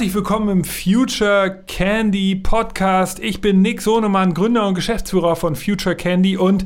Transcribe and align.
Herzlich 0.00 0.14
willkommen 0.14 0.48
im 0.48 0.64
Future 0.64 1.62
Candy 1.66 2.34
Podcast. 2.34 3.18
Ich 3.18 3.42
bin 3.42 3.60
Nick 3.60 3.82
Sohnemann, 3.82 4.32
Gründer 4.32 4.66
und 4.66 4.72
Geschäftsführer 4.72 5.36
von 5.36 5.56
Future 5.56 5.94
Candy 5.94 6.38
und 6.38 6.64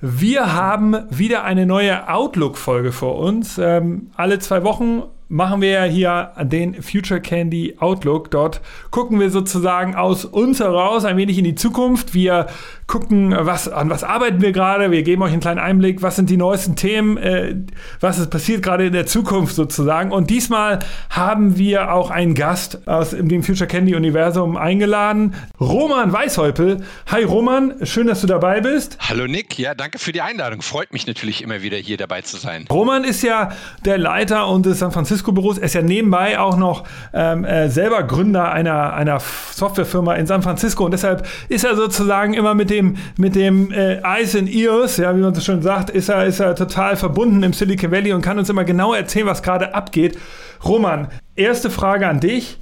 wir 0.00 0.54
haben 0.54 0.96
wieder 1.08 1.44
eine 1.44 1.66
neue 1.66 2.08
Outlook-Folge 2.08 2.90
vor 2.90 3.18
uns. 3.18 3.58
Ähm, 3.58 4.10
alle 4.16 4.40
zwei 4.40 4.64
Wochen 4.64 5.04
machen 5.28 5.60
wir 5.60 5.70
ja 5.70 5.84
hier 5.84 6.32
den 6.42 6.82
Future 6.82 7.20
Candy 7.20 7.76
Outlook. 7.78 8.30
Dort 8.30 8.60
gucken 8.90 9.20
wir 9.20 9.30
sozusagen 9.30 9.94
aus 9.94 10.24
uns 10.24 10.60
heraus 10.60 11.04
ein 11.04 11.16
wenig 11.16 11.38
in 11.38 11.44
die 11.44 11.54
Zukunft. 11.54 12.14
Wir 12.14 12.46
gucken, 12.86 13.34
was, 13.38 13.68
an 13.68 13.90
was 13.90 14.02
arbeiten 14.02 14.40
wir 14.40 14.52
gerade. 14.52 14.90
Wir 14.90 15.02
geben 15.02 15.22
euch 15.22 15.32
einen 15.32 15.42
kleinen 15.42 15.58
Einblick, 15.58 16.00
was 16.00 16.16
sind 16.16 16.30
die 16.30 16.38
neuesten 16.38 16.74
Themen, 16.74 17.18
äh, 17.18 17.56
was 18.00 18.18
ist 18.18 18.30
passiert 18.30 18.62
gerade 18.62 18.86
in 18.86 18.94
der 18.94 19.04
Zukunft 19.06 19.54
sozusagen. 19.54 20.10
Und 20.10 20.30
diesmal 20.30 20.78
haben 21.10 21.58
wir 21.58 21.92
auch 21.92 22.10
einen 22.10 22.34
Gast 22.34 22.88
aus 22.88 23.10
dem 23.10 23.42
Future 23.42 23.68
Candy 23.68 23.94
Universum 23.94 24.56
eingeladen, 24.56 25.34
Roman 25.60 26.12
Weishäupel. 26.12 26.82
Hi 27.08 27.24
Roman, 27.24 27.74
schön, 27.82 28.06
dass 28.06 28.22
du 28.22 28.26
dabei 28.26 28.62
bist. 28.62 28.96
Hallo 29.06 29.26
Nick, 29.26 29.58
ja, 29.58 29.74
danke 29.74 29.98
für 29.98 30.12
die 30.12 30.22
Einladung. 30.22 30.62
Freut 30.62 30.94
mich 30.94 31.06
natürlich 31.06 31.42
immer 31.42 31.60
wieder 31.60 31.76
hier 31.76 31.98
dabei 31.98 32.22
zu 32.22 32.38
sein. 32.38 32.64
Roman 32.70 33.04
ist 33.04 33.22
ja 33.22 33.50
der 33.84 33.98
Leiter 33.98 34.48
unseres 34.48 34.78
San 34.78 34.92
Francisco 34.92 35.17
Büros. 35.22 35.58
Er 35.58 35.64
ist 35.64 35.74
ja 35.74 35.82
nebenbei 35.82 36.38
auch 36.38 36.56
noch 36.56 36.84
ähm, 37.12 37.44
äh, 37.44 37.68
selber 37.68 38.02
Gründer 38.02 38.50
einer, 38.50 38.94
einer 38.94 39.20
Softwarefirma 39.20 40.14
in 40.14 40.26
San 40.26 40.42
Francisco 40.42 40.84
und 40.84 40.92
deshalb 40.92 41.26
ist 41.48 41.64
er 41.64 41.76
sozusagen 41.76 42.34
immer 42.34 42.54
mit 42.54 42.70
dem 42.70 42.78
dem, 42.78 42.96
mit 43.16 43.34
dem 43.34 43.72
äh, 43.72 44.00
Eyes 44.02 44.34
and 44.36 44.52
Ears, 44.52 44.96
ja, 44.96 45.16
wie 45.16 45.20
man 45.20 45.34
so 45.34 45.40
schön 45.40 45.62
sagt, 45.62 45.90
ist 45.90 46.08
er, 46.08 46.26
ist 46.26 46.40
er 46.40 46.54
total 46.54 46.96
verbunden 46.96 47.42
im 47.42 47.52
Silicon 47.52 47.90
Valley 47.90 48.12
und 48.12 48.22
kann 48.22 48.38
uns 48.38 48.48
immer 48.48 48.64
genau 48.64 48.94
erzählen, 48.94 49.26
was 49.26 49.42
gerade 49.42 49.74
abgeht. 49.74 50.18
Roman, 50.64 51.08
erste 51.36 51.70
Frage 51.70 52.06
an 52.08 52.20
dich. 52.20 52.58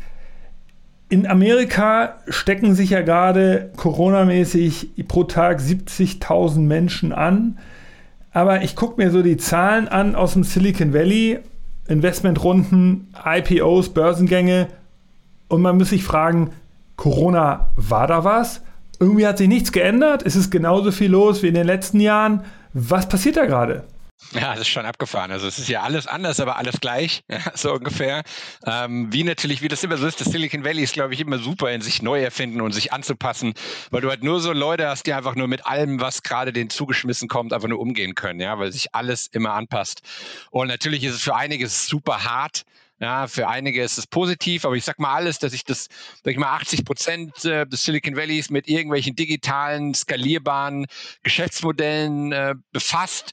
In 1.08 1.26
Amerika 1.26 2.16
stecken 2.28 2.74
sich 2.74 2.90
ja 2.90 3.00
gerade 3.00 3.70
coronamäßig 3.76 4.90
pro 5.06 5.22
Tag 5.24 5.60
70.000 5.60 6.58
Menschen 6.58 7.12
an. 7.12 7.58
Aber 8.32 8.62
ich 8.62 8.74
gucke 8.74 9.00
mir 9.00 9.10
so 9.12 9.22
die 9.22 9.36
Zahlen 9.36 9.86
an 9.86 10.16
aus 10.16 10.32
dem 10.32 10.42
Silicon 10.42 10.92
Valley, 10.92 11.38
Investmentrunden, 11.88 13.12
IPOs, 13.24 13.90
Börsengänge. 13.90 14.68
Und 15.48 15.62
man 15.62 15.78
muss 15.78 15.90
sich 15.90 16.04
fragen, 16.04 16.50
Corona, 16.96 17.70
war 17.76 18.06
da 18.06 18.24
was? 18.24 18.62
irgendwie 18.98 19.26
hat 19.26 19.38
sich 19.38 19.48
nichts 19.48 19.72
geändert. 19.72 20.22
Es 20.24 20.36
ist 20.36 20.50
genauso 20.50 20.92
viel 20.92 21.10
los 21.10 21.42
wie 21.42 21.48
in 21.48 21.54
den 21.54 21.66
letzten 21.66 22.00
Jahren. 22.00 22.42
Was 22.72 23.08
passiert 23.08 23.36
da 23.36 23.46
gerade? 23.46 23.84
Ja, 24.32 24.52
das 24.52 24.62
ist 24.62 24.68
schon 24.68 24.86
abgefahren. 24.86 25.30
Also 25.30 25.46
es 25.46 25.58
ist 25.58 25.68
ja 25.68 25.82
alles 25.82 26.06
anders, 26.06 26.40
aber 26.40 26.56
alles 26.56 26.80
gleich, 26.80 27.22
ja, 27.30 27.40
so 27.54 27.74
ungefähr. 27.74 28.22
Ähm, 28.64 29.12
wie 29.12 29.24
natürlich, 29.24 29.62
wie 29.62 29.68
das 29.68 29.84
immer 29.84 29.98
so 29.98 30.06
ist, 30.06 30.20
das 30.20 30.28
Silicon 30.28 30.64
Valley 30.64 30.82
ist, 30.82 30.94
glaube 30.94 31.14
ich, 31.14 31.20
immer 31.20 31.38
super 31.38 31.70
in 31.70 31.80
sich 31.80 32.02
neu 32.02 32.22
erfinden 32.22 32.60
und 32.60 32.72
sich 32.72 32.92
anzupassen, 32.92 33.54
weil 33.90 34.00
du 34.00 34.08
halt 34.08 34.24
nur 34.24 34.40
so 34.40 34.52
Leute 34.52 34.88
hast, 34.88 35.06
die 35.06 35.12
einfach 35.12 35.34
nur 35.34 35.48
mit 35.48 35.66
allem, 35.66 36.00
was 36.00 36.22
gerade 36.22 36.52
denen 36.52 36.70
zugeschmissen 36.70 37.28
kommt, 37.28 37.52
einfach 37.52 37.68
nur 37.68 37.78
umgehen 37.78 38.14
können, 38.14 38.40
ja, 38.40 38.58
weil 38.58 38.72
sich 38.72 38.94
alles 38.94 39.28
immer 39.28 39.52
anpasst. 39.52 40.02
Und 40.50 40.68
natürlich 40.68 41.04
ist 41.04 41.14
es 41.14 41.22
für 41.22 41.36
einige 41.36 41.68
super 41.68 42.24
hart, 42.24 42.64
ja, 42.98 43.26
für 43.26 43.46
einige 43.48 43.82
ist 43.82 43.98
es 43.98 44.06
positiv, 44.06 44.64
aber 44.64 44.74
ich 44.74 44.84
sag 44.84 44.98
mal 44.98 45.14
alles, 45.14 45.38
dass 45.38 45.52
ich 45.52 45.64
das, 45.64 45.88
sag 46.24 46.32
ich 46.32 46.38
mal, 46.38 46.54
80 46.56 46.86
Prozent 46.86 47.44
äh, 47.44 47.66
des 47.66 47.84
Silicon 47.84 48.16
Valleys 48.16 48.48
mit 48.48 48.68
irgendwelchen 48.68 49.14
digitalen, 49.14 49.92
skalierbaren 49.92 50.86
Geschäftsmodellen 51.22 52.32
äh, 52.32 52.54
befasst, 52.72 53.32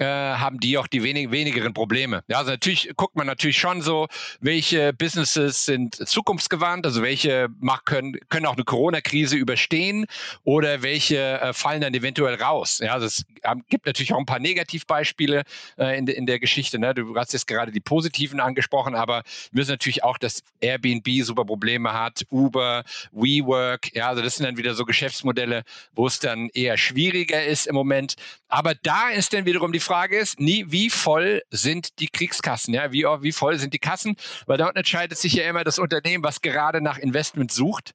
äh, 0.00 0.04
haben 0.04 0.58
die 0.60 0.78
auch 0.78 0.86
die 0.86 1.02
wenig, 1.02 1.30
wenigeren 1.30 1.74
Probleme. 1.74 2.24
Ja, 2.26 2.38
also 2.38 2.50
natürlich 2.50 2.90
guckt 2.96 3.16
man 3.16 3.26
natürlich 3.26 3.58
schon 3.58 3.82
so, 3.82 4.08
welche 4.40 4.94
Businesses 4.94 5.66
sind 5.66 5.94
zukunftsgewandt, 5.94 6.86
also 6.86 7.02
welche 7.02 7.48
mach, 7.60 7.84
können, 7.84 8.16
können 8.30 8.46
auch 8.46 8.54
eine 8.54 8.64
Corona-Krise 8.64 9.36
überstehen 9.36 10.06
oder 10.44 10.82
welche 10.82 11.40
äh, 11.40 11.52
fallen 11.52 11.82
dann 11.82 11.92
eventuell 11.92 12.36
raus. 12.36 12.80
Ja, 12.82 12.94
also 12.94 13.06
es 13.06 13.26
gibt 13.68 13.84
natürlich 13.84 14.14
auch 14.14 14.18
ein 14.18 14.26
paar 14.26 14.38
Negativbeispiele 14.38 15.42
äh, 15.76 15.98
in, 15.98 16.06
de, 16.06 16.16
in 16.16 16.24
der 16.24 16.40
Geschichte. 16.40 16.78
Ne? 16.78 16.94
Du 16.94 17.14
hast 17.16 17.34
jetzt 17.34 17.46
gerade 17.46 17.70
die 17.70 17.80
positiven 17.80 18.40
angesprochen, 18.40 18.94
aber 18.94 19.22
wir 19.52 19.60
wissen 19.60 19.72
natürlich 19.72 20.02
auch, 20.02 20.16
dass 20.16 20.42
Airbnb 20.60 21.06
super 21.22 21.44
Probleme 21.44 21.92
hat, 21.92 22.24
Uber, 22.30 22.84
WeWork. 23.12 23.94
Ja, 23.94 24.08
also 24.08 24.22
das 24.22 24.36
sind 24.36 24.46
dann 24.46 24.56
wieder 24.56 24.74
so 24.74 24.86
Geschäftsmodelle, 24.86 25.62
wo 25.94 26.06
es 26.06 26.20
dann 26.20 26.48
eher 26.54 26.78
schwieriger 26.78 27.44
ist 27.44 27.66
im 27.66 27.74
Moment. 27.74 28.16
Aber 28.50 28.74
da 28.74 29.10
ist 29.10 29.32
dann 29.32 29.46
wiederum 29.46 29.72
die 29.72 29.80
Frage, 29.80 30.18
ist, 30.18 30.40
nie, 30.40 30.66
wie 30.68 30.90
voll 30.90 31.42
sind 31.50 31.98
die 32.00 32.08
Kriegskassen? 32.08 32.74
Ja, 32.74 32.92
wie, 32.92 33.04
wie 33.04 33.32
voll 33.32 33.58
sind 33.58 33.72
die 33.72 33.78
Kassen? 33.78 34.16
Weil 34.46 34.58
dort 34.58 34.76
entscheidet 34.76 35.18
sich 35.18 35.34
ja 35.34 35.48
immer 35.48 35.64
das 35.64 35.78
Unternehmen, 35.78 36.24
was 36.24 36.40
gerade 36.42 36.80
nach 36.80 36.98
Investment 36.98 37.52
sucht 37.52 37.94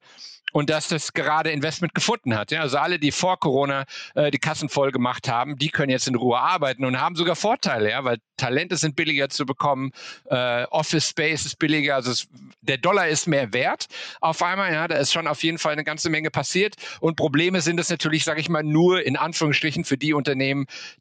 und 0.56 0.70
dass 0.70 0.88
das 0.88 1.12
gerade 1.12 1.52
Investment 1.52 1.94
gefunden 1.94 2.34
hat. 2.38 2.50
Ja, 2.50 2.62
also 2.62 2.78
alle, 2.78 2.98
die 2.98 3.12
vor 3.12 3.38
Corona 3.38 3.84
äh, 4.14 4.32
die 4.32 4.40
Kassen 4.40 4.70
voll 4.70 4.94
gemacht 4.94 5.28
haben, 5.28 5.58
die 5.58 5.68
können 5.68 5.90
jetzt 5.90 6.08
in 6.08 6.16
Ruhe 6.16 6.40
arbeiten 6.40 6.86
und 6.86 6.98
haben 6.98 7.18
sogar 7.18 7.36
Vorteile, 7.36 7.92
ja, 7.92 8.06
weil 8.06 8.20
Talente 8.38 8.78
sind 8.78 8.96
billiger 8.96 9.28
zu 9.28 9.46
bekommen, 9.46 9.92
äh, 10.30 10.64
Office 10.68 11.10
Space 11.10 11.46
ist 11.46 11.60
billiger, 11.60 11.96
also 11.96 12.12
es, 12.12 12.30
der 12.62 12.78
Dollar 12.78 13.10
ist 13.10 13.28
mehr 13.28 13.52
wert 13.52 13.88
auf 14.22 14.42
einmal. 14.42 14.72
Ja, 14.72 14.88
da 14.88 14.96
ist 14.96 15.12
schon 15.12 15.28
auf 15.28 15.44
jeden 15.44 15.58
Fall 15.58 15.74
eine 15.74 15.84
ganze 15.84 16.10
Menge 16.10 16.32
passiert 16.32 16.76
und 17.02 17.18
Probleme 17.18 17.60
sind 17.60 17.78
es 17.78 17.90
natürlich, 17.90 18.24
sage 18.24 18.40
ich 18.40 18.48
mal, 18.48 18.64
nur 18.64 19.06
in 19.06 19.18
Anführungsstrichen 19.18 19.84
für 19.84 19.98
die 19.98 20.14
Unternehmen, 20.14 20.36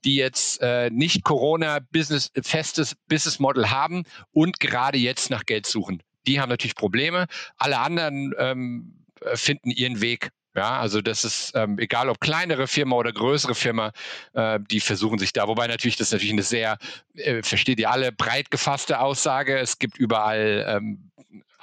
die 0.05 0.16
jetzt 0.16 0.60
äh, 0.60 0.91
nicht 0.91 1.25
Corona 1.25 1.78
Business 1.93 2.31
festes 2.43 2.94
Business 3.09 3.38
Model 3.38 3.71
haben 3.71 4.05
und 4.32 4.60
gerade 4.60 4.99
jetzt 4.99 5.31
nach 5.31 5.44
Geld 5.44 5.66
suchen. 5.66 6.03
Die 6.27 6.41
haben 6.41 6.49
natürlich 6.49 6.75
Probleme. 6.75 7.27
Alle 7.59 7.78
anderen 7.78 8.34
ähm, 8.38 9.04
äh, 9.21 9.37
finden 9.37 9.71
ihren 9.71 10.00
Weg. 10.00 10.31
Ja, 10.56 10.78
also 10.78 11.00
das 11.00 11.25
ist 11.25 11.53
ähm, 11.56 11.81
egal, 11.81 12.09
ob 12.09 12.21
kleinere 12.21 12.69
Firma 12.69 12.94
oder 12.94 13.12
größere 13.12 13.56
Firma, 13.56 13.91
äh, 14.34 14.60
die 14.71 14.78
versuchen 14.78 15.19
sich 15.19 15.33
da. 15.33 15.49
Wobei 15.49 15.66
natürlich 15.66 15.97
das 15.97 16.09
ist 16.09 16.12
natürlich 16.12 16.33
eine 16.33 16.43
sehr, 16.44 16.78
äh, 17.16 17.43
versteht 17.43 17.81
ihr 17.81 17.91
alle, 17.91 18.12
breit 18.12 18.53
gefasste 18.53 19.00
Aussage. 19.00 19.59
Es 19.59 19.81
gibt 19.81 19.99
überall 19.99 20.65
ähm, 20.69 21.10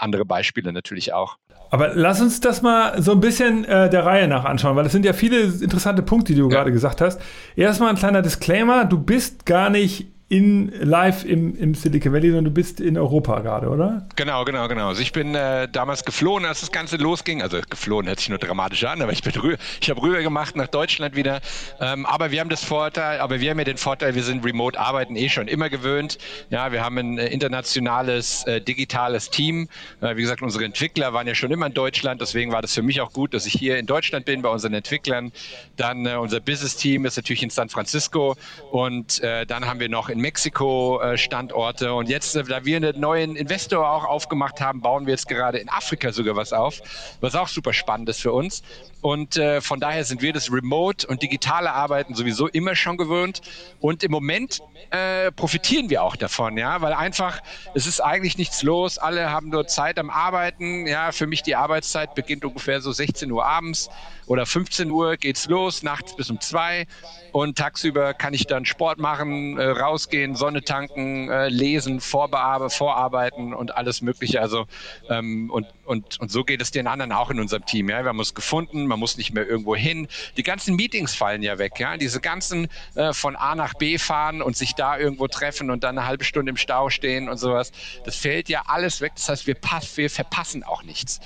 andere 0.01 0.25
Beispiele 0.25 0.73
natürlich 0.73 1.13
auch. 1.13 1.37
Aber 1.69 1.91
lass 1.93 2.19
uns 2.19 2.41
das 2.41 2.61
mal 2.61 3.01
so 3.01 3.13
ein 3.13 3.21
bisschen 3.21 3.63
äh, 3.65 3.89
der 3.89 4.05
Reihe 4.05 4.27
nach 4.27 4.43
anschauen, 4.43 4.75
weil 4.75 4.85
es 4.85 4.91
sind 4.91 5.05
ja 5.05 5.13
viele 5.13 5.41
interessante 5.41 6.01
Punkte, 6.01 6.33
die 6.33 6.39
du 6.39 6.49
ja. 6.49 6.57
gerade 6.57 6.71
gesagt 6.71 6.99
hast. 6.99 7.21
Erstmal 7.55 7.89
ein 7.89 7.95
kleiner 7.95 8.21
Disclaimer: 8.21 8.85
Du 8.85 8.99
bist 8.99 9.45
gar 9.45 9.69
nicht 9.69 10.07
in 10.31 10.71
live 10.79 11.25
im, 11.25 11.57
im 11.57 11.73
Silicon 11.75 12.13
Valley, 12.13 12.27
sondern 12.27 12.45
du 12.45 12.51
bist 12.51 12.79
in 12.79 12.97
Europa 12.97 13.41
gerade, 13.41 13.67
oder? 13.67 14.07
Genau, 14.15 14.45
genau, 14.45 14.69
genau. 14.69 14.87
Also 14.87 15.01
ich 15.01 15.11
bin 15.11 15.35
äh, 15.35 15.67
damals 15.69 16.05
geflohen, 16.05 16.45
als 16.45 16.61
das 16.61 16.71
Ganze 16.71 16.95
losging. 16.95 17.41
Also 17.41 17.59
geflohen 17.69 18.07
hört 18.07 18.19
sich 18.19 18.29
nur 18.29 18.37
dramatisch 18.37 18.85
an, 18.85 19.01
aber 19.01 19.11
ich 19.11 19.23
bin 19.23 19.33
rüber, 19.33 19.57
ich 19.81 19.89
habe 19.89 20.01
rüber 20.01 20.21
gemacht 20.21 20.55
nach 20.55 20.67
Deutschland 20.67 21.17
wieder. 21.17 21.41
Ähm, 21.81 22.05
aber 22.05 22.31
wir 22.31 22.39
haben 22.39 22.49
das 22.49 22.63
Vorteil, 22.63 23.19
aber 23.19 23.41
wir 23.41 23.49
haben 23.49 23.57
ja 23.57 23.65
den 23.65 23.75
Vorteil, 23.75 24.15
wir 24.15 24.23
sind 24.23 24.45
remote 24.45 24.79
arbeiten 24.79 25.17
eh 25.17 25.27
schon 25.27 25.49
immer 25.49 25.69
gewöhnt. 25.69 26.17
Ja, 26.49 26.71
wir 26.71 26.81
haben 26.81 26.97
ein 26.97 27.17
äh, 27.17 27.27
internationales 27.27 28.45
äh, 28.47 28.61
digitales 28.61 29.31
Team. 29.31 29.67
Äh, 29.99 30.15
wie 30.15 30.21
gesagt, 30.21 30.41
unsere 30.41 30.63
Entwickler 30.63 31.11
waren 31.11 31.27
ja 31.27 31.35
schon 31.35 31.51
immer 31.51 31.65
in 31.65 31.73
Deutschland, 31.73 32.21
deswegen 32.21 32.53
war 32.53 32.61
das 32.61 32.73
für 32.73 32.83
mich 32.83 33.01
auch 33.01 33.11
gut, 33.11 33.33
dass 33.33 33.45
ich 33.45 33.53
hier 33.53 33.77
in 33.77 33.85
Deutschland 33.85 34.23
bin 34.23 34.43
bei 34.43 34.49
unseren 34.49 34.75
Entwicklern. 34.75 35.33
Dann 35.75 36.05
äh, 36.05 36.15
unser 36.15 36.39
Business 36.39 36.77
Team 36.77 37.03
ist 37.03 37.17
natürlich 37.17 37.43
in 37.43 37.49
San 37.49 37.67
Francisco 37.67 38.37
und 38.71 39.21
dann 39.21 39.65
haben 39.65 39.79
wir 39.79 39.89
noch 39.89 40.09
in 40.09 40.20
Mexiko-Standorte. 40.21 41.93
Und 41.93 42.09
jetzt, 42.09 42.35
äh, 42.35 42.43
da 42.43 42.63
wir 42.65 42.77
einen 42.77 42.99
neuen 42.99 43.35
Investor 43.35 43.89
auch 43.89 44.05
aufgemacht 44.05 44.61
haben, 44.61 44.81
bauen 44.81 45.05
wir 45.05 45.13
jetzt 45.13 45.27
gerade 45.27 45.57
in 45.57 45.69
Afrika 45.69 46.11
sogar 46.11 46.35
was 46.35 46.53
auf, 46.53 46.81
was 47.19 47.35
auch 47.35 47.47
super 47.47 47.73
spannend 47.73 48.09
ist 48.09 48.21
für 48.21 48.31
uns. 48.31 48.63
Und 49.01 49.35
äh, 49.37 49.61
von 49.61 49.79
daher 49.79 50.05
sind 50.05 50.21
wir 50.21 50.31
das 50.31 50.51
Remote 50.51 51.07
und 51.07 51.23
digitale 51.23 51.73
Arbeiten 51.73 52.13
sowieso 52.13 52.47
immer 52.47 52.75
schon 52.75 52.97
gewöhnt. 52.97 53.41
Und 53.79 54.03
im 54.03 54.11
Moment 54.11 54.61
äh, 54.91 55.31
profitieren 55.31 55.89
wir 55.89 56.03
auch 56.03 56.15
davon, 56.15 56.57
ja, 56.57 56.81
weil 56.81 56.93
einfach 56.93 57.41
es 57.73 57.87
ist 57.87 57.99
eigentlich 57.99 58.37
nichts 58.37 58.61
los. 58.61 58.99
Alle 58.99 59.31
haben 59.31 59.49
nur 59.49 59.65
Zeit 59.65 59.97
am 59.97 60.09
Arbeiten. 60.09 60.85
Ja, 60.85 61.11
für 61.11 61.25
mich 61.25 61.41
die 61.41 61.55
Arbeitszeit 61.55 62.13
beginnt 62.13 62.45
ungefähr 62.45 62.79
so 62.81 62.91
16 62.91 63.31
Uhr 63.31 63.45
abends 63.45 63.89
oder 64.31 64.45
15 64.45 64.89
Uhr 64.89 65.17
geht's 65.17 65.47
los, 65.47 65.83
nachts 65.83 66.15
bis 66.15 66.29
um 66.29 66.39
zwei. 66.39 66.87
Und 67.33 67.57
tagsüber 67.57 68.13
kann 68.13 68.33
ich 68.33 68.47
dann 68.47 68.63
Sport 68.63 68.97
machen, 68.97 69.57
äh, 69.57 69.65
rausgehen, 69.65 70.37
Sonne 70.37 70.61
tanken, 70.61 71.29
äh, 71.29 71.49
lesen, 71.49 71.99
vorarbeiten 71.99 73.53
und 73.53 73.75
alles 73.75 74.01
Mögliche. 74.01 74.39
Also 74.39 74.67
ähm, 75.09 75.49
und, 75.51 75.67
und, 75.83 76.17
und 76.21 76.31
so 76.31 76.45
geht 76.45 76.61
es 76.61 76.71
den 76.71 76.87
anderen 76.87 77.11
auch 77.11 77.29
in 77.29 77.41
unserem 77.41 77.65
Team. 77.65 77.89
Ja? 77.89 78.03
Wir 78.03 78.07
haben 78.07 78.19
uns 78.19 78.33
gefunden, 78.33 78.87
man 78.87 78.99
muss 78.99 79.17
nicht 79.17 79.33
mehr 79.33 79.45
irgendwo 79.45 79.75
hin. 79.75 80.07
Die 80.37 80.43
ganzen 80.43 80.77
Meetings 80.77 81.13
fallen 81.13 81.43
ja 81.43 81.57
weg. 81.57 81.77
Ja? 81.77 81.97
Diese 81.97 82.21
ganzen 82.21 82.69
äh, 82.95 83.11
von 83.11 83.35
A 83.35 83.53
nach 83.55 83.73
B 83.73 83.97
fahren 83.97 84.41
und 84.41 84.55
sich 84.55 84.75
da 84.75 84.97
irgendwo 84.97 85.27
treffen 85.27 85.69
und 85.69 85.83
dann 85.83 85.97
eine 85.97 86.07
halbe 86.07 86.23
Stunde 86.23 86.51
im 86.51 86.57
Stau 86.57 86.89
stehen 86.89 87.27
und 87.27 87.35
sowas. 87.35 87.73
Das 88.05 88.15
fällt 88.15 88.47
ja 88.47 88.63
alles 88.67 89.01
weg. 89.01 89.11
Das 89.15 89.27
heißt, 89.27 89.47
wir, 89.47 89.55
pass, 89.55 89.97
wir 89.97 90.09
verpassen 90.09 90.63
auch 90.63 90.83
nichts. 90.83 91.19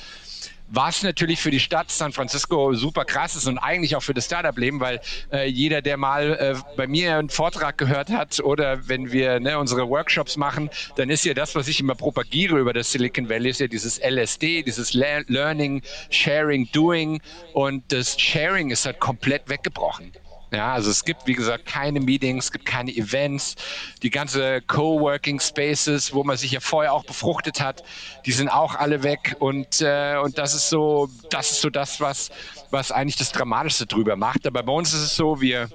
Was 0.68 1.04
natürlich 1.04 1.40
für 1.40 1.52
die 1.52 1.60
Stadt 1.60 1.92
San 1.92 2.12
Francisco 2.12 2.74
super 2.74 3.06
krass 3.06 3.36
ist 3.36 3.48
und 3.48 3.58
eigentlich 3.58 3.96
auch 3.96 4.04
für 4.04 4.14
das 4.14 4.26
Startup-Leben, 4.26 4.80
weil 4.80 5.00
äh, 5.32 5.48
jeder, 5.48 5.82
der 5.82 5.98
mal 5.98 6.34
äh, 6.34 6.56
bei 6.76 6.88
mir 6.88 7.18
einen 7.18 7.30
Vortrag 7.30 7.78
gehört 7.78 8.10
hat 8.10 8.40
oder 8.40 8.88
wenn 8.88 9.12
wir 9.12 9.40
ne, 9.40 9.60
unsere 9.60 9.88
Workshops 9.90 10.38
machen, 10.38 10.70
dann 10.96 11.10
ist 11.10 11.26
ja 11.26 11.34
das, 11.34 11.56
was 11.56 11.68
ich 11.68 11.80
immer 11.80 11.96
propagiere 11.96 12.60
über 12.60 12.74
das 12.74 12.92
Silicon 12.92 13.30
Valley, 13.30 13.50
ist 13.50 13.60
ja 13.60 13.68
dieses 13.68 14.00
LSD, 14.00 14.64
dieses 14.64 14.94
Le 14.94 15.24
Learning, 15.28 15.82
Sharing, 16.10 16.68
Doing 16.72 17.22
und 17.54 17.84
das 17.92 18.20
Sharing 18.20 18.72
ist 18.72 18.86
halt 18.86 19.00
komplett 19.00 19.48
weggebrochen. 19.48 20.12
Ja, 20.52 20.74
also 20.74 20.92
es 20.92 21.04
gibt, 21.04 21.26
wie 21.28 21.34
gesagt, 21.34 21.66
keine 21.66 22.00
Meetings, 22.00 22.46
es 22.46 22.52
gibt 22.52 22.66
keine 22.66 22.96
Events. 22.96 23.56
Die 24.04 24.10
ganze 24.10 24.62
Coworking 24.62 25.40
Spaces, 25.40 26.14
wo 26.14 26.24
man 26.24 26.38
sich 26.38 26.52
ja 26.52 26.60
vorher 26.60 26.94
auch 26.94 27.04
befruchtet 27.04 27.60
hat, 27.60 27.84
die 28.26 28.32
sind 28.32 28.50
auch 28.50 28.76
alle 28.76 29.04
weg. 29.04 29.36
Und, 29.40 29.82
äh, 29.82 30.18
und 30.24 30.38
das 30.38 30.54
ist 30.54 30.70
so, 30.70 31.10
das 31.30 31.52
ist 31.52 31.62
so 31.62 31.70
das, 31.70 32.00
was, 32.00 32.30
was 32.70 32.92
eigentlich 32.92 33.18
das 33.18 33.32
Dramatischste 33.32 33.86
drüber 33.86 34.16
macht. 34.16 34.46
Aber 34.48 34.64
bei 34.64 34.74
uns 34.74 34.94
ist 34.94 35.02
es 35.02 35.16
so, 35.16 35.42
wir, 35.42 35.70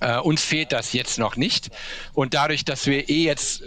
äh, 0.00 0.18
uns 0.18 0.44
fehlt 0.44 0.72
das 0.72 0.92
jetzt 0.92 1.18
noch 1.18 1.36
nicht. 1.36 1.70
Und 2.12 2.34
dadurch, 2.34 2.64
dass 2.64 2.86
wir 2.86 3.08
eh 3.08 3.24
jetzt 3.24 3.62
äh, 3.62 3.64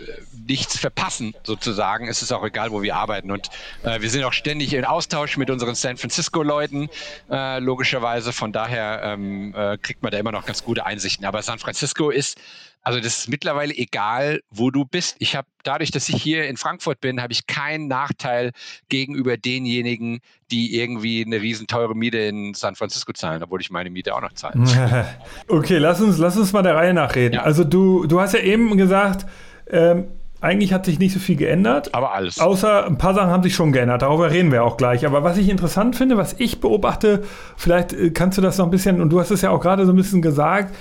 nichts 0.47 0.77
verpassen, 0.77 1.33
sozusagen, 1.43 2.07
ist 2.07 2.21
es 2.21 2.31
auch 2.31 2.43
egal, 2.43 2.71
wo 2.71 2.81
wir 2.81 2.95
arbeiten. 2.95 3.31
Und 3.31 3.49
äh, 3.83 4.01
wir 4.01 4.09
sind 4.09 4.23
auch 4.23 4.33
ständig 4.33 4.73
in 4.73 4.85
Austausch 4.85 5.37
mit 5.37 5.49
unseren 5.49 5.75
San 5.75 5.97
Francisco-Leuten, 5.97 6.89
äh, 7.31 7.59
logischerweise. 7.59 8.31
Von 8.31 8.51
daher 8.51 9.01
ähm, 9.03 9.55
äh, 9.55 9.77
kriegt 9.77 10.03
man 10.03 10.11
da 10.11 10.19
immer 10.19 10.31
noch 10.31 10.45
ganz 10.45 10.63
gute 10.63 10.85
Einsichten. 10.85 11.25
Aber 11.25 11.41
San 11.41 11.57
Francisco 11.57 12.11
ist 12.11 12.37
also 12.81 12.99
das 12.99 13.19
ist 13.19 13.29
mittlerweile 13.29 13.75
egal, 13.75 14.41
wo 14.49 14.71
du 14.71 14.85
bist. 14.85 15.15
Ich 15.19 15.35
habe 15.35 15.47
dadurch, 15.63 15.91
dass 15.91 16.07
ich 16.09 16.21
hier 16.21 16.47
in 16.47 16.57
Frankfurt 16.57 17.01
bin, 17.01 17.21
habe 17.21 17.33
ich 17.33 17.45
keinen 17.45 17.87
Nachteil 17.87 18.51
gegenüber 18.87 19.37
denjenigen, 19.37 20.19
die 20.49 20.79
irgendwie 20.79 21.23
eine 21.25 21.41
riesen 21.41 21.67
teure 21.67 21.95
Miete 21.95 22.17
in 22.17 22.53
San 22.53 22.75
Francisco 22.75 23.11
zahlen, 23.13 23.43
obwohl 23.43 23.61
ich 23.61 23.69
meine 23.69 23.89
Miete 23.89 24.15
auch 24.15 24.21
noch 24.21 24.33
zahle. 24.33 25.05
okay, 25.47 25.77
lass 25.77 26.01
uns, 26.01 26.17
lass 26.17 26.37
uns 26.37 26.53
mal 26.53 26.63
der 26.63 26.75
Reihe 26.75 26.93
nachreden. 26.93 27.35
Ja. 27.35 27.43
Also 27.43 27.63
du, 27.63 28.07
du 28.07 28.19
hast 28.19 28.33
ja 28.33 28.39
eben 28.39 28.75
gesagt, 28.77 29.25
ähm, 29.69 30.07
eigentlich 30.41 30.71
hat 30.71 30.85
sich 30.85 30.99
nicht 30.99 31.13
so 31.13 31.19
viel 31.19 31.35
geändert. 31.35 31.93
Aber 31.93 32.13
alles. 32.13 32.39
Außer 32.39 32.85
ein 32.85 32.97
paar 32.97 33.13
Sachen 33.13 33.29
haben 33.29 33.43
sich 33.43 33.53
schon 33.53 33.73
geändert. 33.73 34.01
Darüber 34.01 34.31
reden 34.31 34.51
wir 34.51 34.63
auch 34.63 34.77
gleich. 34.77 35.05
Aber 35.05 35.23
was 35.23 35.37
ich 35.37 35.49
interessant 35.49 35.97
finde, 35.97 36.17
was 36.17 36.33
ich 36.39 36.61
beobachte, 36.61 37.23
vielleicht 37.57 37.93
äh, 37.93 38.11
kannst 38.11 38.37
du 38.37 38.41
das 38.41 38.57
noch 38.57 38.65
ein 38.65 38.71
bisschen, 38.71 39.01
und 39.01 39.09
du 39.09 39.19
hast 39.19 39.31
es 39.31 39.41
ja 39.41 39.49
auch 39.49 39.59
gerade 39.59 39.85
so 39.85 39.91
ein 39.91 39.97
bisschen 39.97 40.21
gesagt, 40.21 40.73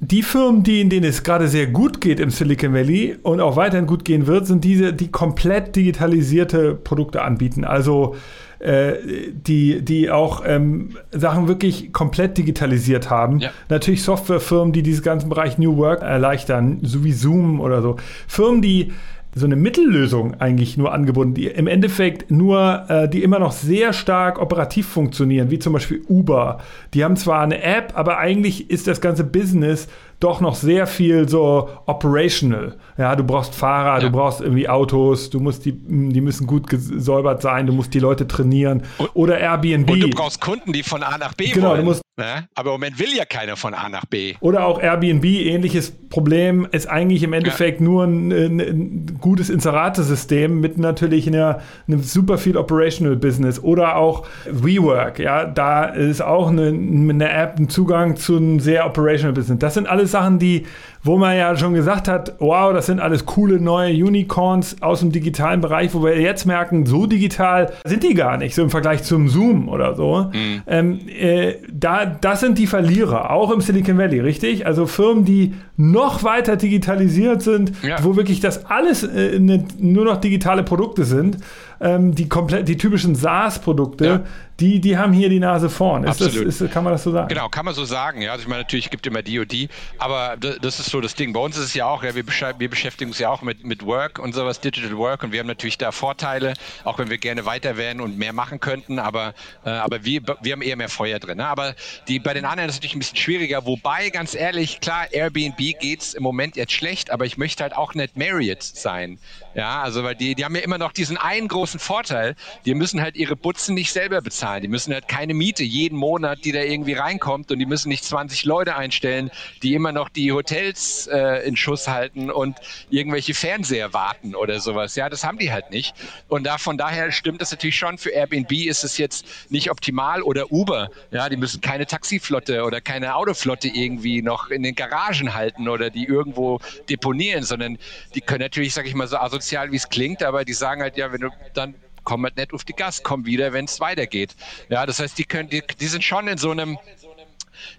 die 0.00 0.22
Firmen, 0.22 0.62
die, 0.62 0.82
in 0.82 0.90
denen 0.90 1.06
es 1.06 1.22
gerade 1.22 1.48
sehr 1.48 1.66
gut 1.66 2.00
geht 2.00 2.20
im 2.20 2.30
Silicon 2.30 2.74
Valley 2.74 3.16
und 3.22 3.40
auch 3.40 3.56
weiterhin 3.56 3.86
gut 3.86 4.04
gehen 4.04 4.26
wird, 4.26 4.46
sind 4.46 4.62
diese, 4.62 4.92
die 4.92 5.10
komplett 5.10 5.74
digitalisierte 5.74 6.74
Produkte 6.74 7.22
anbieten. 7.22 7.64
Also 7.64 8.14
äh, 8.58 8.94
die, 9.32 9.82
die 9.82 10.10
auch 10.10 10.42
ähm, 10.46 10.96
Sachen 11.12 11.48
wirklich 11.48 11.92
komplett 11.92 12.36
digitalisiert 12.36 13.10
haben. 13.10 13.38
Ja. 13.38 13.50
Natürlich 13.68 14.02
Softwarefirmen, 14.02 14.72
die 14.72 14.82
diesen 14.82 15.02
ganzen 15.02 15.28
Bereich 15.28 15.56
New 15.58 15.76
Work 15.78 16.02
erleichtern, 16.02 16.78
so 16.82 17.02
wie 17.04 17.12
Zoom 17.12 17.60
oder 17.60 17.80
so. 17.80 17.96
Firmen, 18.26 18.60
die 18.62 18.92
so 19.38 19.44
eine 19.44 19.54
Mittellösung 19.54 20.40
eigentlich 20.40 20.78
nur 20.78 20.94
angebunden, 20.94 21.34
die 21.34 21.46
im 21.46 21.66
Endeffekt 21.66 22.30
nur, 22.30 22.86
äh, 22.88 23.06
die 23.06 23.22
immer 23.22 23.38
noch 23.38 23.52
sehr 23.52 23.92
stark 23.92 24.40
operativ 24.40 24.86
funktionieren, 24.88 25.50
wie 25.50 25.58
zum 25.58 25.74
Beispiel 25.74 26.02
Uber. 26.08 26.58
Die 26.94 27.04
haben 27.04 27.16
zwar 27.16 27.42
eine 27.42 27.62
App, 27.62 27.92
aber 27.94 28.16
eigentlich 28.16 28.70
ist 28.70 28.86
das 28.86 29.02
ganze 29.02 29.24
Business 29.24 29.88
doch 30.20 30.40
noch 30.40 30.54
sehr 30.54 30.86
viel 30.86 31.28
so 31.28 31.68
operational. 31.86 32.76
Ja, 32.96 33.14
du 33.14 33.24
brauchst 33.24 33.54
Fahrer, 33.54 33.98
ja. 33.98 34.00
du 34.00 34.10
brauchst 34.10 34.40
irgendwie 34.40 34.68
Autos, 34.68 35.28
du 35.28 35.40
musst 35.40 35.66
die, 35.66 35.72
die 35.72 36.20
müssen 36.20 36.46
gut 36.46 36.68
gesäubert 36.68 37.42
sein, 37.42 37.66
du 37.66 37.72
musst 37.72 37.92
die 37.92 37.98
Leute 37.98 38.26
trainieren. 38.26 38.82
Und, 38.96 39.10
Oder 39.14 39.38
Airbnb. 39.38 39.90
Und 39.90 40.00
du 40.00 40.10
brauchst 40.10 40.40
Kunden, 40.40 40.72
die 40.72 40.82
von 40.82 41.02
A 41.02 41.18
nach 41.18 41.34
B 41.34 41.50
genau, 41.50 41.70
wollen. 41.70 41.80
Du 41.80 41.84
musst, 41.86 42.02
ne? 42.16 42.48
Aber 42.54 42.70
im 42.70 42.74
Moment 42.74 42.98
will 42.98 43.14
ja 43.14 43.26
keiner 43.26 43.56
von 43.56 43.74
A 43.74 43.90
nach 43.90 44.06
B. 44.06 44.34
Oder 44.40 44.66
auch 44.66 44.80
Airbnb, 44.80 45.24
ähnliches 45.24 45.92
Problem, 46.08 46.66
ist 46.72 46.88
eigentlich 46.88 47.22
im 47.22 47.34
Endeffekt 47.34 47.80
ja. 47.80 47.84
nur 47.84 48.04
ein, 48.04 48.32
ein, 48.32 48.60
ein 48.60 49.18
gutes 49.20 49.50
Inseratesystem 49.50 50.60
mit 50.60 50.78
natürlich 50.78 51.26
einer, 51.26 51.60
einem 51.86 52.02
super 52.02 52.38
viel 52.38 52.56
Operational 52.56 53.16
Business. 53.16 53.62
Oder 53.62 53.96
auch 53.96 54.26
WeWork, 54.50 55.18
ja, 55.18 55.44
da 55.44 55.84
ist 55.84 56.22
auch 56.22 56.48
eine, 56.48 56.68
eine 56.68 57.30
App, 57.30 57.58
ein 57.58 57.68
Zugang 57.68 58.16
zu 58.16 58.36
einem 58.38 58.60
sehr 58.60 58.86
Operational 58.86 59.34
Business. 59.34 59.58
Das 59.58 59.74
sind 59.74 59.86
alles 59.86 60.05
alles 60.06 60.12
Sachen, 60.12 60.38
die, 60.38 60.64
wo 61.02 61.18
man 61.18 61.36
ja 61.36 61.56
schon 61.56 61.74
gesagt 61.74 62.08
hat, 62.08 62.34
wow, 62.38 62.72
das 62.72 62.86
sind 62.86 63.00
alles 63.00 63.26
coole 63.26 63.60
neue 63.60 63.92
Unicorns 63.92 64.76
aus 64.80 65.00
dem 65.00 65.12
digitalen 65.12 65.60
Bereich, 65.60 65.94
wo 65.94 66.02
wir 66.02 66.20
jetzt 66.20 66.46
merken, 66.46 66.86
so 66.86 67.06
digital 67.06 67.72
sind 67.84 68.02
die 68.02 68.14
gar 68.14 68.36
nicht, 68.36 68.54
so 68.54 68.62
im 68.62 68.70
Vergleich 68.70 69.02
zum 69.02 69.28
Zoom 69.28 69.68
oder 69.68 69.94
so. 69.94 70.30
Mhm. 70.32 70.62
Ähm, 70.66 71.00
äh, 71.08 71.54
da, 71.72 72.06
das 72.06 72.40
sind 72.40 72.58
die 72.58 72.66
Verlierer, 72.66 73.30
auch 73.30 73.50
im 73.50 73.60
Silicon 73.60 73.98
Valley, 73.98 74.20
richtig? 74.20 74.66
Also 74.66 74.86
Firmen, 74.86 75.24
die 75.24 75.54
noch 75.76 76.22
weiter 76.22 76.56
digitalisiert 76.56 77.42
sind, 77.42 77.72
ja. 77.82 77.96
wo 78.02 78.16
wirklich 78.16 78.40
das 78.40 78.66
alles 78.66 79.02
äh, 79.02 79.38
ne, 79.38 79.64
nur 79.78 80.04
noch 80.04 80.18
digitale 80.18 80.62
Produkte 80.62 81.04
sind 81.04 81.38
ähm, 81.80 82.14
die, 82.14 82.28
komplett, 82.28 82.68
die 82.68 82.76
typischen 82.76 83.14
SaaS-Produkte, 83.14 84.06
ja. 84.06 84.20
Die, 84.60 84.80
die 84.80 84.96
haben 84.96 85.12
hier 85.12 85.28
die 85.28 85.38
Nase 85.38 85.68
vorn. 85.68 86.04
Ist 86.04 86.22
Absolut. 86.22 86.46
Das, 86.46 86.60
ist, 86.60 86.72
kann 86.72 86.82
man 86.82 86.92
das 86.94 87.02
so 87.02 87.12
sagen? 87.12 87.28
Genau, 87.28 87.48
kann 87.48 87.64
man 87.64 87.74
so 87.74 87.84
sagen. 87.84 88.22
Ja, 88.22 88.32
also 88.32 88.42
ich 88.42 88.48
meine, 88.48 88.62
natürlich 88.62 88.90
gibt 88.90 89.06
es 89.06 89.10
immer 89.10 89.22
die 89.22 89.38
und 89.38 89.52
die, 89.52 89.68
aber 89.98 90.36
das 90.38 90.80
ist 90.80 90.90
so 90.90 91.00
das 91.00 91.14
Ding. 91.14 91.34
Bei 91.34 91.40
uns 91.40 91.58
ist 91.58 91.64
es 91.64 91.74
ja 91.74 91.86
auch, 91.86 92.02
ja, 92.02 92.14
wir, 92.14 92.24
wir 92.26 92.70
beschäftigen 92.70 93.10
uns 93.10 93.18
ja 93.18 93.28
auch 93.28 93.42
mit, 93.42 93.64
mit 93.64 93.84
Work 93.84 94.18
und 94.18 94.34
sowas, 94.34 94.60
Digital 94.60 94.96
Work 94.96 95.24
und 95.24 95.32
wir 95.32 95.40
haben 95.40 95.46
natürlich 95.46 95.76
da 95.76 95.92
Vorteile, 95.92 96.54
auch 96.84 96.98
wenn 96.98 97.10
wir 97.10 97.18
gerne 97.18 97.44
weiter 97.44 97.76
wären 97.76 98.00
und 98.00 98.16
mehr 98.16 98.32
machen 98.32 98.58
könnten, 98.58 98.98
aber, 98.98 99.34
äh, 99.64 99.70
aber 99.70 100.04
wir, 100.04 100.22
wir 100.40 100.52
haben 100.52 100.62
eher 100.62 100.76
mehr 100.76 100.88
Feuer 100.88 101.18
drin. 101.18 101.36
Ne? 101.36 101.46
Aber 101.46 101.74
die, 102.08 102.18
bei 102.18 102.32
den 102.32 102.46
anderen 102.46 102.70
ist 102.70 102.76
es 102.76 102.80
natürlich 102.80 102.96
ein 102.96 103.00
bisschen 103.00 103.18
schwieriger, 103.18 103.66
wobei, 103.66 104.08
ganz 104.08 104.34
ehrlich, 104.34 104.80
klar, 104.80 105.12
Airbnb 105.12 105.58
geht 105.58 106.00
es 106.00 106.14
im 106.14 106.22
Moment 106.22 106.56
jetzt 106.56 106.72
schlecht, 106.72 107.10
aber 107.10 107.26
ich 107.26 107.36
möchte 107.36 107.62
halt 107.62 107.76
auch 107.76 107.92
nicht 107.92 108.16
Marriott 108.16 108.62
sein. 108.62 109.18
Ja, 109.54 109.82
also 109.82 110.02
weil 110.02 110.14
die, 110.14 110.34
die 110.34 110.44
haben 110.44 110.54
ja 110.54 110.62
immer 110.62 110.78
noch 110.78 110.92
diesen 110.92 111.16
einen 111.16 111.48
großen 111.48 111.80
Vorteil, 111.80 112.36
die 112.64 112.74
müssen 112.74 113.02
halt 113.02 113.16
ihre 113.16 113.36
Butzen 113.36 113.74
nicht 113.74 113.92
selber 113.92 114.20
bezahlen. 114.20 114.45
Die 114.60 114.68
müssen 114.68 114.92
halt 114.92 115.08
keine 115.08 115.34
Miete 115.34 115.64
jeden 115.64 115.98
Monat, 115.98 116.44
die 116.44 116.52
da 116.52 116.60
irgendwie 116.60 116.94
reinkommt 116.94 117.50
und 117.50 117.58
die 117.58 117.66
müssen 117.66 117.88
nicht 117.88 118.04
20 118.04 118.44
Leute 118.44 118.76
einstellen, 118.76 119.30
die 119.62 119.74
immer 119.74 119.92
noch 119.92 120.08
die 120.08 120.32
Hotels 120.32 121.08
äh, 121.08 121.46
in 121.46 121.56
Schuss 121.56 121.88
halten 121.88 122.30
und 122.30 122.58
irgendwelche 122.90 123.34
Fernseher 123.34 123.92
warten 123.92 124.34
oder 124.34 124.60
sowas. 124.60 124.94
Ja, 124.96 125.08
das 125.08 125.24
haben 125.24 125.38
die 125.38 125.52
halt 125.52 125.70
nicht. 125.70 125.94
Und 126.28 126.44
da 126.44 126.58
von 126.58 126.78
daher 126.78 127.12
stimmt 127.12 127.40
das 127.40 127.50
natürlich 127.50 127.76
schon. 127.76 127.98
Für 127.98 128.10
Airbnb 128.10 128.52
ist 128.52 128.84
es 128.84 128.98
jetzt 128.98 129.26
nicht 129.50 129.70
optimal 129.70 130.22
oder 130.22 130.52
Uber. 130.52 130.90
Ja, 131.10 131.28
die 131.28 131.36
müssen 131.36 131.60
keine 131.60 131.86
Taxiflotte 131.86 132.64
oder 132.64 132.80
keine 132.80 133.14
Autoflotte 133.16 133.68
irgendwie 133.68 134.22
noch 134.22 134.50
in 134.50 134.62
den 134.62 134.74
Garagen 134.74 135.34
halten 135.34 135.68
oder 135.68 135.90
die 135.90 136.04
irgendwo 136.04 136.60
deponieren, 136.88 137.42
sondern 137.42 137.78
die 138.14 138.20
können 138.20 138.40
natürlich, 138.40 138.74
sag 138.74 138.86
ich 138.86 138.94
mal 138.94 139.08
so, 139.08 139.16
asozial, 139.16 139.72
wie 139.72 139.76
es 139.76 139.88
klingt, 139.88 140.22
aber 140.22 140.44
die 140.44 140.52
sagen 140.52 140.82
halt, 140.82 140.96
ja, 140.96 141.12
wenn 141.12 141.20
du 141.20 141.30
dann 141.54 141.74
komm 142.06 142.24
halt 142.24 142.38
nicht 142.38 142.54
auf 142.54 142.64
die 142.64 142.72
Gas, 142.72 143.02
komm 143.02 143.26
wieder, 143.26 143.52
wenn 143.52 143.66
es 143.66 143.80
weitergeht. 143.80 144.34
Ja, 144.70 144.86
das 144.86 145.00
heißt, 145.00 145.18
die 145.18 145.24
können, 145.24 145.50
die, 145.50 145.62
die 145.78 145.86
sind 145.88 146.02
schon 146.02 146.26
in 146.28 146.38
so 146.38 146.50
einem 146.50 146.78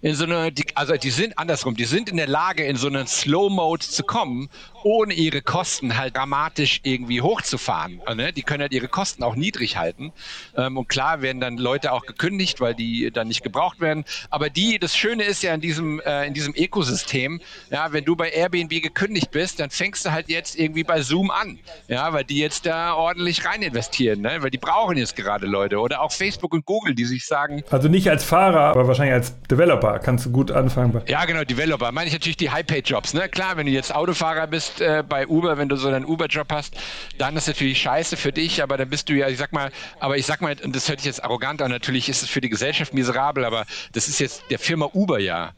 in 0.02 0.14
so 0.14 0.24
eine, 0.24 0.52
die, 0.52 0.64
also 0.74 0.96
die 0.96 1.10
sind 1.10 1.38
andersrum, 1.38 1.76
die 1.76 1.84
sind 1.84 2.08
in 2.08 2.16
der 2.16 2.28
Lage, 2.28 2.64
in 2.64 2.76
so 2.76 2.88
einen 2.88 3.06
Slow 3.06 3.50
Mode 3.50 3.86
zu 3.86 4.02
kommen 4.02 4.48
ohne 4.84 5.14
ihre 5.14 5.42
Kosten 5.42 5.96
halt 5.96 6.16
dramatisch 6.16 6.80
irgendwie 6.82 7.20
hochzufahren. 7.20 8.00
Ne? 8.14 8.32
Die 8.32 8.42
können 8.42 8.62
halt 8.62 8.72
ihre 8.72 8.88
Kosten 8.88 9.22
auch 9.22 9.34
niedrig 9.34 9.76
halten. 9.76 10.12
Ähm, 10.56 10.76
und 10.76 10.88
klar 10.88 11.22
werden 11.22 11.40
dann 11.40 11.56
Leute 11.56 11.92
auch 11.92 12.06
gekündigt, 12.06 12.60
weil 12.60 12.74
die 12.74 13.10
dann 13.12 13.28
nicht 13.28 13.42
gebraucht 13.42 13.80
werden. 13.80 14.04
Aber 14.30 14.50
die, 14.50 14.78
das 14.78 14.96
Schöne 14.96 15.24
ist 15.24 15.42
ja 15.42 15.54
in 15.54 15.60
diesem, 15.60 16.00
äh, 16.00 16.26
in 16.26 16.34
diesem 16.34 16.54
Ökosystem, 16.56 17.40
ja, 17.70 17.92
wenn 17.92 18.04
du 18.04 18.16
bei 18.16 18.30
Airbnb 18.30 18.70
gekündigt 18.82 19.30
bist, 19.30 19.60
dann 19.60 19.70
fängst 19.70 20.04
du 20.04 20.12
halt 20.12 20.28
jetzt 20.28 20.58
irgendwie 20.58 20.84
bei 20.84 21.02
Zoom 21.02 21.30
an. 21.30 21.58
Ja, 21.88 22.12
weil 22.12 22.24
die 22.24 22.38
jetzt 22.38 22.66
da 22.66 22.94
ordentlich 22.94 23.44
rein 23.44 23.62
investieren, 23.62 24.20
ne? 24.20 24.38
weil 24.40 24.50
die 24.50 24.58
brauchen 24.58 24.96
jetzt 24.96 25.16
gerade 25.16 25.46
Leute. 25.46 25.78
Oder 25.78 26.02
auch 26.02 26.12
Facebook 26.12 26.52
und 26.52 26.64
Google, 26.64 26.94
die 26.94 27.04
sich 27.04 27.26
sagen. 27.26 27.62
Also 27.70 27.88
nicht 27.88 28.08
als 28.08 28.24
Fahrer, 28.24 28.60
aber 28.60 28.86
wahrscheinlich 28.86 29.14
als 29.14 29.40
Developer 29.42 29.67
kannst 29.76 30.26
du 30.26 30.30
gut 30.30 30.50
anfangen. 30.50 31.00
Ja, 31.06 31.24
genau, 31.24 31.44
Developer. 31.44 31.90
Meine 31.92 32.08
ich 32.08 32.12
natürlich 32.12 32.36
die 32.36 32.50
High-Paid-Jobs. 32.50 33.14
Ne? 33.14 33.28
Klar, 33.28 33.56
wenn 33.56 33.66
du 33.66 33.72
jetzt 33.72 33.94
Autofahrer 33.94 34.46
bist, 34.46 34.58
bist 34.58 34.80
äh, 34.80 35.04
bei 35.08 35.28
Uber, 35.28 35.56
wenn 35.56 35.68
du 35.68 35.76
so 35.76 35.86
einen 35.86 36.04
Uber-Job 36.04 36.48
hast, 36.50 36.76
dann 37.16 37.36
ist 37.36 37.46
natürlich 37.46 37.80
scheiße 37.80 38.16
für 38.16 38.32
dich, 38.32 38.60
aber 38.60 38.76
dann 38.76 38.90
bist 38.90 39.08
du 39.08 39.14
ja, 39.14 39.28
ich 39.28 39.38
sag 39.38 39.52
mal, 39.52 39.70
aber 40.00 40.16
ich 40.16 40.26
sag 40.26 40.40
mal, 40.40 40.56
und 40.64 40.74
das 40.74 40.88
hört 40.88 40.98
sich 40.98 41.06
jetzt 41.06 41.22
arrogant 41.22 41.62
an, 41.62 41.70
natürlich 41.70 42.08
ist 42.08 42.22
es 42.22 42.28
für 42.28 42.40
die 42.40 42.48
Gesellschaft 42.48 42.92
miserabel, 42.92 43.44
aber 43.44 43.66
das 43.92 44.08
ist 44.08 44.18
jetzt 44.18 44.42
der 44.50 44.58
Firma 44.58 44.90
Uber 44.92 45.20
ja 45.20 45.52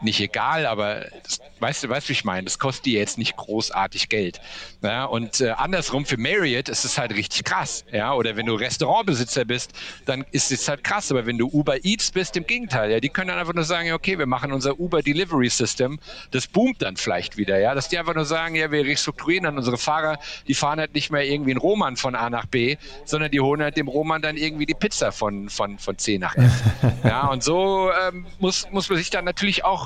nicht 0.00 0.20
egal, 0.20 0.66
aber 0.66 1.06
das, 1.22 1.40
weißt 1.60 1.84
du, 1.84 1.88
weißt 1.88 2.06
du, 2.06 2.08
wie 2.10 2.12
ich 2.12 2.24
meine? 2.24 2.44
Das 2.44 2.58
kostet 2.58 2.86
dir 2.86 2.98
jetzt 2.98 3.18
nicht 3.18 3.36
großartig 3.36 4.08
Geld. 4.08 4.40
Ja, 4.82 5.04
und 5.04 5.40
äh, 5.40 5.50
andersrum 5.50 6.06
für 6.06 6.16
Marriott 6.16 6.68
ist 6.68 6.84
es 6.84 6.98
halt 6.98 7.14
richtig 7.14 7.44
krass. 7.44 7.84
Ja, 7.92 8.12
oder 8.12 8.36
wenn 8.36 8.46
du 8.46 8.54
Restaurantbesitzer 8.54 9.44
bist, 9.44 9.72
dann 10.04 10.24
ist 10.32 10.52
es 10.52 10.68
halt 10.68 10.84
krass. 10.84 11.10
Aber 11.10 11.26
wenn 11.26 11.38
du 11.38 11.48
Uber 11.48 11.84
Eats 11.84 12.10
bist, 12.10 12.36
im 12.36 12.46
Gegenteil. 12.46 12.90
Ja, 12.90 13.00
die 13.00 13.08
können 13.08 13.28
dann 13.28 13.38
einfach 13.38 13.54
nur 13.54 13.64
sagen, 13.64 13.92
okay, 13.92 14.18
wir 14.18 14.26
machen 14.26 14.52
unser 14.52 14.78
Uber 14.78 15.02
Delivery 15.02 15.48
System. 15.48 15.98
Das 16.30 16.46
boomt 16.46 16.82
dann 16.82 16.96
vielleicht 16.96 17.36
wieder. 17.36 17.58
Ja, 17.58 17.74
dass 17.74 17.88
die 17.88 17.98
einfach 17.98 18.14
nur 18.14 18.24
sagen, 18.24 18.54
ja, 18.54 18.70
wir 18.70 18.84
restrukturieren 18.84 19.44
dann 19.44 19.56
unsere 19.56 19.78
Fahrer. 19.78 20.18
Die 20.46 20.54
fahren 20.54 20.78
halt 20.78 20.94
nicht 20.94 21.10
mehr 21.10 21.24
irgendwie 21.24 21.52
einen 21.52 21.60
Roman 21.60 21.96
von 21.96 22.14
A 22.14 22.30
nach 22.30 22.46
B, 22.46 22.76
sondern 23.04 23.30
die 23.30 23.40
holen 23.40 23.62
halt 23.62 23.76
dem 23.76 23.88
Roman 23.88 24.22
dann 24.22 24.36
irgendwie 24.36 24.66
die 24.66 24.74
Pizza 24.74 25.12
von 25.12 25.48
von 25.48 25.78
von 25.78 25.98
C 25.98 26.18
nach 26.18 26.36
F. 26.36 26.52
ja, 27.04 27.26
und 27.28 27.42
so 27.42 27.90
ähm, 28.08 28.26
muss 28.38 28.68
muss 28.70 28.88
man 28.88 28.98
sich 28.98 29.10
dann 29.10 29.24
natürlich 29.24 29.64
auch 29.64 29.85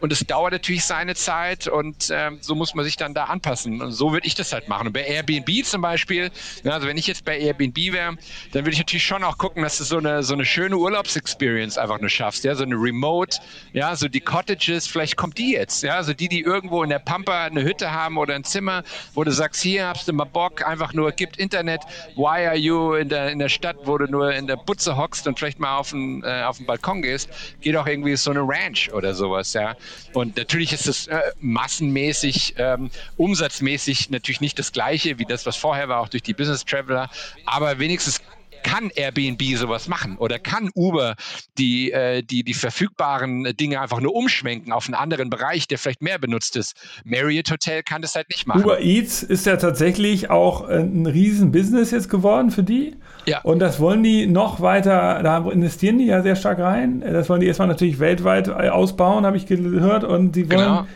und 0.00 0.12
es 0.12 0.20
dauert 0.20 0.52
natürlich 0.52 0.84
seine 0.84 1.14
Zeit 1.14 1.68
und 1.68 2.10
ähm, 2.10 2.38
so 2.40 2.54
muss 2.54 2.74
man 2.74 2.84
sich 2.84 2.96
dann 2.96 3.14
da 3.14 3.24
anpassen. 3.24 3.80
Und 3.80 3.92
so 3.92 4.12
würde 4.12 4.26
ich 4.26 4.34
das 4.34 4.52
halt 4.52 4.68
machen. 4.68 4.88
Und 4.88 4.92
bei 4.92 5.04
Airbnb 5.04 5.64
zum 5.64 5.82
Beispiel, 5.82 6.30
ja, 6.64 6.72
also 6.72 6.86
wenn 6.86 6.96
ich 6.96 7.06
jetzt 7.06 7.24
bei 7.24 7.38
Airbnb 7.38 7.76
wäre, 7.76 8.16
dann 8.52 8.64
würde 8.64 8.72
ich 8.72 8.78
natürlich 8.78 9.04
schon 9.04 9.24
auch 9.24 9.38
gucken, 9.38 9.62
dass 9.62 9.78
du 9.78 9.84
so 9.84 9.98
eine, 9.98 10.22
so 10.22 10.34
eine 10.34 10.44
schöne 10.44 10.76
Urlaubsexperience 10.76 11.78
einfach 11.78 12.00
nur 12.00 12.10
schaffst. 12.10 12.44
Ja, 12.44 12.54
so 12.54 12.64
eine 12.64 12.76
Remote, 12.76 13.38
ja, 13.72 13.94
so 13.96 14.08
die 14.08 14.20
Cottages, 14.20 14.86
vielleicht 14.86 15.16
kommt 15.16 15.38
die 15.38 15.52
jetzt. 15.52 15.82
Ja, 15.82 16.02
so 16.02 16.12
die, 16.12 16.28
die 16.28 16.40
irgendwo 16.40 16.82
in 16.82 16.90
der 16.90 16.98
Pampa 16.98 17.44
eine 17.44 17.62
Hütte 17.62 17.92
haben 17.92 18.18
oder 18.18 18.34
ein 18.34 18.44
Zimmer, 18.44 18.82
wo 19.14 19.24
du 19.24 19.32
sagst, 19.32 19.62
hier 19.62 19.88
hast 19.88 20.08
du 20.08 20.12
mal 20.12 20.24
Bock, 20.24 20.66
einfach 20.66 20.92
nur, 20.92 21.12
gibt 21.12 21.36
Internet, 21.36 21.82
why 22.16 22.46
are 22.46 22.56
you 22.56 22.94
in 22.94 23.08
der, 23.08 23.30
in 23.30 23.38
der 23.38 23.48
Stadt, 23.48 23.76
wo 23.84 23.98
du 23.98 24.06
nur 24.06 24.32
in 24.32 24.46
der 24.46 24.56
Butze 24.56 24.96
hockst 24.96 25.26
und 25.26 25.38
vielleicht 25.38 25.58
mal 25.58 25.76
auf 25.76 25.90
den, 25.90 26.22
äh, 26.24 26.42
auf 26.42 26.58
den 26.58 26.66
Balkon 26.66 27.02
gehst, 27.02 27.28
geh 27.60 27.72
doch 27.72 27.86
irgendwie 27.86 28.16
so 28.16 28.30
eine 28.30 28.40
Ranch 28.40 28.92
oder 28.92 29.14
sowas, 29.14 29.52
ja. 29.52 29.76
Und 30.12 30.36
natürlich 30.36 30.72
ist 30.72 30.86
es 30.86 31.06
äh, 31.06 31.20
massenmäßig, 31.40 32.54
ähm, 32.58 32.90
umsatzmäßig 33.16 34.10
natürlich 34.10 34.40
nicht 34.40 34.58
das 34.58 34.72
gleiche 34.72 35.18
wie 35.18 35.24
das, 35.24 35.46
was 35.46 35.56
vorher 35.56 35.88
war, 35.88 36.00
auch 36.00 36.08
durch 36.08 36.22
die 36.22 36.34
Business 36.34 36.64
Traveler, 36.64 37.10
aber 37.44 37.78
wenigstens 37.78 38.20
kann 38.66 38.90
Airbnb 38.94 39.40
sowas 39.56 39.86
machen 39.86 40.16
oder 40.18 40.40
kann 40.40 40.70
Uber 40.74 41.14
die, 41.56 41.92
äh, 41.92 42.22
die, 42.22 42.42
die 42.42 42.52
verfügbaren 42.52 43.44
Dinge 43.56 43.80
einfach 43.80 44.00
nur 44.00 44.14
umschwenken 44.14 44.72
auf 44.72 44.86
einen 44.86 44.94
anderen 44.94 45.30
Bereich, 45.30 45.68
der 45.68 45.78
vielleicht 45.78 46.02
mehr 46.02 46.18
benutzt 46.18 46.56
ist. 46.56 46.74
Marriott 47.04 47.48
Hotel 47.48 47.84
kann 47.84 48.02
das 48.02 48.16
halt 48.16 48.28
nicht 48.28 48.46
machen. 48.46 48.64
Uber 48.64 48.80
Eats 48.80 49.22
ist 49.22 49.46
ja 49.46 49.56
tatsächlich 49.56 50.30
auch 50.30 50.68
äh, 50.68 50.80
ein 50.80 51.06
Riesen-Business 51.06 51.92
jetzt 51.92 52.10
geworden 52.10 52.50
für 52.50 52.64
die. 52.64 52.96
Ja. 53.24 53.40
Und 53.42 53.60
das 53.60 53.78
wollen 53.78 54.02
die 54.02 54.26
noch 54.26 54.60
weiter, 54.60 55.22
da 55.22 55.48
investieren 55.48 55.98
die 55.98 56.06
ja 56.06 56.22
sehr 56.22 56.34
stark 56.34 56.58
rein. 56.58 57.00
Das 57.00 57.28
wollen 57.28 57.40
die 57.40 57.46
erstmal 57.46 57.68
natürlich 57.68 58.00
weltweit 58.00 58.48
äh, 58.48 58.68
ausbauen, 58.68 59.24
habe 59.24 59.36
ich 59.36 59.46
gehört. 59.46 60.02
Und 60.02 60.32
die 60.32 60.50
wollen. 60.50 60.58
Genau 60.58 60.86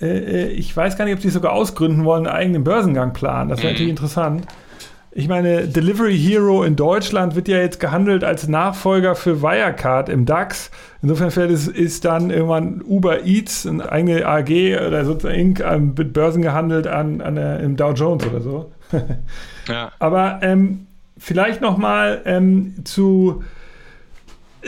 äh, 0.00 0.48
ich 0.48 0.76
weiß 0.76 0.98
gar 0.98 1.04
nicht, 1.04 1.14
ob 1.14 1.20
sie 1.20 1.30
sogar 1.30 1.52
ausgründen 1.52 2.04
wollen, 2.04 2.26
einen 2.26 2.36
eigenen 2.36 2.64
Börsengang 2.64 3.12
planen. 3.12 3.48
Das 3.48 3.58
wäre 3.58 3.68
mhm. 3.68 3.74
natürlich 3.74 3.90
interessant. 3.90 4.46
Ich 5.14 5.28
meine, 5.28 5.68
Delivery 5.68 6.16
Hero 6.18 6.62
in 6.64 6.74
Deutschland 6.74 7.36
wird 7.36 7.46
ja 7.46 7.58
jetzt 7.58 7.80
gehandelt 7.80 8.24
als 8.24 8.48
Nachfolger 8.48 9.14
für 9.14 9.42
Wirecard 9.42 10.08
im 10.08 10.24
DAX. 10.24 10.70
Insofern 11.02 11.50
ist, 11.50 11.68
ist 11.68 12.06
dann 12.06 12.30
irgendwann 12.30 12.80
Uber 12.82 13.24
Eats, 13.26 13.66
eine 13.66 13.92
eigene 13.92 14.24
AG 14.26 14.48
oder 14.86 15.04
sozusagen 15.04 15.94
mit 15.96 16.14
Börsen 16.14 16.40
gehandelt 16.40 16.86
an, 16.86 17.20
an 17.20 17.34
der, 17.34 17.60
im 17.60 17.76
Dow 17.76 17.92
Jones 17.92 18.26
oder 18.26 18.40
so. 18.40 18.72
ja. 19.68 19.92
Aber 19.98 20.40
ähm, 20.42 20.86
vielleicht 21.18 21.60
noch 21.60 21.76
mal 21.76 22.22
ähm, 22.24 22.76
zu 22.84 23.42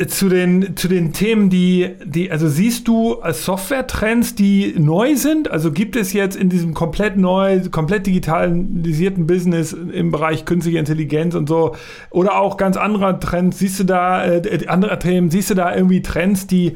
zu 0.09 0.29
den, 0.29 0.77
zu 0.77 0.89
den 0.89 1.13
Themen, 1.13 1.51
die, 1.51 1.91
die, 2.05 2.31
also 2.31 2.49
siehst 2.49 2.89
du 2.89 3.17
Software-Trends, 3.25 4.35
die 4.35 4.75
neu 4.77 5.15
sind? 5.15 5.51
Also 5.51 5.71
gibt 5.71 5.95
es 5.95 6.13
jetzt 6.13 6.37
in 6.37 6.49
diesem 6.49 6.75
komplett 6.75 7.17
neu, 7.17 7.61
komplett 7.71 8.07
digitalisierten 8.07 9.27
Business 9.27 9.73
im 9.73 10.11
Bereich 10.11 10.45
künstliche 10.45 10.79
Intelligenz 10.79 11.37
und 11.37 11.49
so, 11.49 11.77
oder 12.11 12.41
auch 12.41 12.57
ganz 12.57 12.77
andere 12.77 13.21
Trends, 13.21 13.61
siehst 13.61 13.81
du 13.81 13.85
da, 13.85 14.25
äh, 14.25 14.67
andere 14.67 14.99
Themen, 14.99 15.31
siehst 15.31 15.51
du 15.51 15.55
da 15.55 15.75
irgendwie 15.75 16.03
Trends, 16.03 16.49
die, 16.49 16.75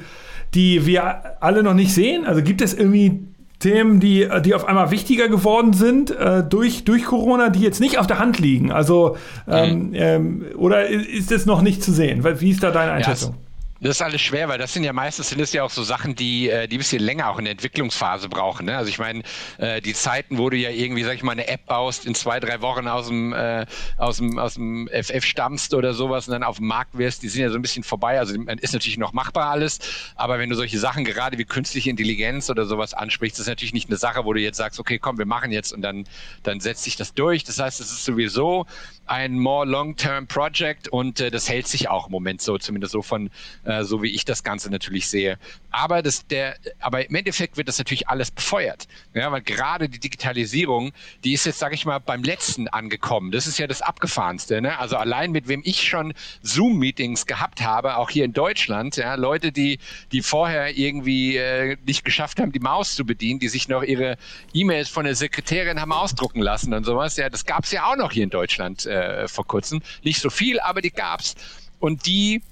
die 0.55 0.87
wir 0.87 1.43
alle 1.43 1.65
noch 1.65 1.75
nicht 1.75 1.93
sehen? 1.93 2.25
Also 2.25 2.43
gibt 2.43 2.63
es 2.63 2.73
irgendwie 2.73 3.28
Themen, 3.59 3.99
die, 3.99 4.29
die 4.45 4.55
auf 4.55 4.67
einmal 4.67 4.91
wichtiger 4.91 5.29
geworden 5.29 5.73
sind 5.73 6.11
äh, 6.11 6.45
durch, 6.45 6.85
durch 6.85 7.05
Corona, 7.05 7.49
die 7.49 7.61
jetzt 7.61 7.81
nicht 7.81 7.99
auf 7.99 8.07
der 8.07 8.19
Hand 8.19 8.39
liegen? 8.39 8.71
Also, 8.71 9.17
ähm, 9.49 9.89
mhm. 9.89 9.95
ähm, 9.95 10.45
oder 10.57 10.87
ist 10.87 11.33
es 11.33 11.45
noch 11.45 11.63
nicht 11.63 11.83
zu 11.83 11.93
sehen? 11.93 12.25
Wie 12.41 12.51
ist 12.51 12.63
da 12.63 12.71
deine 12.71 12.93
Einschätzung? 12.93 13.35
Ja, 13.35 13.48
das 13.81 13.97
ist 13.97 14.03
alles 14.03 14.21
schwer, 14.21 14.49
weil 14.49 14.59
das 14.59 14.73
sind 14.73 14.83
ja 14.83 14.93
meistens 14.93 15.29
sind 15.29 15.41
es 15.41 15.53
ja 15.53 15.63
auch 15.63 15.71
so 15.71 15.85
Sachen, 15.85 16.17
die 16.17 16.51
äh, 16.51 16.67
die 16.67 16.77
ein 16.77 16.79
bisschen 16.79 17.03
länger 17.03 17.31
auch 17.31 17.39
in 17.39 17.45
der 17.45 17.53
Entwicklungsphase 17.53 18.29
brauchen. 18.29 18.67
Ne? 18.67 18.77
Also 18.77 18.89
ich 18.89 18.99
meine, 18.99 19.23
äh, 19.59 19.81
die 19.81 19.95
Zeiten, 19.95 20.39
wo 20.39 20.51
du 20.51 20.57
ja 20.57 20.71
irgendwie, 20.71 21.05
sag 21.05 21.15
ich 21.15 21.23
mal, 21.23 21.33
eine 21.33 21.47
App 21.47 21.67
baust, 21.67 22.05
in 22.05 22.15
zwei, 22.17 22.41
drei 22.41 22.61
Wochen 22.61 22.89
aus 22.89 23.07
dem 23.07 23.33
äh, 23.33 23.67
aus 23.97 24.17
dem 24.17 24.39
aus 24.39 24.55
dem 24.55 24.89
FF 24.89 25.25
stammst 25.25 25.75
oder 25.75 25.95
sowas 25.95 26.27
und 26.27 26.33
dann 26.33 26.43
auf 26.43 26.57
dem 26.57 26.67
Markt 26.67 26.99
wirst, 26.99 27.23
die 27.23 27.29
sind 27.29 27.43
ja 27.43 27.51
so 27.51 27.57
ein 27.57 27.63
bisschen 27.63 27.85
vorbei. 27.85 28.19
Also 28.19 28.35
ist 28.61 28.73
natürlich 28.73 28.99
noch 28.99 29.13
machbar 29.13 29.51
alles, 29.51 29.79
aber 30.17 30.41
wenn 30.41 30.51
du 30.51 30.57
solche 30.57 30.79
Sachen 30.79 31.05
gerade 31.05 31.39
wie 31.39 31.45
künstliche 31.45 31.91
Intelligenz 31.91 32.51
oder 32.51 32.67
sowas 32.67 32.95
ansprichst, 32.95 33.39
ist 33.39 33.47
natürlich 33.47 33.75
nicht 33.75 33.89
eine 33.89 33.97
Sache, 33.97 34.25
wo 34.25 34.33
du 34.33 34.41
jetzt 34.41 34.57
sagst, 34.57 34.81
okay, 34.81 34.99
komm, 34.99 35.19
wir 35.19 35.27
machen 35.27 35.53
jetzt 35.53 35.73
und 35.73 35.83
dann 35.83 36.05
dann 36.43 36.59
setzt 36.59 36.83
sich 36.83 36.97
das 36.97 37.15
durch. 37.15 37.45
Das 37.45 37.61
heißt, 37.61 37.81
es 37.81 37.93
ist 37.93 38.05
sowieso 38.05 38.67
ein 39.07 39.39
more 39.39 39.67
long-term 39.67 40.27
Project 40.27 40.89
und 40.89 41.21
äh, 41.21 41.31
das 41.31 41.49
hält 41.49 41.67
sich 41.69 41.89
auch 41.89 42.07
im 42.07 42.13
Moment 42.13 42.43
so, 42.43 42.59
zumindest 42.59 42.93
so 42.93 43.03
von 43.03 43.31
äh, 43.69 43.85
so 43.85 44.03
wie 44.03 44.09
ich 44.09 44.25
das 44.25 44.43
Ganze 44.43 44.71
natürlich 44.71 45.09
sehe. 45.09 45.39
Aber 45.71 46.03
das 46.03 46.27
der, 46.27 46.57
aber 46.81 47.07
im 47.07 47.15
Endeffekt 47.15 47.57
wird 47.57 47.69
das 47.69 47.79
natürlich 47.79 48.09
alles 48.09 48.31
befeuert, 48.31 48.89
ja, 49.15 49.31
weil 49.31 49.43
gerade 49.43 49.89
die 49.89 50.01
Digitalisierung, 50.01 50.93
die 51.23 51.35
ist 51.35 51.45
jetzt, 51.45 51.59
sage 51.59 51.75
ich 51.75 51.85
mal, 51.85 51.99
beim 51.99 52.23
letzten 52.23 52.69
angekommen. 52.69 53.31
Das 53.31 53.47
ist 53.47 53.59
ja 53.59 53.67
das 53.67 53.83
abgefahrenste. 53.83 54.61
Ne? 54.63 54.79
Also 54.79 54.97
allein 54.97 55.31
mit 55.33 55.49
wem 55.49 55.61
ich 55.65 55.87
schon 55.87 56.15
Zoom-Meetings 56.43 57.27
gehabt 57.27 57.61
habe, 57.61 57.99
auch 57.99 58.11
hier 58.11 58.25
in 58.25 58.33
Deutschland, 58.33 58.97
ja, 58.97 59.15
Leute, 59.15 59.53
die 59.53 59.79
die 60.13 60.23
vorher 60.23 60.77
irgendwie 60.77 61.37
äh, 61.37 61.77
nicht 61.87 62.05
geschafft 62.05 62.41
haben, 62.41 62.53
die 62.53 62.61
Maus 62.61 62.95
zu 62.95 63.05
bedienen, 63.05 63.39
die 63.39 63.49
sich 63.49 63.69
noch 63.69 63.83
ihre 63.83 64.17
E-Mails 64.55 64.89
von 64.89 65.05
der 65.05 65.15
Sekretärin 65.15 65.81
haben 65.81 65.93
ausdrucken 65.93 66.41
lassen 66.41 66.73
und 66.73 66.85
sowas. 66.85 67.17
Ja, 67.17 67.29
das 67.29 67.45
gab 67.45 67.65
es 67.65 67.73
ja 67.73 67.85
auch 67.85 67.97
noch 67.97 68.13
hier 68.13 68.25
in 68.25 68.31
Deutschland. 68.31 68.87
Äh, 68.87 69.29
vor 69.29 69.47
kurzem. 69.47 69.83
Nicht 70.03 70.21
so 70.21 70.31
viel, 70.31 70.59
aber 70.61 70.81
die 70.81 70.91
gab's. 70.91 71.35
Und 71.81 72.07
die 72.07 72.43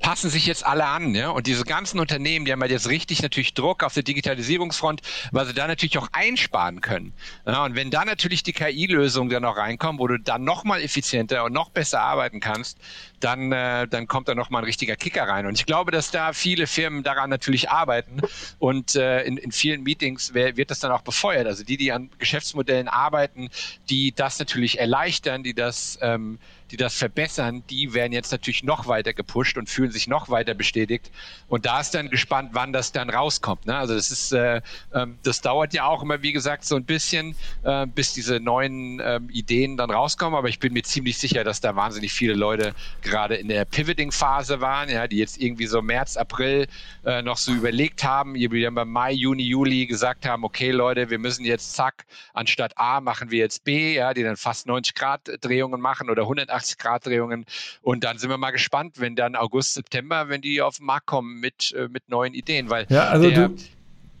passen 0.00 0.30
sich 0.30 0.46
jetzt 0.46 0.64
alle 0.64 0.86
an. 0.86 1.14
Ja? 1.14 1.30
Und 1.30 1.46
diese 1.46 1.64
ganzen 1.64 1.98
Unternehmen, 1.98 2.44
die 2.44 2.52
haben 2.52 2.60
halt 2.60 2.70
jetzt 2.70 2.88
richtig 2.88 3.22
natürlich 3.22 3.54
Druck 3.54 3.82
auf 3.82 3.94
der 3.94 4.02
Digitalisierungsfront, 4.02 5.00
weil 5.32 5.46
sie 5.46 5.54
da 5.54 5.66
natürlich 5.66 5.98
auch 5.98 6.08
einsparen 6.12 6.80
können. 6.80 7.12
Ja, 7.46 7.64
und 7.64 7.74
wenn 7.74 7.90
da 7.90 8.04
natürlich 8.04 8.42
die 8.42 8.52
KI-Lösungen 8.52 9.30
dann 9.30 9.42
noch 9.42 9.56
reinkommen, 9.56 9.98
wo 9.98 10.06
du 10.06 10.18
dann 10.18 10.44
noch 10.44 10.64
mal 10.64 10.80
effizienter 10.80 11.44
und 11.44 11.52
noch 11.52 11.70
besser 11.70 12.00
arbeiten 12.00 12.40
kannst, 12.40 12.78
dann, 13.20 13.52
äh, 13.52 13.86
dann 13.88 14.06
kommt 14.06 14.28
da 14.28 14.34
noch 14.34 14.50
mal 14.50 14.58
ein 14.60 14.64
richtiger 14.64 14.96
Kicker 14.96 15.24
rein. 15.24 15.46
Und 15.46 15.58
ich 15.58 15.66
glaube, 15.66 15.90
dass 15.90 16.10
da 16.10 16.32
viele 16.32 16.66
Firmen 16.66 17.02
daran 17.02 17.30
natürlich 17.30 17.70
arbeiten 17.70 18.20
und 18.58 18.94
äh, 18.94 19.22
in, 19.22 19.36
in 19.36 19.52
vielen 19.52 19.82
Meetings 19.82 20.34
wird 20.34 20.70
das 20.70 20.80
dann 20.80 20.92
auch 20.92 21.02
befeuert. 21.02 21.46
Also 21.46 21.64
die, 21.64 21.76
die 21.76 21.92
an 21.92 22.10
Geschäftsmodellen 22.18 22.88
arbeiten, 22.88 23.50
die 23.90 24.12
das 24.12 24.38
natürlich 24.38 24.78
erleichtern, 24.78 25.42
die 25.42 25.54
das 25.54 25.98
ähm, 26.02 26.38
die 26.70 26.76
das 26.76 26.94
verbessern, 26.94 27.62
die 27.70 27.94
werden 27.94 28.12
jetzt 28.12 28.30
natürlich 28.30 28.62
noch 28.62 28.86
weiter 28.86 29.12
gepusht 29.12 29.56
und 29.56 29.68
fühlen 29.68 29.90
sich 29.90 30.06
noch 30.06 30.28
weiter 30.28 30.54
bestätigt. 30.54 31.10
Und 31.48 31.66
da 31.66 31.80
ist 31.80 31.94
dann 31.94 32.10
gespannt, 32.10 32.50
wann 32.52 32.72
das 32.72 32.92
dann 32.92 33.10
rauskommt. 33.10 33.66
Ne? 33.66 33.76
Also 33.76 33.94
das 33.94 34.10
ist, 34.10 34.32
äh, 34.32 34.60
ähm, 34.94 35.18
das 35.22 35.40
dauert 35.40 35.72
ja 35.72 35.86
auch 35.86 36.02
immer, 36.02 36.22
wie 36.22 36.32
gesagt, 36.32 36.64
so 36.64 36.76
ein 36.76 36.84
bisschen, 36.84 37.34
äh, 37.62 37.86
bis 37.86 38.12
diese 38.12 38.40
neuen 38.40 39.00
ähm, 39.02 39.28
Ideen 39.30 39.76
dann 39.76 39.90
rauskommen. 39.90 40.36
Aber 40.36 40.48
ich 40.48 40.58
bin 40.58 40.72
mir 40.72 40.82
ziemlich 40.82 41.18
sicher, 41.18 41.44
dass 41.44 41.60
da 41.60 41.74
wahnsinnig 41.74 42.12
viele 42.12 42.34
Leute 42.34 42.74
gerade 43.08 43.36
in 43.36 43.48
der 43.48 43.64
Pivoting-Phase 43.64 44.60
waren, 44.60 44.88
ja, 44.88 45.06
die 45.06 45.16
jetzt 45.16 45.40
irgendwie 45.40 45.66
so 45.66 45.82
März, 45.82 46.16
April 46.16 46.66
äh, 47.04 47.22
noch 47.22 47.36
so 47.36 47.52
überlegt 47.52 48.04
haben, 48.04 48.34
die 48.34 48.62
dann 48.62 48.74
beim 48.74 48.90
Mai, 48.90 49.12
Juni, 49.12 49.42
Juli 49.42 49.86
gesagt 49.86 50.26
haben, 50.26 50.44
okay 50.44 50.70
Leute, 50.70 51.10
wir 51.10 51.18
müssen 51.18 51.44
jetzt 51.44 51.74
zack, 51.74 52.04
anstatt 52.34 52.72
A 52.76 53.00
machen 53.00 53.30
wir 53.30 53.38
jetzt 53.38 53.64
B, 53.64 53.94
ja, 53.94 54.14
die 54.14 54.22
dann 54.22 54.36
fast 54.36 54.66
90 54.66 54.94
Grad 54.94 55.20
Drehungen 55.40 55.80
machen 55.80 56.10
oder 56.10 56.22
180 56.22 56.58
180 56.58 56.78
Grad 56.78 57.06
Drehungen. 57.06 57.46
Und 57.82 58.04
dann 58.04 58.18
sind 58.18 58.30
wir 58.30 58.38
mal 58.38 58.50
gespannt, 58.50 58.94
wenn 58.98 59.16
dann 59.16 59.36
August, 59.36 59.74
September, 59.74 60.28
wenn 60.28 60.40
die 60.40 60.60
auf 60.60 60.76
den 60.76 60.86
Markt 60.86 61.06
kommen 61.06 61.40
mit, 61.40 61.72
äh, 61.72 61.88
mit 61.88 62.08
neuen 62.08 62.34
Ideen. 62.34 62.70
Weil 62.70 62.86
ja, 62.88 63.08
also 63.08 63.30
du, 63.30 63.54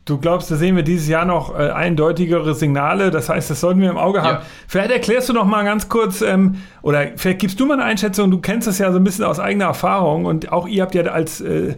du 0.08 0.18
glaubst, 0.18 0.50
da 0.50 0.56
sehen 0.56 0.76
wir 0.76 0.82
dieses 0.82 1.08
Jahr 1.08 1.24
noch 1.24 1.58
äh, 1.58 1.70
eindeutigere 1.70 2.54
Signale. 2.54 3.10
Das 3.10 3.28
heißt, 3.28 3.50
das 3.50 3.60
sollten 3.60 3.80
wir 3.80 3.90
im 3.90 3.98
Auge 3.98 4.22
haben. 4.22 4.38
Ja. 4.38 4.42
Vielleicht 4.66 4.90
erklärst 4.90 5.28
du 5.28 5.32
noch 5.32 5.44
mal 5.44 5.64
ganz 5.64 5.88
kurz, 5.88 6.22
ähm, 6.22 6.56
oder 6.82 7.08
vielleicht 7.16 7.40
gibst 7.40 7.60
du 7.60 7.66
mal 7.66 7.74
eine 7.74 7.84
Einschätzung. 7.84 8.30
Du 8.30 8.40
kennst 8.40 8.66
das 8.66 8.78
ja 8.78 8.90
so 8.92 8.98
ein 8.98 9.04
bisschen 9.04 9.24
aus 9.24 9.38
eigener 9.38 9.66
Erfahrung 9.66 10.24
und 10.24 10.52
auch 10.52 10.66
ihr 10.66 10.82
habt 10.82 10.94
ja 10.94 11.02
als 11.02 11.40
äh, 11.40 11.76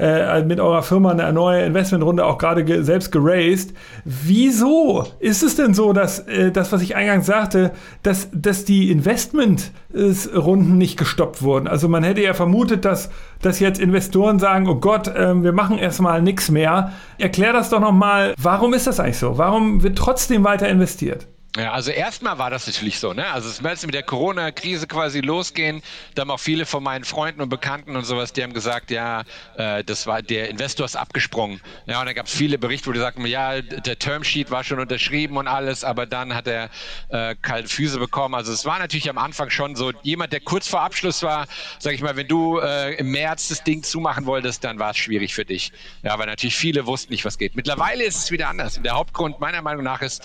äh, 0.00 0.42
mit 0.44 0.60
eurer 0.60 0.82
Firma 0.82 1.10
eine 1.10 1.32
neue 1.32 1.62
Investmentrunde 1.62 2.24
auch 2.24 2.38
gerade 2.38 2.64
ge 2.64 2.82
selbst 2.82 3.12
geraced. 3.12 3.74
Wieso 4.04 5.06
ist 5.18 5.42
es 5.42 5.56
denn 5.56 5.74
so, 5.74 5.92
dass 5.92 6.20
äh, 6.20 6.50
das, 6.50 6.72
was 6.72 6.80
ich 6.82 6.96
eingangs 6.96 7.26
sagte, 7.26 7.72
dass, 8.02 8.28
dass 8.32 8.64
die 8.64 8.90
Investmentrunden 8.90 10.78
nicht 10.78 10.96
gestoppt 10.98 11.42
wurden? 11.42 11.68
Also 11.68 11.88
man 11.88 12.02
hätte 12.02 12.22
ja 12.22 12.32
vermutet, 12.32 12.84
dass, 12.84 13.10
dass 13.42 13.60
jetzt 13.60 13.78
Investoren 13.78 14.38
sagen, 14.38 14.68
oh 14.68 14.76
Gott, 14.76 15.08
äh, 15.08 15.42
wir 15.42 15.52
machen 15.52 15.78
erstmal 15.78 16.22
nichts 16.22 16.50
mehr. 16.50 16.92
Erklär 17.18 17.52
das 17.52 17.68
doch 17.68 17.80
nochmal, 17.80 18.34
warum 18.40 18.72
ist 18.72 18.86
das 18.86 19.00
eigentlich 19.00 19.18
so? 19.18 19.36
Warum 19.36 19.82
wird 19.82 19.98
trotzdem 19.98 20.44
weiter 20.44 20.68
investiert? 20.68 21.28
Ja, 21.56 21.72
also 21.72 21.90
erstmal 21.90 22.38
war 22.38 22.48
das 22.48 22.68
natürlich 22.68 23.00
so, 23.00 23.12
ne? 23.12 23.26
Also 23.26 23.48
es 23.48 23.60
wird 23.60 23.82
mit 23.84 23.94
der 23.94 24.04
Corona-Krise 24.04 24.86
quasi 24.86 25.20
losgehen. 25.20 25.82
Da 26.14 26.22
haben 26.22 26.30
auch 26.30 26.38
viele 26.38 26.64
von 26.64 26.80
meinen 26.80 27.02
Freunden 27.02 27.40
und 27.40 27.48
Bekannten 27.48 27.96
und 27.96 28.04
sowas, 28.04 28.32
die 28.32 28.44
haben 28.44 28.52
gesagt, 28.52 28.92
ja, 28.92 29.24
äh, 29.56 29.82
das 29.82 30.06
war 30.06 30.22
der 30.22 30.48
Investor 30.48 30.86
ist 30.86 30.94
abgesprungen. 30.94 31.60
Ja, 31.86 31.98
und 31.98 32.06
da 32.06 32.12
gab 32.12 32.26
es 32.26 32.34
viele 32.34 32.56
Berichte, 32.56 32.86
wo 32.86 32.92
die 32.92 33.00
sagten, 33.00 33.26
ja, 33.26 33.62
der 33.62 33.98
Termsheet 33.98 34.52
war 34.52 34.62
schon 34.62 34.78
unterschrieben 34.78 35.38
und 35.38 35.48
alles, 35.48 35.82
aber 35.82 36.06
dann 36.06 36.36
hat 36.36 36.46
er 36.46 36.70
äh, 37.08 37.34
kalte 37.42 37.68
Füße 37.68 37.98
bekommen. 37.98 38.36
Also 38.36 38.52
es 38.52 38.64
war 38.64 38.78
natürlich 38.78 39.10
am 39.10 39.18
Anfang 39.18 39.50
schon 39.50 39.74
so, 39.74 39.90
jemand, 40.02 40.32
der 40.32 40.40
kurz 40.40 40.68
vor 40.68 40.82
Abschluss 40.82 41.24
war, 41.24 41.48
sag 41.80 41.94
ich 41.94 42.00
mal, 42.00 42.14
wenn 42.14 42.28
du 42.28 42.60
äh, 42.60 42.94
im 42.94 43.10
März 43.10 43.48
das 43.48 43.64
Ding 43.64 43.82
zumachen 43.82 44.24
wolltest, 44.24 44.62
dann 44.62 44.78
war 44.78 44.92
es 44.92 44.98
schwierig 44.98 45.34
für 45.34 45.44
dich. 45.44 45.72
Ja, 46.04 46.16
weil 46.16 46.26
natürlich 46.26 46.54
viele 46.54 46.86
wussten 46.86 47.12
nicht, 47.12 47.24
was 47.24 47.38
geht. 47.38 47.56
Mittlerweile 47.56 48.04
ist 48.04 48.18
es 48.18 48.30
wieder 48.30 48.48
anders. 48.48 48.76
Und 48.76 48.84
der 48.84 48.94
Hauptgrund 48.94 49.40
meiner 49.40 49.62
Meinung 49.62 49.82
nach 49.82 50.00
ist, 50.00 50.22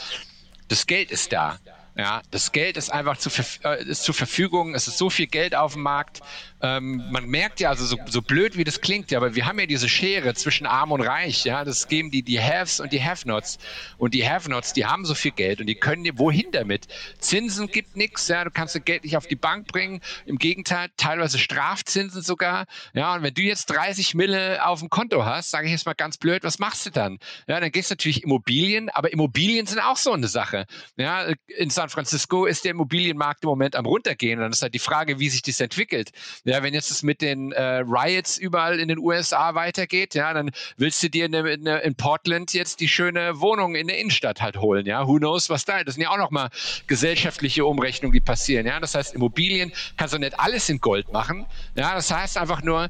das 0.67 0.87
Geld 0.87 1.11
ist 1.11 1.31
da. 1.31 1.57
Ja, 1.97 2.21
das 2.29 2.51
Geld 2.51 2.75
ist 2.75 2.91
einfach 2.91 3.17
zu, 3.17 3.29
äh, 3.63 3.83
ist 3.85 4.03
zur 4.03 4.13
Verfügung. 4.13 4.75
Es 4.75 4.87
ist 4.87 4.97
so 4.97 5.09
viel 5.09 5.27
Geld 5.27 5.55
auf 5.55 5.73
dem 5.73 5.83
Markt. 5.83 6.21
Ähm, 6.65 7.03
man 7.11 7.27
merkt 7.27 7.59
ja, 7.59 7.69
also 7.69 7.85
so, 7.85 7.97
so, 8.07 8.21
blöd 8.23 8.57
wie 8.57 8.63
das 8.63 8.81
klingt, 8.81 9.11
ja, 9.11 9.19
aber 9.19 9.35
wir 9.35 9.45
haben 9.45 9.59
ja 9.59 9.67
diese 9.67 9.87
Schere 9.87 10.33
zwischen 10.33 10.65
Arm 10.65 10.91
und 10.91 11.01
Reich, 11.01 11.45
ja, 11.45 11.63
das 11.63 11.87
geben 11.87 12.09
die, 12.09 12.23
die 12.23 12.41
Haves 12.41 12.79
und 12.79 12.91
die 12.91 13.03
Have-Nots. 13.03 13.59
Und 13.99 14.15
die 14.15 14.27
Have-Nots, 14.27 14.73
die 14.73 14.85
haben 14.85 15.05
so 15.05 15.13
viel 15.13 15.31
Geld 15.31 15.59
und 15.59 15.67
die 15.67 15.75
können 15.75 16.03
dir, 16.03 16.17
wohin 16.17 16.47
damit? 16.51 16.87
Zinsen 17.19 17.67
gibt 17.67 17.95
nichts, 17.95 18.27
ja, 18.29 18.43
du 18.43 18.49
kannst 18.49 18.73
das 18.73 18.83
Geld 18.83 19.03
nicht 19.03 19.15
auf 19.15 19.27
die 19.27 19.35
Bank 19.35 19.67
bringen. 19.67 20.01
Im 20.25 20.37
Gegenteil, 20.37 20.89
teilweise 20.97 21.37
Strafzinsen 21.37 22.23
sogar. 22.23 22.65
Ja, 22.93 23.13
und 23.13 23.21
wenn 23.21 23.33
du 23.33 23.43
jetzt 23.43 23.67
30 23.67 24.15
Mille 24.15 24.65
auf 24.65 24.79
dem 24.79 24.89
Konto 24.89 25.23
hast, 25.23 25.51
sage 25.51 25.67
ich 25.67 25.71
jetzt 25.71 25.85
mal 25.85 25.93
ganz 25.93 26.17
blöd, 26.17 26.43
was 26.43 26.57
machst 26.57 26.85
du 26.87 26.89
dann? 26.89 27.19
Ja, 27.47 27.59
dann 27.59 27.71
gehst 27.71 27.91
du 27.91 27.93
natürlich 27.93 28.23
Immobilien, 28.23 28.89
aber 28.89 29.13
Immobilien 29.13 29.67
sind 29.67 29.79
auch 29.79 29.97
so 29.97 30.13
eine 30.13 30.27
Sache. 30.27 30.65
Ja, 30.97 31.27
in 31.45 31.69
San 31.69 31.89
Francisco 31.89 32.45
ist 32.45 32.63
der 32.63 32.71
Immobilienmarkt 32.71 33.43
im 33.43 33.49
Moment 33.49 33.75
am 33.75 33.85
runtergehen. 33.85 34.39
Und 34.39 34.43
dann 34.43 34.51
ist 34.51 34.63
halt 34.63 34.73
die 34.73 34.79
Frage, 34.79 35.19
wie 35.19 35.29
sich 35.29 35.43
das 35.43 35.59
entwickelt. 35.59 36.11
Ja, 36.43 36.54
ja, 36.55 36.63
wenn 36.63 36.73
jetzt 36.73 36.89
es 36.89 37.03
mit 37.03 37.21
den 37.21 37.51
äh, 37.51 37.83
Riots 37.85 38.37
überall 38.37 38.79
in 38.79 38.87
den 38.87 38.97
USA 38.97 39.55
weitergeht, 39.55 40.15
ja, 40.15 40.33
dann 40.33 40.51
willst 40.77 41.03
du 41.03 41.09
dir 41.09 41.25
in, 41.25 41.33
in, 41.33 41.67
in, 41.67 41.95
Portland 41.95 42.53
jetzt 42.53 42.79
die 42.79 42.87
schöne 42.87 43.41
Wohnung 43.41 43.75
in 43.75 43.87
der 43.87 43.97
Innenstadt 43.97 44.41
halt 44.41 44.57
holen, 44.57 44.85
ja. 44.85 45.05
Who 45.05 45.17
knows, 45.17 45.49
was 45.49 45.65
da 45.65 45.79
ist. 45.79 45.87
Das 45.87 45.95
sind 45.95 46.03
ja 46.03 46.11
auch 46.11 46.17
nochmal 46.17 46.49
gesellschaftliche 46.87 47.65
Umrechnungen, 47.65 48.13
die 48.13 48.21
passieren, 48.21 48.65
ja. 48.65 48.79
Das 48.79 48.95
heißt, 48.95 49.15
Immobilien 49.15 49.73
kannst 49.97 50.13
du 50.13 50.17
nicht 50.17 50.39
alles 50.39 50.69
in 50.69 50.79
Gold 50.79 51.11
machen. 51.11 51.45
Ja, 51.75 51.93
das 51.93 52.09
heißt 52.09 52.37
einfach 52.37 52.63
nur, 52.63 52.89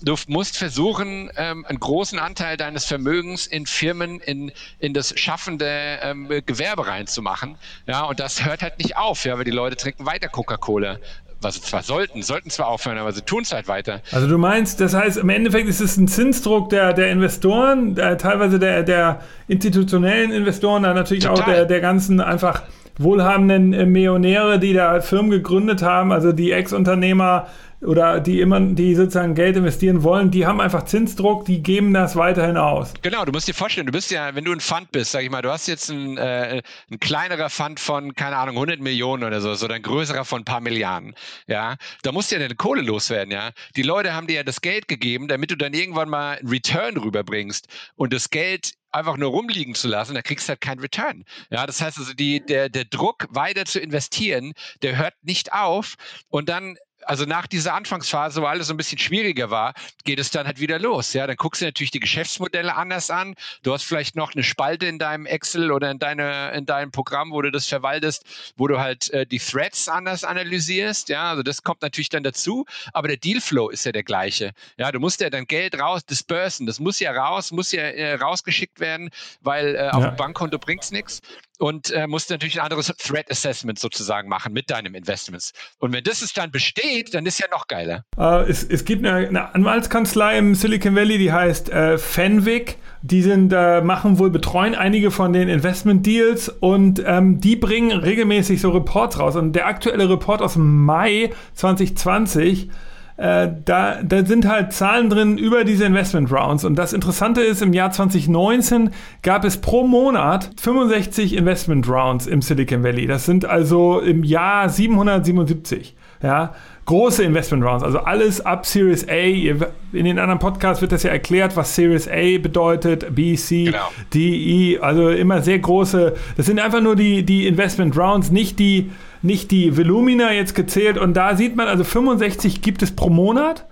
du 0.00 0.16
musst 0.28 0.56
versuchen, 0.56 1.30
ähm, 1.36 1.66
einen 1.66 1.80
großen 1.80 2.18
Anteil 2.18 2.56
deines 2.56 2.86
Vermögens 2.86 3.46
in 3.46 3.66
Firmen, 3.66 4.20
in, 4.20 4.52
in 4.78 4.94
das 4.94 5.18
schaffende 5.18 5.98
ähm, 6.02 6.28
Gewerbe 6.46 6.86
reinzumachen. 6.86 7.56
Ja, 7.86 8.04
und 8.04 8.20
das 8.20 8.44
hört 8.44 8.62
halt 8.62 8.78
nicht 8.78 8.96
auf, 8.96 9.24
ja, 9.26 9.36
weil 9.36 9.44
die 9.44 9.50
Leute 9.50 9.76
trinken 9.76 10.06
weiter 10.06 10.28
Coca-Cola 10.28 10.98
was 11.40 11.56
sie 11.56 11.60
zwar 11.60 11.82
sollten, 11.82 12.22
sollten 12.22 12.50
zwar 12.50 12.68
aufhören, 12.68 12.98
aber 12.98 13.12
sie 13.12 13.22
tun 13.22 13.42
es 13.42 13.52
halt 13.52 13.68
weiter. 13.68 14.00
Also 14.12 14.26
du 14.26 14.38
meinst, 14.38 14.80
das 14.80 14.94
heißt, 14.94 15.18
im 15.18 15.28
Endeffekt 15.28 15.68
ist 15.68 15.80
es 15.80 15.96
ein 15.96 16.08
Zinsdruck 16.08 16.70
der, 16.70 16.92
der 16.92 17.10
Investoren, 17.10 17.94
der, 17.94 18.18
teilweise 18.18 18.58
der, 18.58 18.82
der 18.82 19.20
institutionellen 19.48 20.32
Investoren, 20.32 20.82
dann 20.82 20.94
natürlich 20.94 21.24
Total. 21.24 21.42
auch 21.42 21.46
der, 21.46 21.64
der 21.66 21.80
ganzen 21.80 22.20
einfach 22.20 22.62
wohlhabenden 22.98 23.72
äh, 23.72 23.86
Millionäre, 23.86 24.58
die 24.58 24.72
da 24.72 25.00
Firmen 25.00 25.30
gegründet 25.30 25.82
haben, 25.82 26.12
also 26.12 26.32
die 26.32 26.52
Ex-Unternehmer, 26.52 27.46
oder 27.82 28.20
die 28.20 28.40
immer, 28.40 28.60
die 28.60 28.94
sozusagen 28.94 29.34
Geld 29.34 29.56
investieren 29.56 30.02
wollen, 30.02 30.30
die 30.30 30.46
haben 30.46 30.60
einfach 30.60 30.84
Zinsdruck, 30.84 31.44
die 31.44 31.62
geben 31.62 31.92
das 31.92 32.16
weiterhin 32.16 32.56
aus. 32.56 32.94
Genau, 33.02 33.24
du 33.24 33.32
musst 33.32 33.48
dir 33.48 33.54
vorstellen, 33.54 33.86
du 33.86 33.92
bist 33.92 34.10
ja, 34.10 34.34
wenn 34.34 34.44
du 34.44 34.52
ein 34.52 34.60
Fund 34.60 34.90
bist, 34.92 35.12
sag 35.12 35.22
ich 35.22 35.30
mal, 35.30 35.42
du 35.42 35.50
hast 35.50 35.66
jetzt 35.66 35.90
ein, 35.90 36.16
äh, 36.16 36.62
ein 36.90 37.00
kleinerer 37.00 37.50
Fund 37.50 37.80
von, 37.80 38.14
keine 38.14 38.36
Ahnung, 38.36 38.56
100 38.56 38.80
Millionen 38.80 39.24
oder 39.24 39.40
so, 39.40 39.50
oder 39.64 39.74
ein 39.74 39.82
größerer 39.82 40.24
von 40.24 40.42
ein 40.42 40.44
paar 40.44 40.60
Milliarden, 40.60 41.14
ja, 41.46 41.76
da 42.02 42.12
musst 42.12 42.30
du 42.30 42.36
ja 42.36 42.40
deine 42.40 42.54
Kohle 42.54 42.82
loswerden, 42.82 43.32
ja. 43.32 43.50
Die 43.76 43.82
Leute 43.82 44.14
haben 44.14 44.26
dir 44.26 44.36
ja 44.36 44.42
das 44.42 44.60
Geld 44.60 44.88
gegeben, 44.88 45.28
damit 45.28 45.50
du 45.50 45.56
dann 45.56 45.74
irgendwann 45.74 46.08
mal 46.08 46.38
einen 46.38 46.48
Return 46.48 46.96
rüberbringst 46.96 47.68
und 47.96 48.12
das 48.12 48.30
Geld 48.30 48.72
einfach 48.96 49.16
nur 49.16 49.30
rumliegen 49.30 49.74
zu 49.74 49.88
lassen, 49.88 50.14
da 50.14 50.22
kriegst 50.22 50.48
du 50.48 50.50
halt 50.50 50.60
keinen 50.60 50.80
Return. 50.80 51.24
Ja, 51.50 51.66
das 51.66 51.80
heißt 51.80 51.98
also, 51.98 52.14
die, 52.14 52.44
der, 52.44 52.68
der 52.68 52.86
Druck, 52.86 53.26
weiter 53.30 53.66
zu 53.66 53.78
investieren, 53.78 54.54
der 54.82 54.96
hört 54.96 55.14
nicht 55.22 55.52
auf 55.52 55.96
und 56.28 56.48
dann 56.48 56.76
also 57.06 57.24
nach 57.24 57.46
dieser 57.46 57.74
Anfangsphase, 57.74 58.42
wo 58.42 58.46
alles 58.46 58.66
so 58.66 58.74
ein 58.74 58.76
bisschen 58.76 58.98
schwieriger 58.98 59.50
war, 59.50 59.74
geht 60.04 60.18
es 60.18 60.30
dann 60.30 60.46
halt 60.46 60.60
wieder 60.60 60.78
los. 60.78 61.12
Ja, 61.12 61.26
dann 61.26 61.36
guckst 61.36 61.62
du 61.62 61.66
natürlich 61.66 61.90
die 61.90 62.00
Geschäftsmodelle 62.00 62.74
anders 62.74 63.10
an. 63.10 63.34
Du 63.62 63.72
hast 63.72 63.84
vielleicht 63.84 64.16
noch 64.16 64.34
eine 64.34 64.42
Spalte 64.42 64.86
in 64.86 64.98
deinem 64.98 65.26
Excel 65.26 65.70
oder 65.70 65.90
in, 65.90 65.98
deine, 65.98 66.52
in 66.52 66.66
deinem 66.66 66.90
Programm, 66.90 67.30
wo 67.30 67.40
du 67.42 67.50
das 67.50 67.66
verwaltest, 67.66 68.24
wo 68.56 68.66
du 68.66 68.78
halt 68.78 69.10
äh, 69.10 69.26
die 69.26 69.38
Threads 69.38 69.88
anders 69.88 70.24
analysierst. 70.24 71.08
Ja, 71.08 71.30
also 71.30 71.42
das 71.42 71.62
kommt 71.62 71.82
natürlich 71.82 72.08
dann 72.08 72.24
dazu. 72.24 72.66
Aber 72.92 73.08
der 73.08 73.16
Dealflow 73.16 73.68
ist 73.68 73.84
ja 73.86 73.92
der 73.92 74.02
gleiche. 74.02 74.52
Ja, 74.76 74.90
du 74.90 74.98
musst 74.98 75.20
ja 75.20 75.30
dein 75.30 75.46
Geld 75.46 75.78
raus 75.78 76.04
dispersen. 76.04 76.66
Das 76.66 76.80
muss 76.80 76.98
ja 76.98 77.12
raus, 77.12 77.52
muss 77.52 77.72
ja 77.72 77.82
äh, 77.82 78.14
rausgeschickt 78.14 78.80
werden, 78.80 79.10
weil 79.40 79.76
äh, 79.76 79.88
auf 79.90 80.02
ja. 80.02 80.10
dem 80.10 80.16
Bankkonto 80.16 80.58
bringt 80.58 80.82
es 80.82 80.90
nichts 80.90 81.22
und 81.58 81.90
äh, 81.90 82.06
musst 82.06 82.30
natürlich 82.30 82.58
ein 82.58 82.64
anderes 82.64 82.92
Threat 82.98 83.30
Assessment 83.30 83.78
sozusagen 83.78 84.28
machen 84.28 84.52
mit 84.52 84.70
deinem 84.70 84.94
Investments. 84.94 85.52
Und 85.78 85.92
wenn 85.92 86.04
das 86.04 86.22
es 86.22 86.32
dann 86.32 86.50
besteht, 86.50 87.14
dann 87.14 87.26
ist 87.26 87.38
ja 87.38 87.46
noch 87.50 87.66
geiler. 87.66 88.04
Äh, 88.18 88.48
es, 88.48 88.64
es 88.64 88.84
gibt 88.84 89.04
eine, 89.06 89.28
eine, 89.28 89.54
Anwaltskanzlei 89.54 90.38
im 90.38 90.54
Silicon 90.54 90.94
Valley, 90.94 91.18
die 91.18 91.32
heißt 91.32 91.70
äh, 91.70 91.98
Fenwick. 91.98 92.78
Die 93.02 93.22
sind, 93.22 93.52
äh, 93.52 93.80
machen 93.82 94.18
wohl, 94.18 94.30
betreuen 94.30 94.74
einige 94.74 95.10
von 95.10 95.32
den 95.32 95.48
Investment 95.48 96.04
Deals 96.04 96.48
und 96.48 97.02
ähm, 97.04 97.40
die 97.40 97.56
bringen 97.56 97.92
regelmäßig 97.92 98.60
so 98.60 98.70
Reports 98.70 99.18
raus. 99.18 99.36
Und 99.36 99.52
der 99.52 99.66
aktuelle 99.66 100.08
Report 100.08 100.42
aus 100.42 100.56
Mai 100.56 101.30
2020 101.54 102.68
äh, 103.16 103.48
da, 103.64 104.02
da 104.02 104.24
sind 104.26 104.46
halt 104.46 104.72
Zahlen 104.72 105.08
drin 105.08 105.38
über 105.38 105.64
diese 105.64 105.84
Investment 105.84 106.30
Rounds. 106.30 106.64
Und 106.64 106.76
das 106.76 106.92
Interessante 106.92 107.40
ist, 107.40 107.62
im 107.62 107.72
Jahr 107.72 107.90
2019 107.90 108.90
gab 109.22 109.44
es 109.44 109.56
pro 109.56 109.86
Monat 109.86 110.50
65 110.60 111.34
Investment 111.34 111.88
Rounds 111.88 112.26
im 112.26 112.42
Silicon 112.42 112.82
Valley. 112.82 113.06
Das 113.06 113.24
sind 113.24 113.44
also 113.46 114.00
im 114.00 114.22
Jahr 114.22 114.68
777. 114.68 115.96
Ja, 116.22 116.54
große 116.86 117.22
Investment 117.22 117.62
Rounds, 117.62 117.84
also 117.84 117.98
alles 117.98 118.40
ab 118.40 118.64
Series 118.64 119.06
A. 119.06 119.12
In 119.12 120.04
den 120.04 120.18
anderen 120.18 120.38
Podcasts 120.38 120.80
wird 120.80 120.92
das 120.92 121.02
ja 121.02 121.10
erklärt, 121.10 121.56
was 121.56 121.74
Series 121.74 122.08
A 122.08 122.38
bedeutet, 122.38 123.14
B, 123.14 123.36
C, 123.36 123.64
genau. 123.64 123.90
D, 124.14 124.72
E, 124.74 124.78
also 124.78 125.10
immer 125.10 125.42
sehr 125.42 125.58
große. 125.58 126.14
Das 126.38 126.46
sind 126.46 126.58
einfach 126.58 126.80
nur 126.80 126.96
die, 126.96 127.22
die 127.22 127.46
Investment 127.46 127.96
Rounds, 127.98 128.30
nicht 128.30 128.58
die 128.58 128.90
nicht 129.26 129.50
die 129.50 129.76
Volumina 129.76 130.32
jetzt 130.32 130.54
gezählt 130.54 130.98
und 130.98 131.14
da 131.14 131.36
sieht 131.36 131.56
man 131.56 131.68
also 131.68 131.84
65 131.84 132.62
gibt 132.62 132.82
es 132.82 132.94
pro 132.94 133.10
Monat. 133.10 133.66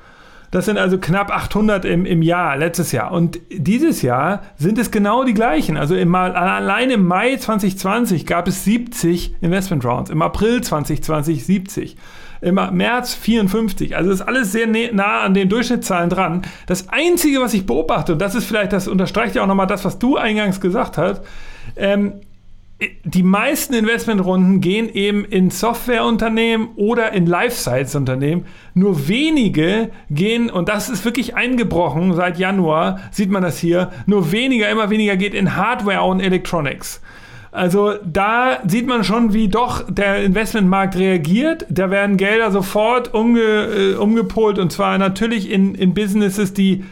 Das 0.54 0.66
sind 0.66 0.78
also 0.78 0.98
knapp 0.98 1.32
800 1.32 1.84
im, 1.84 2.06
im 2.06 2.22
Jahr, 2.22 2.56
letztes 2.56 2.92
Jahr. 2.92 3.10
Und 3.10 3.40
dieses 3.50 4.02
Jahr 4.02 4.42
sind 4.56 4.78
es 4.78 4.92
genau 4.92 5.24
die 5.24 5.34
gleichen. 5.34 5.76
Also 5.76 5.96
im, 5.96 6.14
allein 6.14 6.90
im 6.90 7.04
Mai 7.04 7.34
2020 7.34 8.24
gab 8.24 8.46
es 8.46 8.62
70 8.62 9.34
Investment 9.40 9.84
Rounds, 9.84 10.10
im 10.10 10.22
April 10.22 10.60
2020 10.60 11.44
70, 11.44 11.96
im 12.40 12.54
März 12.54 13.14
54. 13.14 13.96
Also 13.96 14.12
ist 14.12 14.22
alles 14.22 14.52
sehr 14.52 14.68
nah 14.92 15.22
an 15.22 15.34
den 15.34 15.48
Durchschnittszahlen 15.48 16.08
dran. 16.08 16.42
Das 16.68 16.88
Einzige, 16.88 17.40
was 17.40 17.52
ich 17.52 17.66
beobachte, 17.66 18.12
und 18.12 18.20
das 18.20 18.36
ist 18.36 18.44
vielleicht, 18.44 18.72
das 18.72 18.86
unterstreicht 18.86 19.34
ja 19.34 19.42
auch 19.42 19.48
nochmal 19.48 19.66
das, 19.66 19.84
was 19.84 19.98
du 19.98 20.18
eingangs 20.18 20.60
gesagt 20.60 20.98
hast, 20.98 21.20
ähm, 21.74 22.20
die 23.04 23.22
meisten 23.22 23.74
Investmentrunden 23.74 24.60
gehen 24.60 24.88
eben 24.88 25.24
in 25.24 25.50
Softwareunternehmen 25.50 26.70
oder 26.76 27.12
in 27.12 27.26
Life-Science-Unternehmen. 27.26 28.46
Nur 28.74 29.08
wenige 29.08 29.90
gehen, 30.10 30.50
und 30.50 30.68
das 30.68 30.88
ist 30.88 31.04
wirklich 31.04 31.36
eingebrochen 31.36 32.14
seit 32.14 32.38
Januar, 32.38 32.98
sieht 33.12 33.30
man 33.30 33.42
das 33.42 33.58
hier, 33.58 33.92
nur 34.06 34.32
weniger, 34.32 34.68
immer 34.70 34.90
weniger 34.90 35.16
geht 35.16 35.34
in 35.34 35.56
Hardware 35.56 36.02
und 36.02 36.20
Electronics. 36.20 37.00
Also 37.52 37.94
da 38.04 38.58
sieht 38.66 38.88
man 38.88 39.04
schon, 39.04 39.32
wie 39.32 39.46
doch 39.46 39.84
der 39.88 40.24
Investmentmarkt 40.24 40.96
reagiert. 40.96 41.64
Da 41.68 41.88
werden 41.88 42.16
Gelder 42.16 42.50
sofort 42.50 43.14
umge, 43.14 43.40
äh, 43.40 43.94
umgepolt 43.94 44.58
und 44.58 44.72
zwar 44.72 44.98
natürlich 44.98 45.48
in, 45.48 45.76
in 45.76 45.94
Businesses, 45.94 46.52
die 46.52 46.84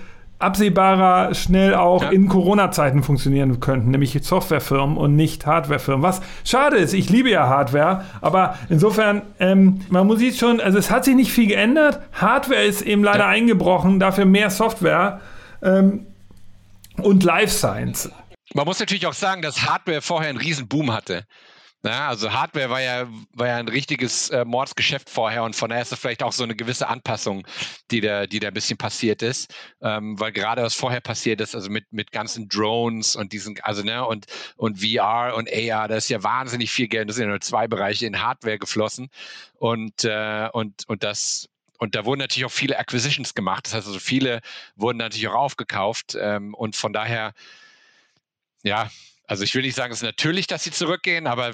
absehbarer 0.42 1.34
schnell 1.34 1.74
auch 1.74 2.02
ja. 2.02 2.10
in 2.10 2.28
Corona-Zeiten 2.28 3.02
funktionieren 3.02 3.60
könnten, 3.60 3.90
nämlich 3.90 4.18
Softwarefirmen 4.22 4.96
und 4.96 5.16
nicht 5.16 5.46
Hardwarefirmen. 5.46 6.02
Was 6.02 6.20
schade 6.44 6.76
ist, 6.76 6.92
ich 6.92 7.10
liebe 7.10 7.30
ja 7.30 7.48
Hardware, 7.48 8.04
aber 8.20 8.58
insofern, 8.68 9.22
ähm, 9.40 9.80
man 9.88 10.06
muss 10.06 10.20
jetzt 10.20 10.38
schon, 10.38 10.60
also 10.60 10.78
es 10.78 10.90
hat 10.90 11.04
sich 11.04 11.14
nicht 11.14 11.32
viel 11.32 11.48
geändert. 11.48 12.00
Hardware 12.12 12.62
ist 12.62 12.82
eben 12.82 13.04
leider 13.04 13.20
ja. 13.20 13.28
eingebrochen, 13.28 14.00
dafür 14.00 14.24
mehr 14.24 14.50
Software. 14.50 15.20
ähm, 15.62 16.06
und 17.00 17.22
Life 17.24 17.52
Science. 17.52 18.10
Man 18.54 18.66
muss 18.66 18.78
natürlich 18.78 19.06
auch 19.06 19.14
sagen, 19.14 19.42
dass 19.42 19.62
Hardware 19.62 20.02
vorher 20.02 20.28
einen 20.28 20.38
riesen 20.38 20.68
Boom 20.68 20.92
hatte. 20.92 21.24
Ja, 21.84 22.08
also 22.08 22.32
Hardware 22.32 22.70
war 22.70 22.80
ja, 22.80 23.08
war 23.34 23.48
ja 23.48 23.56
ein 23.56 23.66
richtiges 23.66 24.30
äh, 24.30 24.44
Mordsgeschäft 24.44 25.10
vorher 25.10 25.42
und 25.42 25.56
von 25.56 25.68
daher 25.68 25.82
ist 25.82 25.90
das 25.90 25.98
vielleicht 25.98 26.22
auch 26.22 26.30
so 26.32 26.44
eine 26.44 26.54
gewisse 26.54 26.86
Anpassung, 26.86 27.44
die 27.90 28.00
da, 28.00 28.26
die 28.28 28.38
da 28.38 28.48
ein 28.48 28.54
bisschen 28.54 28.78
passiert 28.78 29.20
ist. 29.20 29.52
Ähm, 29.80 30.18
weil 30.20 30.30
gerade 30.30 30.62
was 30.62 30.74
vorher 30.74 31.00
passiert 31.00 31.40
ist, 31.40 31.56
also 31.56 31.70
mit, 31.70 31.92
mit 31.92 32.12
ganzen 32.12 32.48
Drones 32.48 33.16
und 33.16 33.32
diesen, 33.32 33.58
also 33.62 33.82
ne, 33.82 34.06
und, 34.06 34.26
und 34.56 34.78
VR 34.78 35.34
und 35.36 35.48
AR, 35.52 35.88
da 35.88 35.96
ist 35.96 36.08
ja 36.08 36.22
wahnsinnig 36.22 36.70
viel 36.70 36.86
Geld, 36.86 37.08
das 37.08 37.16
sind 37.16 37.24
ja 37.24 37.30
nur 37.30 37.40
zwei 37.40 37.66
Bereiche 37.66 38.06
in 38.06 38.22
Hardware 38.22 38.60
geflossen. 38.60 39.08
Und, 39.54 40.04
äh, 40.04 40.48
und, 40.52 40.88
und 40.88 41.02
das 41.02 41.48
und 41.78 41.96
da 41.96 42.04
wurden 42.04 42.20
natürlich 42.20 42.44
auch 42.44 42.52
viele 42.52 42.78
Acquisitions 42.78 43.34
gemacht. 43.34 43.66
Das 43.66 43.74
heißt 43.74 43.88
also, 43.88 43.98
viele 43.98 44.40
wurden 44.76 44.98
natürlich 44.98 45.26
auch 45.26 45.34
aufgekauft. 45.34 46.16
Ähm, 46.16 46.54
und 46.54 46.76
von 46.76 46.92
daher, 46.92 47.32
ja, 48.62 48.88
also 49.32 49.44
ich 49.44 49.54
will 49.54 49.62
nicht 49.62 49.74
sagen, 49.74 49.90
es 49.90 50.00
ist 50.00 50.04
natürlich, 50.04 50.46
dass 50.46 50.62
sie 50.62 50.72
zurückgehen, 50.72 51.26
aber 51.26 51.52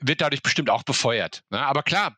wird 0.00 0.20
dadurch 0.20 0.44
bestimmt 0.44 0.70
auch 0.70 0.84
befeuert. 0.84 1.42
Ne? 1.50 1.58
Aber 1.58 1.82
klar, 1.82 2.16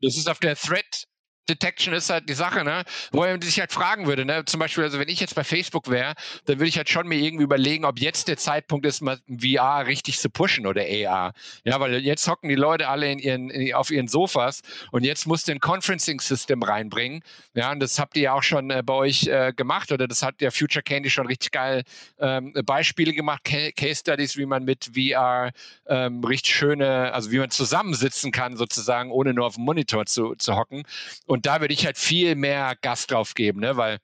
das 0.00 0.16
ist 0.16 0.28
auf 0.28 0.40
der 0.40 0.56
Thread 0.56 1.06
Detection 1.48 1.92
ist 1.92 2.10
halt 2.10 2.28
die 2.28 2.34
Sache, 2.34 2.64
ne? 2.64 2.84
Wo 3.10 3.24
er 3.24 3.40
sich 3.42 3.58
halt 3.58 3.72
fragen 3.72 4.06
würde, 4.06 4.24
ne? 4.24 4.44
Zum 4.44 4.60
Beispiel, 4.60 4.84
also 4.84 4.98
wenn 4.98 5.08
ich 5.08 5.20
jetzt 5.20 5.34
bei 5.34 5.44
Facebook 5.44 5.90
wäre, 5.90 6.14
dann 6.46 6.58
würde 6.58 6.68
ich 6.68 6.76
halt 6.76 6.88
schon 6.88 7.08
mir 7.08 7.16
irgendwie 7.18 7.44
überlegen, 7.44 7.84
ob 7.84 7.98
jetzt 7.98 8.28
der 8.28 8.36
Zeitpunkt 8.36 8.86
ist, 8.86 9.00
mal 9.00 9.18
VR 9.28 9.86
richtig 9.86 10.18
zu 10.18 10.30
pushen 10.30 10.66
oder 10.66 10.82
AR. 10.82 11.32
Ja, 11.64 11.80
weil 11.80 11.96
jetzt 11.98 12.28
hocken 12.28 12.48
die 12.48 12.54
Leute 12.54 12.88
alle 12.88 13.10
in 13.10 13.18
ihren, 13.18 13.50
in, 13.50 13.74
auf 13.74 13.90
ihren 13.90 14.08
Sofas 14.08 14.62
und 14.92 15.04
jetzt 15.04 15.26
musst 15.26 15.48
du 15.48 15.52
ein 15.52 15.60
Conferencing-System 15.60 16.62
reinbringen. 16.62 17.22
Ja, 17.54 17.72
und 17.72 17.80
das 17.80 17.98
habt 17.98 18.16
ihr 18.16 18.22
ja 18.22 18.32
auch 18.34 18.42
schon 18.42 18.70
äh, 18.70 18.82
bei 18.84 18.94
euch 18.94 19.26
äh, 19.26 19.52
gemacht 19.54 19.90
oder 19.92 20.06
das 20.06 20.22
hat 20.22 20.40
der 20.40 20.52
Future 20.52 20.82
Candy 20.82 21.10
schon 21.10 21.26
richtig 21.26 21.50
geil 21.50 21.82
ähm, 22.18 22.52
Beispiele 22.64 23.12
gemacht, 23.12 23.44
Case 23.44 24.00
Studies, 24.00 24.36
wie 24.36 24.46
man 24.46 24.64
mit 24.64 24.90
VR 24.94 25.50
ähm, 25.86 26.22
richtig 26.24 26.54
schöne, 26.54 27.12
also 27.12 27.30
wie 27.30 27.38
man 27.38 27.50
zusammensitzen 27.50 28.32
kann 28.32 28.56
sozusagen, 28.56 29.10
ohne 29.10 29.34
nur 29.34 29.46
auf 29.46 29.56
dem 29.56 29.64
Monitor 29.64 30.06
zu, 30.06 30.34
zu 30.36 30.56
hocken. 30.56 30.84
Und 31.32 31.46
da 31.46 31.62
würde 31.62 31.72
ich 31.72 31.86
halt 31.86 31.96
viel 31.96 32.34
mehr 32.34 32.76
Gas 32.82 33.06
drauf 33.06 33.32
geben, 33.32 33.60
ne? 33.60 33.78
weil 33.78 34.00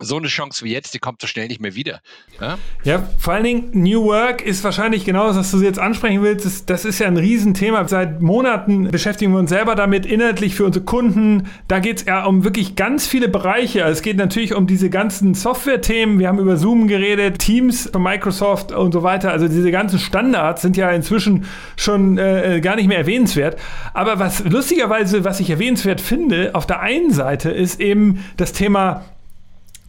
so 0.00 0.16
eine 0.16 0.26
Chance 0.26 0.64
wie 0.64 0.72
jetzt, 0.72 0.92
die 0.94 0.98
kommt 0.98 1.20
so 1.20 1.26
schnell 1.26 1.46
nicht 1.46 1.60
mehr 1.60 1.74
wieder. 1.76 2.00
Ja, 2.40 2.58
ja 2.82 3.02
vor 3.18 3.34
allen 3.34 3.44
Dingen 3.44 3.70
New 3.72 4.04
Work 4.04 4.42
ist 4.42 4.64
wahrscheinlich 4.64 5.04
genau 5.04 5.28
das, 5.28 5.36
was 5.36 5.50
du 5.52 5.62
jetzt 5.62 5.78
ansprechen 5.78 6.22
willst. 6.22 6.44
Das, 6.44 6.66
das, 6.66 6.84
ist 6.84 6.98
ja 6.98 7.06
ein 7.06 7.16
Riesenthema. 7.16 7.86
Seit 7.86 8.20
Monaten 8.20 8.90
beschäftigen 8.90 9.32
wir 9.32 9.38
uns 9.38 9.50
selber 9.50 9.76
damit, 9.76 10.04
inhaltlich 10.04 10.56
für 10.56 10.64
unsere 10.64 10.84
Kunden. 10.84 11.48
Da 11.68 11.78
geht 11.78 12.00
es 12.00 12.06
ja 12.06 12.24
um 12.24 12.42
wirklich 12.42 12.74
ganz 12.74 13.06
viele 13.06 13.28
Bereiche. 13.28 13.84
Also 13.84 13.98
es 13.98 14.02
geht 14.02 14.16
natürlich 14.16 14.54
um 14.54 14.66
diese 14.66 14.90
ganzen 14.90 15.34
Software-Themen. 15.34 16.18
Wir 16.18 16.26
haben 16.28 16.40
über 16.40 16.56
Zoom 16.56 16.88
geredet, 16.88 17.38
Teams 17.38 17.88
von 17.92 18.02
Microsoft 18.02 18.72
und 18.72 18.92
so 18.92 19.04
weiter. 19.04 19.30
Also 19.30 19.46
diese 19.46 19.70
ganzen 19.70 20.00
Standards 20.00 20.62
sind 20.62 20.76
ja 20.76 20.90
inzwischen 20.90 21.44
schon 21.76 22.18
äh, 22.18 22.60
gar 22.60 22.74
nicht 22.74 22.88
mehr 22.88 22.98
erwähnenswert. 22.98 23.58
Aber 23.92 24.18
was 24.18 24.44
lustigerweise, 24.44 25.24
was 25.24 25.38
ich 25.38 25.50
erwähnenswert 25.50 26.00
finde, 26.00 26.50
auf 26.54 26.66
der 26.66 26.80
einen 26.80 27.12
Seite 27.12 27.50
ist 27.50 27.80
eben 27.80 28.24
das 28.36 28.52
Thema 28.52 29.04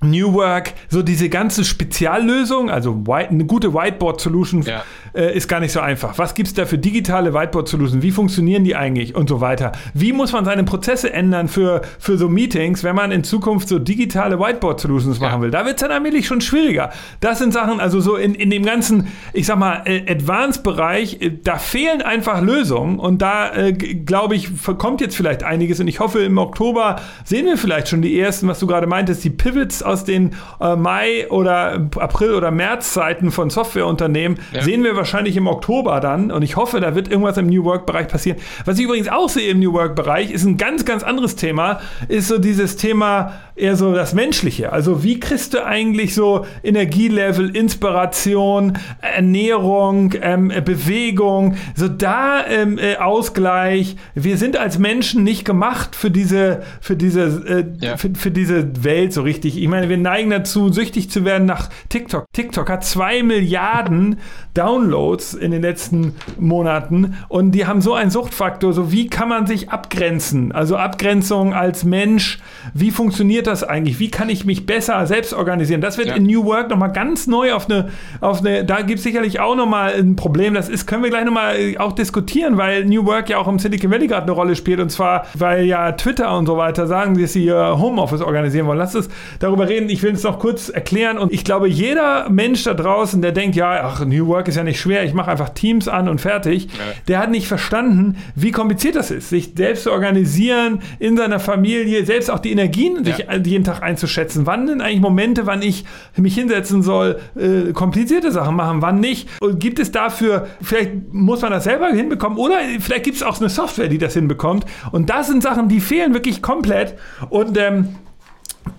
New 0.02 0.34
Work, 0.34 0.74
so 0.90 1.02
diese 1.02 1.30
ganze 1.30 1.64
Speziallösung, 1.64 2.70
also 2.70 3.08
white, 3.08 3.30
eine 3.30 3.46
gute 3.46 3.74
Whiteboard-Solution 3.74 4.64
ja. 4.64 4.84
äh, 5.14 5.36
ist 5.36 5.48
gar 5.48 5.60
nicht 5.60 5.72
so 5.72 5.80
einfach. 5.80 6.18
Was 6.18 6.34
gibt 6.34 6.48
es 6.48 6.54
da 6.54 6.66
für 6.66 6.78
digitale 6.78 7.34
Whiteboard-Solutions? 7.34 8.04
Wie 8.04 8.12
funktionieren 8.12 8.64
die 8.64 8.76
eigentlich 8.76 9.16
und 9.16 9.30
so 9.30 9.42
weiter? 9.42 9.72
Wie 9.94 10.14
muss 10.14 10.34
man 10.34 10.46
seine 10.46 10.64
Prozesse 10.64 11.12
ändern 11.14 11.48
für, 11.48 11.82
für 11.98 12.18
so 12.18 12.30
Meetings, 12.30 12.84
wenn 12.84 12.96
man 12.96 13.12
in 13.12 13.24
Zukunft 13.24 13.70
so 13.70 13.80
digitale 13.80 14.40
Whiteboard-Solutions 14.40 15.20
machen 15.20 15.36
ja. 15.36 15.42
will? 15.42 15.52
Da 15.52 15.66
wird 15.66 15.76
es 15.76 15.82
dann 15.82 15.92
allmählich 15.92 16.28
schon 16.28 16.42
schwieriger. 16.42 16.92
Das 17.22 17.40
sind 17.40 17.54
Sachen, 17.54 17.80
also 17.80 18.02
so 18.02 18.16
in, 18.16 18.36
in 18.36 18.50
dem 18.50 18.64
ganzen, 18.64 19.08
ich 19.34 19.46
sag 19.46 19.58
mal, 19.58 19.84
äh, 19.86 20.12
Advanced-Bereich, 20.12 21.22
äh, 21.22 21.32
da 21.42 21.58
fehlen 21.58 22.02
einfach 22.02 22.42
Lösungen 22.42 23.00
und 23.00 23.22
da, 23.22 23.54
äh, 23.54 23.72
glaube 23.72 24.36
ich, 24.36 24.50
kommt 24.78 25.02
jetzt 25.02 25.16
vielleicht 25.16 25.44
einiges 25.44 25.80
und 25.80 25.88
ich 25.88 26.00
hoffe, 26.00 26.20
im 26.20 26.38
Oktober 26.38 26.98
sehen 27.24 27.46
wir 27.46 27.58
vielleicht 27.58 27.88
schon 27.88 28.02
die 28.02 28.20
ersten, 28.20 28.48
was 28.48 28.60
du 28.60 28.68
gerade 28.68 28.88
meintest, 28.88 29.24
die 29.24 29.30
Pivots 29.30 29.85
aus 29.86 30.04
den 30.04 30.36
äh, 30.60 30.76
Mai 30.76 31.30
oder 31.30 31.88
April 31.98 32.34
oder 32.34 32.52
März 32.52 32.94
Zeiten 32.94 33.32
von 33.32 33.50
Softwareunternehmen 33.50 34.40
ja. 34.52 34.62
sehen 34.62 34.84
wir 34.84 34.96
wahrscheinlich 34.96 35.38
im 35.38 35.48
Oktober 35.48 36.00
dann 36.00 36.32
und 36.32 36.42
ich 36.42 36.56
hoffe, 36.56 36.80
da 36.80 36.96
wird 36.96 37.08
irgendwas 37.08 37.38
im 37.38 37.48
New 37.48 37.64
Work 37.64 37.86
Bereich 37.86 38.08
passieren. 38.08 38.40
Was 38.66 38.78
ich 38.78 38.86
übrigens 38.86 39.08
auch 39.08 39.30
sehe 39.30 39.50
im 39.52 39.60
New 39.60 39.74
Work 39.74 39.96
Bereich 39.96 40.32
ist 40.32 40.46
ein 40.46 40.58
ganz 40.58 40.86
ganz 40.86 41.04
anderes 41.04 41.36
Thema, 41.36 41.80
ist 42.08 42.28
so 42.28 42.38
dieses 42.38 42.76
Thema 42.78 43.34
eher 43.56 43.76
so 43.76 43.94
das 43.94 44.14
Menschliche. 44.14 44.72
Also 44.72 45.04
wie 45.04 45.20
kriegst 45.20 45.54
du 45.54 45.66
eigentlich 45.66 46.14
so 46.14 46.46
Energielevel, 46.64 47.56
Inspiration, 47.56 48.78
Ernährung, 49.02 50.14
ähm, 50.22 50.52
Bewegung, 50.64 51.56
so 51.76 51.88
da 51.88 52.46
ähm, 52.46 52.78
äh, 52.78 52.98
Ausgleich. 52.98 53.96
Wir 54.14 54.38
sind 54.38 54.58
als 54.58 54.78
Menschen 54.78 55.24
nicht 55.24 55.46
gemacht 55.46 55.96
für 55.96 56.12
diese 56.12 56.64
für 56.82 56.96
diese 56.96 57.24
äh, 57.48 57.86
ja. 57.86 57.98
für, 57.98 58.14
für 58.14 58.32
diese 58.32 58.84
Welt 58.84 59.14
so 59.14 59.22
richtig. 59.22 59.58
Ich 59.58 59.68
meine, 59.68 59.88
wir 59.88 59.98
neigen 59.98 60.30
dazu, 60.30 60.72
süchtig 60.72 61.10
zu 61.10 61.24
werden 61.24 61.46
nach 61.46 61.70
TikTok. 61.90 62.26
TikTok 62.34 62.70
hat 62.70 62.84
zwei 62.84 63.24
Milliarden 63.24 64.20
Downloads 64.54 65.34
in 65.34 65.52
den 65.52 65.62
letzten 65.62 66.16
Monaten 66.38 67.16
und 67.30 67.52
die 67.52 67.66
haben 67.66 67.82
so 67.82 67.94
einen 67.94 68.12
Suchtfaktor. 68.12 68.74
So, 68.74 68.92
wie 68.92 69.08
kann 69.08 69.30
man 69.30 69.48
sich 69.48 69.70
abgrenzen? 69.70 70.52
Also 70.52 70.78
Abgrenzung 70.78 71.54
als 71.54 71.84
Mensch. 71.84 72.40
Wie 72.74 72.92
funktioniert 72.92 73.45
das 73.48 73.64
eigentlich? 73.64 74.00
Wie 74.00 74.10
kann 74.10 74.30
ich 74.30 74.46
mich 74.46 74.66
besser 74.66 75.06
selbst 75.08 75.34
organisieren? 75.34 75.82
Das 75.82 75.98
wird 75.98 76.10
ja. 76.10 76.16
in 76.16 76.24
New 76.24 76.46
Work 76.46 76.70
nochmal 76.70 76.92
ganz 76.92 77.28
neu 77.28 77.54
auf 77.54 77.70
eine, 77.70 77.90
auf 78.22 78.40
eine, 78.40 78.66
da 78.66 78.82
gibt 78.82 79.00
es 79.00 79.04
sicherlich 79.04 79.40
auch 79.40 79.56
nochmal 79.56 79.94
ein 79.94 80.16
Problem. 80.16 80.54
Das 80.54 80.70
ist, 80.70 80.86
können 80.86 81.04
wir 81.04 81.10
gleich 81.10 81.26
nochmal 81.26 81.58
äh, 81.58 81.78
auch 81.78 81.94
diskutieren, 81.94 82.58
weil 82.58 82.86
New 82.86 83.06
Work 83.06 83.30
ja 83.30 83.38
auch 83.38 83.48
im 83.48 83.60
Silicon 83.60 83.92
Valley 83.92 84.08
gerade 84.08 84.24
eine 84.24 84.32
Rolle 84.32 84.56
spielt 84.56 84.80
und 84.80 84.90
zwar, 84.90 85.26
weil 85.34 85.66
ja 85.66 85.92
Twitter 85.94 86.38
und 86.38 86.46
so 86.46 86.58
weiter 86.58 86.88
sagen, 86.88 87.20
dass 87.20 87.34
sie 87.34 87.46
ihr 87.46 87.78
Homeoffice 87.80 88.22
organisieren 88.22 88.68
wollen. 88.68 88.78
Lass 88.78 88.96
uns 88.96 89.10
darüber 89.40 89.68
reden. 89.68 89.90
Ich 89.90 90.04
will 90.04 90.14
es 90.14 90.24
noch 90.24 90.40
kurz 90.40 90.70
erklären 90.70 91.18
und 91.18 91.32
ich 91.32 91.44
glaube, 91.44 91.68
jeder 91.68 92.30
Mensch 92.30 92.64
da 92.64 92.74
draußen, 92.74 93.22
der 93.22 93.32
denkt, 93.32 93.56
ja, 93.56 93.82
ach, 93.84 94.06
New 94.06 94.28
Work 94.28 94.48
ist 94.48 94.56
ja 94.56 94.64
nicht 94.64 94.80
schwer, 94.80 95.04
ich 95.04 95.14
mache 95.14 95.32
einfach 95.32 95.50
Teams 95.50 95.88
an 95.88 96.10
und 96.10 96.22
fertig, 96.22 96.66
ja. 96.66 96.70
der 97.08 97.20
hat 97.20 97.32
nicht 97.32 97.48
verstanden, 97.48 98.18
wie 98.36 98.52
kompliziert 98.52 98.96
das 98.96 99.12
ist, 99.12 99.30
sich 99.30 99.54
selbst 99.56 99.84
zu 99.84 99.92
organisieren, 99.92 100.80
in 101.00 101.18
seiner 101.18 101.40
Familie, 101.40 102.06
selbst 102.06 102.30
auch 102.30 102.40
die 102.40 102.52
Energien 102.52 103.04
ja. 103.04 103.16
sich 103.16 103.30
jeden 103.44 103.64
Tag 103.64 103.82
einzuschätzen. 103.82 104.46
Wann 104.46 104.68
sind 104.68 104.82
eigentlich 104.82 105.02
Momente, 105.02 105.46
wann 105.46 105.62
ich 105.62 105.86
mich 106.16 106.36
hinsetzen 106.36 106.82
soll, 106.82 107.20
äh, 107.36 107.74
komplizierte 107.74 108.32
Sachen 108.32 108.56
machen, 108.56 108.82
wann 108.82 109.00
nicht? 109.00 109.30
Und 109.42 109.60
gibt 109.60 109.80
es 109.80 109.92
dafür, 109.92 110.48
vielleicht 110.62 111.14
muss 111.14 111.42
man 111.42 111.52
das 111.52 111.66
selber 111.66 111.88
hinbekommen 111.88 112.38
oder 112.38 112.58
vielleicht 112.80 113.04
gibt 113.04 113.18
es 113.18 113.24
auch 113.24 113.40
eine 113.40 113.50
Software, 113.50 113.88
die 113.88 113.98
das 113.98 114.14
hinbekommt. 114.14 114.66
Und 114.92 115.10
das 115.10 115.28
sind 115.28 115.44
Sachen, 115.44 115.68
die 115.70 115.80
fehlen 115.80 116.14
wirklich 116.14 116.42
komplett. 116.42 116.96
Und 117.30 117.58
ähm, 117.58 117.90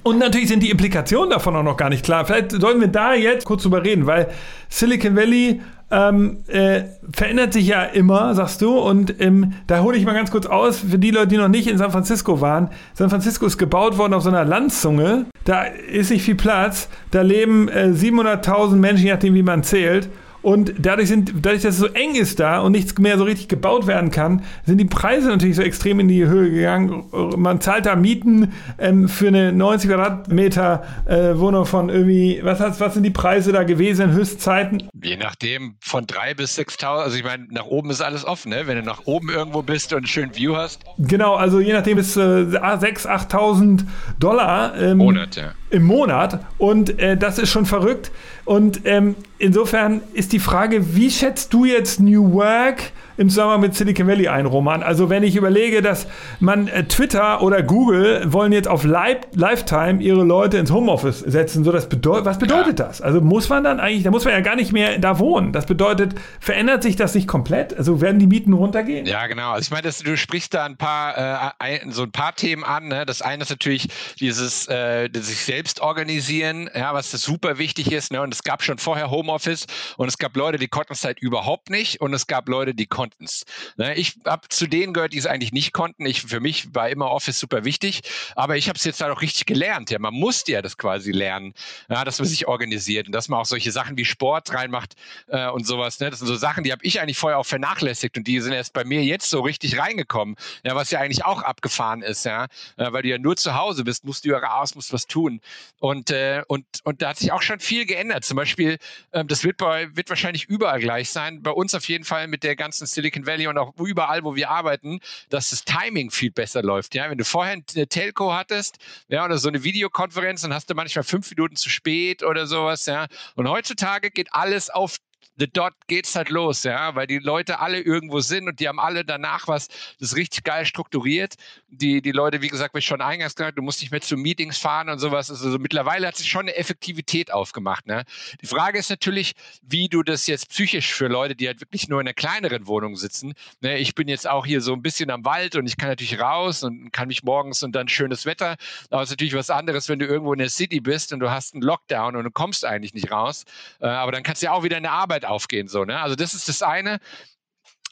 und 0.02 0.18
natürlich 0.18 0.48
sind 0.48 0.62
die 0.62 0.70
Implikationen 0.70 1.30
davon 1.30 1.54
auch 1.56 1.62
noch 1.62 1.76
gar 1.76 1.88
nicht 1.90 2.04
klar. 2.04 2.24
Vielleicht 2.24 2.52
sollen 2.52 2.80
wir 2.80 2.88
da 2.88 3.14
jetzt 3.14 3.44
kurz 3.44 3.62
drüber 3.62 3.84
reden, 3.84 4.06
weil 4.06 4.28
Silicon 4.68 5.16
Valley 5.16 5.60
ähm, 5.90 6.38
äh, 6.48 6.82
verändert 7.12 7.52
sich 7.52 7.68
ja 7.68 7.84
immer, 7.84 8.34
sagst 8.34 8.60
du. 8.62 8.78
Und 8.78 9.20
ähm, 9.20 9.52
da 9.66 9.80
hole 9.82 9.96
ich 9.96 10.04
mal 10.04 10.14
ganz 10.14 10.30
kurz 10.30 10.46
aus, 10.46 10.78
für 10.78 10.98
die 10.98 11.10
Leute, 11.10 11.28
die 11.28 11.36
noch 11.36 11.48
nicht 11.48 11.68
in 11.68 11.78
San 11.78 11.90
Francisco 11.90 12.40
waren. 12.40 12.70
San 12.94 13.10
Francisco 13.10 13.46
ist 13.46 13.58
gebaut 13.58 13.98
worden 13.98 14.14
auf 14.14 14.22
so 14.22 14.28
einer 14.28 14.44
Landzunge. 14.44 15.26
Da 15.44 15.62
ist 15.62 16.10
nicht 16.10 16.22
viel 16.22 16.34
Platz. 16.34 16.88
Da 17.10 17.22
leben 17.22 17.68
äh, 17.68 17.92
700.000 17.94 18.76
Menschen, 18.76 19.06
je 19.06 19.12
nachdem, 19.12 19.34
wie 19.34 19.42
man 19.42 19.62
zählt. 19.62 20.08
Und 20.46 20.74
dadurch, 20.78 21.08
sind, 21.08 21.32
dadurch, 21.42 21.62
dass 21.62 21.74
es 21.74 21.80
so 21.80 21.88
eng 21.88 22.14
ist 22.14 22.38
da 22.38 22.60
und 22.60 22.70
nichts 22.70 22.96
mehr 23.00 23.18
so 23.18 23.24
richtig 23.24 23.48
gebaut 23.48 23.88
werden 23.88 24.12
kann, 24.12 24.44
sind 24.64 24.78
die 24.78 24.84
Preise 24.84 25.26
natürlich 25.26 25.56
so 25.56 25.62
extrem 25.62 25.98
in 25.98 26.06
die 26.06 26.24
Höhe 26.24 26.52
gegangen. 26.52 27.06
Man 27.36 27.60
zahlt 27.60 27.84
da 27.84 27.96
Mieten 27.96 28.52
ähm, 28.78 29.08
für 29.08 29.26
eine 29.26 29.50
90 29.50 29.90
Quadratmeter 29.90 30.84
äh, 31.06 31.36
Wohnung 31.36 31.66
von 31.66 31.88
irgendwie, 31.88 32.38
was, 32.44 32.60
was 32.78 32.94
sind 32.94 33.02
die 33.02 33.10
Preise 33.10 33.50
da 33.50 33.64
gewesen 33.64 34.10
in 34.10 34.12
Höchstzeiten? 34.12 34.88
Je 35.02 35.16
nachdem 35.16 35.78
von 35.80 36.06
3.000 36.06 36.34
bis 36.36 36.56
6.000, 36.56 36.86
also 36.86 37.16
ich 37.16 37.24
meine, 37.24 37.48
nach 37.50 37.66
oben 37.66 37.90
ist 37.90 38.00
alles 38.00 38.24
offen, 38.24 38.50
ne? 38.50 38.68
wenn 38.68 38.76
du 38.76 38.84
nach 38.84 39.02
oben 39.04 39.30
irgendwo 39.30 39.62
bist 39.62 39.92
und 39.94 39.96
einen 39.96 40.06
schönen 40.06 40.36
View 40.36 40.54
hast. 40.54 40.84
Genau, 40.98 41.34
also 41.34 41.58
je 41.58 41.72
nachdem 41.72 41.96
bis 41.96 42.16
äh, 42.16 42.20
6.000, 42.20 43.08
8.000 43.08 43.84
Dollar. 44.20 44.80
Ähm, 44.80 44.98
Monat, 44.98 45.34
ja 45.34 45.54
im 45.70 45.84
Monat 45.84 46.44
und 46.58 46.98
äh, 46.98 47.16
das 47.16 47.38
ist 47.38 47.50
schon 47.50 47.66
verrückt. 47.66 48.10
Und 48.44 48.82
ähm, 48.84 49.16
insofern 49.38 50.02
ist 50.12 50.32
die 50.32 50.38
Frage, 50.38 50.94
wie 50.94 51.10
schätzt 51.10 51.52
du 51.52 51.64
jetzt 51.64 52.00
New 52.00 52.32
Work 52.32 52.92
im 53.16 53.28
Zusammenhang 53.28 53.60
mit 53.60 53.74
Silicon 53.74 54.06
Valley 54.06 54.28
ein, 54.28 54.46
Roman. 54.46 54.82
Also 54.82 55.10
wenn 55.10 55.22
ich 55.22 55.36
überlege, 55.36 55.82
dass 55.82 56.06
man 56.40 56.68
äh, 56.68 56.84
Twitter 56.84 57.42
oder 57.42 57.62
Google 57.62 58.32
wollen 58.32 58.52
jetzt 58.52 58.68
auf 58.68 58.84
Live 58.84 59.16
Lifetime 59.34 60.02
ihre 60.02 60.24
Leute 60.24 60.58
ins 60.58 60.70
Homeoffice 60.70 61.20
setzen, 61.20 61.64
so 61.64 61.72
das 61.72 61.88
bedeutet, 61.88 62.24
was 62.24 62.38
bedeutet 62.38 62.78
ja. 62.78 62.86
das? 62.86 63.00
Also 63.00 63.20
muss 63.20 63.48
man 63.48 63.64
dann 63.64 63.80
eigentlich, 63.80 64.02
da 64.02 64.10
muss 64.10 64.24
man 64.24 64.34
ja 64.34 64.40
gar 64.40 64.56
nicht 64.56 64.72
mehr 64.72 64.98
da 64.98 65.18
wohnen. 65.18 65.52
Das 65.52 65.66
bedeutet, 65.66 66.14
verändert 66.40 66.82
sich 66.82 66.96
das 66.96 67.14
nicht 67.14 67.26
komplett? 67.26 67.76
Also 67.76 68.00
werden 68.00 68.18
die 68.18 68.26
Mieten 68.26 68.52
runtergehen? 68.52 69.06
Ja, 69.06 69.26
genau. 69.26 69.52
Also 69.52 69.66
ich 69.66 69.70
meine, 69.70 69.90
du 69.90 70.16
sprichst 70.16 70.54
da 70.54 70.64
ein 70.64 70.76
paar, 70.76 71.16
äh, 71.16 71.50
ein, 71.58 71.92
so 71.92 72.02
ein 72.02 72.12
paar 72.12 72.34
Themen 72.34 72.64
an. 72.64 72.88
Ne? 72.88 73.06
Das 73.06 73.22
eine 73.22 73.42
ist 73.42 73.50
natürlich 73.50 73.88
dieses 74.20 74.68
äh, 74.68 75.08
sich 75.14 75.44
selbst 75.44 75.80
organisieren, 75.80 76.68
ja, 76.74 76.92
was 76.94 77.10
das 77.10 77.22
super 77.22 77.58
wichtig 77.58 77.92
ist. 77.92 78.12
Ne? 78.12 78.20
Und 78.20 78.34
es 78.34 78.42
gab 78.42 78.62
schon 78.62 78.78
vorher 78.78 79.10
Homeoffice 79.10 79.66
und 79.96 80.08
es 80.08 80.18
gab 80.18 80.36
Leute, 80.36 80.58
die 80.58 80.68
konnten 80.68 80.92
es 80.92 81.04
halt 81.04 81.20
überhaupt 81.20 81.70
nicht 81.70 82.00
und 82.00 82.12
es 82.12 82.26
gab 82.26 82.48
Leute, 82.48 82.74
die 82.74 82.86
konnten 82.86 83.05
es. 83.22 83.44
Ne? 83.76 83.94
Ich 83.94 84.18
habe 84.24 84.48
zu 84.48 84.66
denen 84.66 84.92
gehört, 84.92 85.12
die 85.12 85.18
es 85.18 85.26
eigentlich 85.26 85.52
nicht 85.52 85.72
konnten. 85.72 86.06
Ich, 86.06 86.22
für 86.22 86.40
mich 86.40 86.74
war 86.74 86.88
immer 86.88 87.10
Office 87.10 87.38
super 87.38 87.64
wichtig, 87.64 88.02
aber 88.34 88.56
ich 88.56 88.68
habe 88.68 88.76
es 88.76 88.84
jetzt 88.84 89.00
halt 89.00 89.12
auch 89.12 89.22
richtig 89.22 89.46
gelernt. 89.46 89.90
Ja, 89.90 89.98
man 89.98 90.14
musste 90.14 90.52
ja 90.52 90.62
das 90.62 90.76
quasi 90.76 91.12
lernen, 91.12 91.54
ja, 91.88 92.04
dass 92.04 92.18
man 92.18 92.28
sich 92.28 92.46
organisiert 92.46 93.06
und 93.06 93.12
dass 93.12 93.28
man 93.28 93.40
auch 93.40 93.46
solche 93.46 93.72
Sachen 93.72 93.96
wie 93.96 94.04
Sport 94.04 94.52
reinmacht 94.52 94.94
äh, 95.28 95.48
und 95.48 95.66
sowas. 95.66 96.00
Ne? 96.00 96.10
Das 96.10 96.20
sind 96.20 96.28
so 96.28 96.36
Sachen, 96.36 96.64
die 96.64 96.72
habe 96.72 96.84
ich 96.84 97.00
eigentlich 97.00 97.18
vorher 97.18 97.38
auch 97.38 97.46
vernachlässigt 97.46 98.16
und 98.16 98.26
die 98.26 98.40
sind 98.40 98.52
erst 98.52 98.72
bei 98.72 98.84
mir 98.84 99.02
jetzt 99.02 99.30
so 99.30 99.40
richtig 99.40 99.78
reingekommen. 99.78 100.36
Ja, 100.64 100.74
was 100.74 100.90
ja 100.90 101.00
eigentlich 101.00 101.24
auch 101.24 101.42
abgefahren 101.42 102.02
ist, 102.02 102.24
ja, 102.24 102.44
äh, 102.76 102.92
weil 102.92 103.02
du 103.02 103.08
ja 103.08 103.18
nur 103.18 103.36
zu 103.36 103.54
Hause 103.54 103.84
bist, 103.84 104.04
musst 104.04 104.24
du 104.24 104.30
ja 104.30 104.38
raus, 104.38 104.74
musst 104.74 104.92
was 104.92 105.06
tun 105.06 105.40
und 105.78 106.10
äh, 106.10 106.42
und 106.48 106.66
und 106.84 107.02
da 107.02 107.10
hat 107.10 107.18
sich 107.18 107.32
auch 107.32 107.42
schon 107.42 107.60
viel 107.60 107.86
geändert. 107.86 108.24
Zum 108.24 108.36
Beispiel, 108.36 108.78
ähm, 109.12 109.28
das 109.28 109.44
wird 109.44 109.58
bei 109.58 109.94
wird 109.96 110.08
wahrscheinlich 110.08 110.44
überall 110.44 110.80
gleich 110.80 111.10
sein. 111.10 111.42
Bei 111.42 111.50
uns 111.50 111.74
auf 111.74 111.88
jeden 111.88 112.04
Fall 112.04 112.28
mit 112.28 112.42
der 112.42 112.56
ganzen 112.56 112.86
Silicon 112.96 113.26
Valley 113.26 113.46
und 113.46 113.58
auch 113.58 113.72
überall, 113.78 114.24
wo 114.24 114.34
wir 114.34 114.50
arbeiten, 114.50 115.00
dass 115.28 115.50
das 115.50 115.64
Timing 115.64 116.10
viel 116.10 116.30
besser 116.30 116.62
läuft. 116.62 116.94
Ja, 116.94 117.08
wenn 117.08 117.18
du 117.18 117.24
vorher 117.24 117.52
eine 117.74 117.86
Telco 117.86 118.32
hattest, 118.32 118.78
ja, 119.08 119.24
oder 119.24 119.38
so 119.38 119.48
eine 119.48 119.62
Videokonferenz, 119.62 120.42
dann 120.42 120.52
hast 120.52 120.68
du 120.68 120.74
manchmal 120.74 121.04
fünf 121.04 121.30
Minuten 121.30 121.56
zu 121.56 121.70
spät 121.70 122.22
oder 122.22 122.46
sowas, 122.46 122.86
ja. 122.86 123.06
Und 123.34 123.48
heutzutage 123.48 124.10
geht 124.10 124.34
alles 124.34 124.70
auf 124.70 124.96
dot 125.36 125.74
geht's 125.86 126.14
halt 126.16 126.30
los, 126.30 126.62
ja, 126.62 126.94
weil 126.94 127.06
die 127.06 127.18
Leute 127.18 127.60
alle 127.60 127.80
irgendwo 127.80 128.20
sind 128.20 128.48
und 128.48 128.60
die 128.60 128.68
haben 128.68 128.80
alle 128.80 129.04
danach 129.04 129.48
was, 129.48 129.68
das 129.68 130.12
ist 130.12 130.16
richtig 130.16 130.44
geil 130.44 130.64
strukturiert. 130.64 131.34
Die, 131.68 132.00
die 132.00 132.12
Leute, 132.12 132.40
wie 132.40 132.48
gesagt, 132.48 132.74
wie 132.74 132.78
ich 132.78 132.86
schon 132.86 133.02
eingangs 133.02 133.34
gesagt, 133.34 133.58
du 133.58 133.62
musst 133.62 133.80
nicht 133.80 133.90
mehr 133.90 134.00
zu 134.00 134.16
Meetings 134.16 134.58
fahren 134.58 134.88
und 134.88 134.98
sowas. 134.98 135.30
Also 135.30 135.50
so 135.50 135.58
mittlerweile 135.58 136.06
hat 136.06 136.16
sich 136.16 136.30
schon 136.30 136.42
eine 136.42 136.56
Effektivität 136.56 137.32
aufgemacht. 137.32 137.86
Ne? 137.86 138.04
Die 138.40 138.46
Frage 138.46 138.78
ist 138.78 138.88
natürlich, 138.88 139.34
wie 139.62 139.88
du 139.88 140.02
das 140.02 140.26
jetzt 140.26 140.48
psychisch 140.48 140.94
für 140.94 141.08
Leute, 141.08 141.36
die 141.36 141.46
halt 141.46 141.60
wirklich 141.60 141.88
nur 141.88 142.00
in 142.00 142.06
einer 142.06 142.14
kleineren 142.14 142.66
Wohnung 142.66 142.96
sitzen. 142.96 143.34
Ne? 143.60 143.78
Ich 143.78 143.94
bin 143.94 144.08
jetzt 144.08 144.26
auch 144.26 144.46
hier 144.46 144.60
so 144.62 144.72
ein 144.72 144.82
bisschen 144.82 145.10
am 145.10 145.24
Wald 145.24 145.56
und 145.56 145.66
ich 145.66 145.76
kann 145.76 145.90
natürlich 145.90 146.18
raus 146.18 146.62
und 146.62 146.92
kann 146.92 147.08
mich 147.08 147.22
morgens 147.22 147.62
und 147.62 147.72
dann 147.72 147.88
schönes 147.88 148.24
Wetter. 148.24 148.56
Aber 148.90 149.02
es 149.02 149.10
ist 149.10 149.12
natürlich 149.12 149.34
was 149.34 149.50
anderes, 149.50 149.88
wenn 149.88 149.98
du 149.98 150.06
irgendwo 150.06 150.32
in 150.32 150.38
der 150.38 150.48
City 150.48 150.80
bist 150.80 151.12
und 151.12 151.20
du 151.20 151.30
hast 151.30 151.54
einen 151.54 151.62
Lockdown 151.62 152.16
und 152.16 152.24
du 152.24 152.30
kommst 152.30 152.64
eigentlich 152.64 152.94
nicht 152.94 153.10
raus. 153.10 153.44
Äh, 153.80 153.86
aber 153.86 154.12
dann 154.12 154.22
kannst 154.22 154.42
du 154.42 154.46
ja 154.46 154.52
auch 154.52 154.62
wieder 154.62 154.76
in 154.76 154.84
der 154.84 154.92
Arbeit 154.92 155.25
aufgehen. 155.26 155.68
So, 155.68 155.84
ne? 155.84 156.00
Also 156.00 156.16
das 156.16 156.34
ist 156.34 156.48
das 156.48 156.62
eine. 156.62 157.00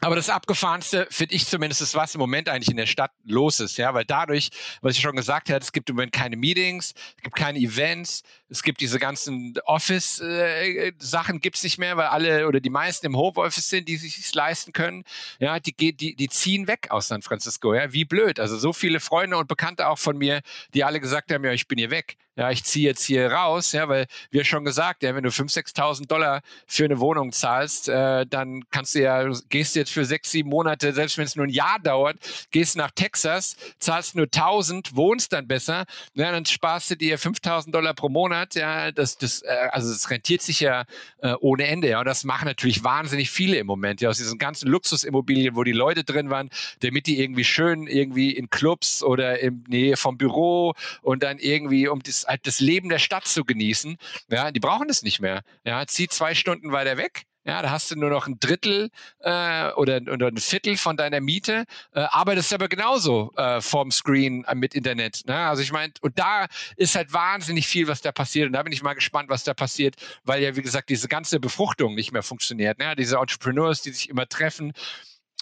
Aber 0.00 0.16
das 0.16 0.28
Abgefahrenste 0.28 1.06
finde 1.10 1.34
ich 1.34 1.46
zumindest 1.46 1.80
ist, 1.80 1.94
was 1.94 2.14
im 2.14 2.18
Moment 2.18 2.48
eigentlich 2.48 2.68
in 2.68 2.76
der 2.76 2.86
Stadt 2.86 3.12
los 3.24 3.60
ist, 3.60 3.78
ja, 3.78 3.94
weil 3.94 4.04
dadurch, 4.04 4.50
was 4.82 4.96
ich 4.96 5.00
schon 5.00 5.16
gesagt 5.16 5.48
habe, 5.48 5.60
es 5.60 5.72
gibt 5.72 5.88
im 5.88 5.96
Moment 5.96 6.12
keine 6.12 6.36
Meetings, 6.36 6.92
es 7.16 7.22
gibt 7.22 7.36
keine 7.36 7.58
Events, 7.58 8.22
es 8.48 8.62
gibt 8.62 8.80
diese 8.80 8.98
ganzen 8.98 9.54
Office-Sachen 9.64 11.36
äh, 11.36 11.38
gibt 11.38 11.56
es 11.56 11.62
nicht 11.62 11.78
mehr, 11.78 11.96
weil 11.96 12.06
alle 12.06 12.46
oder 12.46 12.60
die 12.60 12.70
meisten 12.70 13.06
im 13.06 13.16
Homeoffice 13.16 13.68
sind, 13.68 13.88
die 13.88 13.96
sich 13.96 14.34
leisten 14.34 14.72
können. 14.72 15.04
Ja, 15.38 15.58
die, 15.60 15.74
die, 15.74 16.14
die 16.14 16.28
ziehen 16.28 16.66
weg 16.68 16.88
aus 16.90 17.08
San 17.08 17.22
Francisco, 17.22 17.74
ja, 17.74 17.92
wie 17.92 18.04
blöd. 18.04 18.40
Also 18.40 18.58
so 18.58 18.72
viele 18.72 19.00
Freunde 19.00 19.36
und 19.36 19.48
Bekannte 19.48 19.88
auch 19.88 19.98
von 19.98 20.16
mir, 20.18 20.40
die 20.74 20.84
alle 20.84 21.00
gesagt 21.00 21.32
haben, 21.32 21.44
ja, 21.44 21.52
ich 21.52 21.68
bin 21.68 21.78
hier 21.78 21.90
weg 21.90 22.16
ja, 22.36 22.50
ich 22.50 22.64
ziehe 22.64 22.88
jetzt 22.88 23.04
hier 23.04 23.30
raus, 23.30 23.72
ja, 23.72 23.88
weil 23.88 24.06
wir 24.30 24.44
schon 24.44 24.64
gesagt, 24.64 25.02
ja, 25.04 25.14
wenn 25.14 25.22
du 25.22 25.30
5.000, 25.30 25.74
6.000 25.74 26.06
Dollar 26.08 26.42
für 26.66 26.84
eine 26.84 26.98
Wohnung 26.98 27.30
zahlst, 27.32 27.88
äh, 27.88 28.26
dann 28.26 28.64
kannst 28.70 28.94
du 28.94 29.02
ja, 29.02 29.24
gehst 29.48 29.74
du 29.74 29.80
jetzt 29.80 29.92
für 29.92 30.04
sechs, 30.04 30.32
sieben 30.32 30.48
Monate, 30.50 30.92
selbst 30.92 31.16
wenn 31.16 31.26
es 31.26 31.36
nur 31.36 31.46
ein 31.46 31.50
Jahr 31.50 31.78
dauert, 31.78 32.16
gehst 32.50 32.76
nach 32.76 32.90
Texas, 32.90 33.56
zahlst 33.78 34.16
nur 34.16 34.26
1.000, 34.26 34.96
wohnst 34.96 35.32
dann 35.32 35.46
besser, 35.46 35.84
ja, 36.14 36.32
dann 36.32 36.44
sparst 36.44 36.90
du 36.90 36.96
dir 36.96 37.18
5.000 37.18 37.70
Dollar 37.70 37.94
pro 37.94 38.08
Monat, 38.08 38.43
ja, 38.52 38.92
das, 38.92 39.16
das, 39.16 39.42
äh, 39.42 39.68
also 39.72 39.90
das 39.92 40.10
rentiert 40.10 40.42
sich 40.42 40.60
ja 40.60 40.84
äh, 41.18 41.34
ohne 41.40 41.66
Ende, 41.66 41.88
ja, 41.88 42.00
und 42.00 42.06
das 42.06 42.24
machen 42.24 42.46
natürlich 42.46 42.84
wahnsinnig 42.84 43.30
viele 43.30 43.56
im 43.56 43.66
Moment, 43.66 44.00
ja, 44.00 44.10
aus 44.10 44.18
diesen 44.18 44.38
ganzen 44.38 44.68
Luxusimmobilien, 44.68 45.56
wo 45.56 45.64
die 45.64 45.72
Leute 45.72 46.04
drin 46.04 46.30
waren, 46.30 46.50
damit 46.80 47.06
die 47.06 47.20
irgendwie 47.20 47.44
schön 47.44 47.86
irgendwie 47.86 48.32
in 48.32 48.50
Clubs 48.50 49.02
oder 49.02 49.40
in 49.40 49.64
Nähe 49.68 49.96
vom 49.96 50.18
Büro 50.18 50.74
und 51.02 51.22
dann 51.22 51.38
irgendwie 51.38 51.88
um 51.88 52.02
das 52.02 52.26
halt 52.26 52.46
das 52.46 52.60
Leben 52.60 52.88
der 52.88 52.98
Stadt 52.98 53.26
zu 53.26 53.44
genießen. 53.44 53.96
Ja, 54.28 54.50
die 54.50 54.60
brauchen 54.60 54.88
das 54.88 55.02
nicht 55.02 55.20
mehr. 55.20 55.42
Ja, 55.64 55.86
zieh 55.86 56.08
zwei 56.08 56.34
Stunden 56.34 56.72
weiter 56.72 56.96
weg. 56.96 57.24
Ja, 57.46 57.60
da 57.60 57.70
hast 57.70 57.90
du 57.90 57.96
nur 57.96 58.08
noch 58.08 58.26
ein 58.26 58.38
Drittel 58.40 58.90
äh, 59.20 59.70
oder, 59.72 60.00
oder 60.10 60.28
ein 60.28 60.38
Viertel 60.38 60.78
von 60.78 60.96
deiner 60.96 61.20
Miete, 61.20 61.64
äh, 61.92 62.00
arbeitest 62.00 62.54
aber 62.54 62.68
genauso 62.68 63.32
äh, 63.36 63.60
vorm 63.60 63.90
Screen 63.90 64.44
äh, 64.44 64.54
mit 64.54 64.74
Internet. 64.74 65.22
Ne? 65.26 65.36
Also 65.36 65.62
ich 65.62 65.70
meine, 65.70 65.92
und 66.00 66.18
da 66.18 66.46
ist 66.76 66.94
halt 66.94 67.12
wahnsinnig 67.12 67.66
viel, 67.66 67.86
was 67.86 68.00
da 68.00 68.12
passiert. 68.12 68.46
Und 68.46 68.54
da 68.54 68.62
bin 68.62 68.72
ich 68.72 68.82
mal 68.82 68.94
gespannt, 68.94 69.28
was 69.28 69.44
da 69.44 69.52
passiert, 69.52 69.96
weil 70.24 70.42
ja, 70.42 70.56
wie 70.56 70.62
gesagt, 70.62 70.88
diese 70.88 71.06
ganze 71.06 71.38
Befruchtung 71.38 71.94
nicht 71.94 72.12
mehr 72.12 72.22
funktioniert. 72.22 72.78
Ne? 72.78 72.96
Diese 72.96 73.18
Entrepreneurs, 73.18 73.82
die 73.82 73.90
sich 73.90 74.08
immer 74.08 74.26
treffen. 74.26 74.72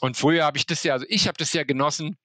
Und 0.01 0.17
früher 0.17 0.45
habe 0.45 0.59
ich 0.59 0.67
das 0.67 0.83
ja, 0.83 0.95
also 0.95 1.07
ich 1.09 1.29
habe 1.29 1.39
das 1.39 1.53
ja 1.53 1.63
genossen 1.63 2.17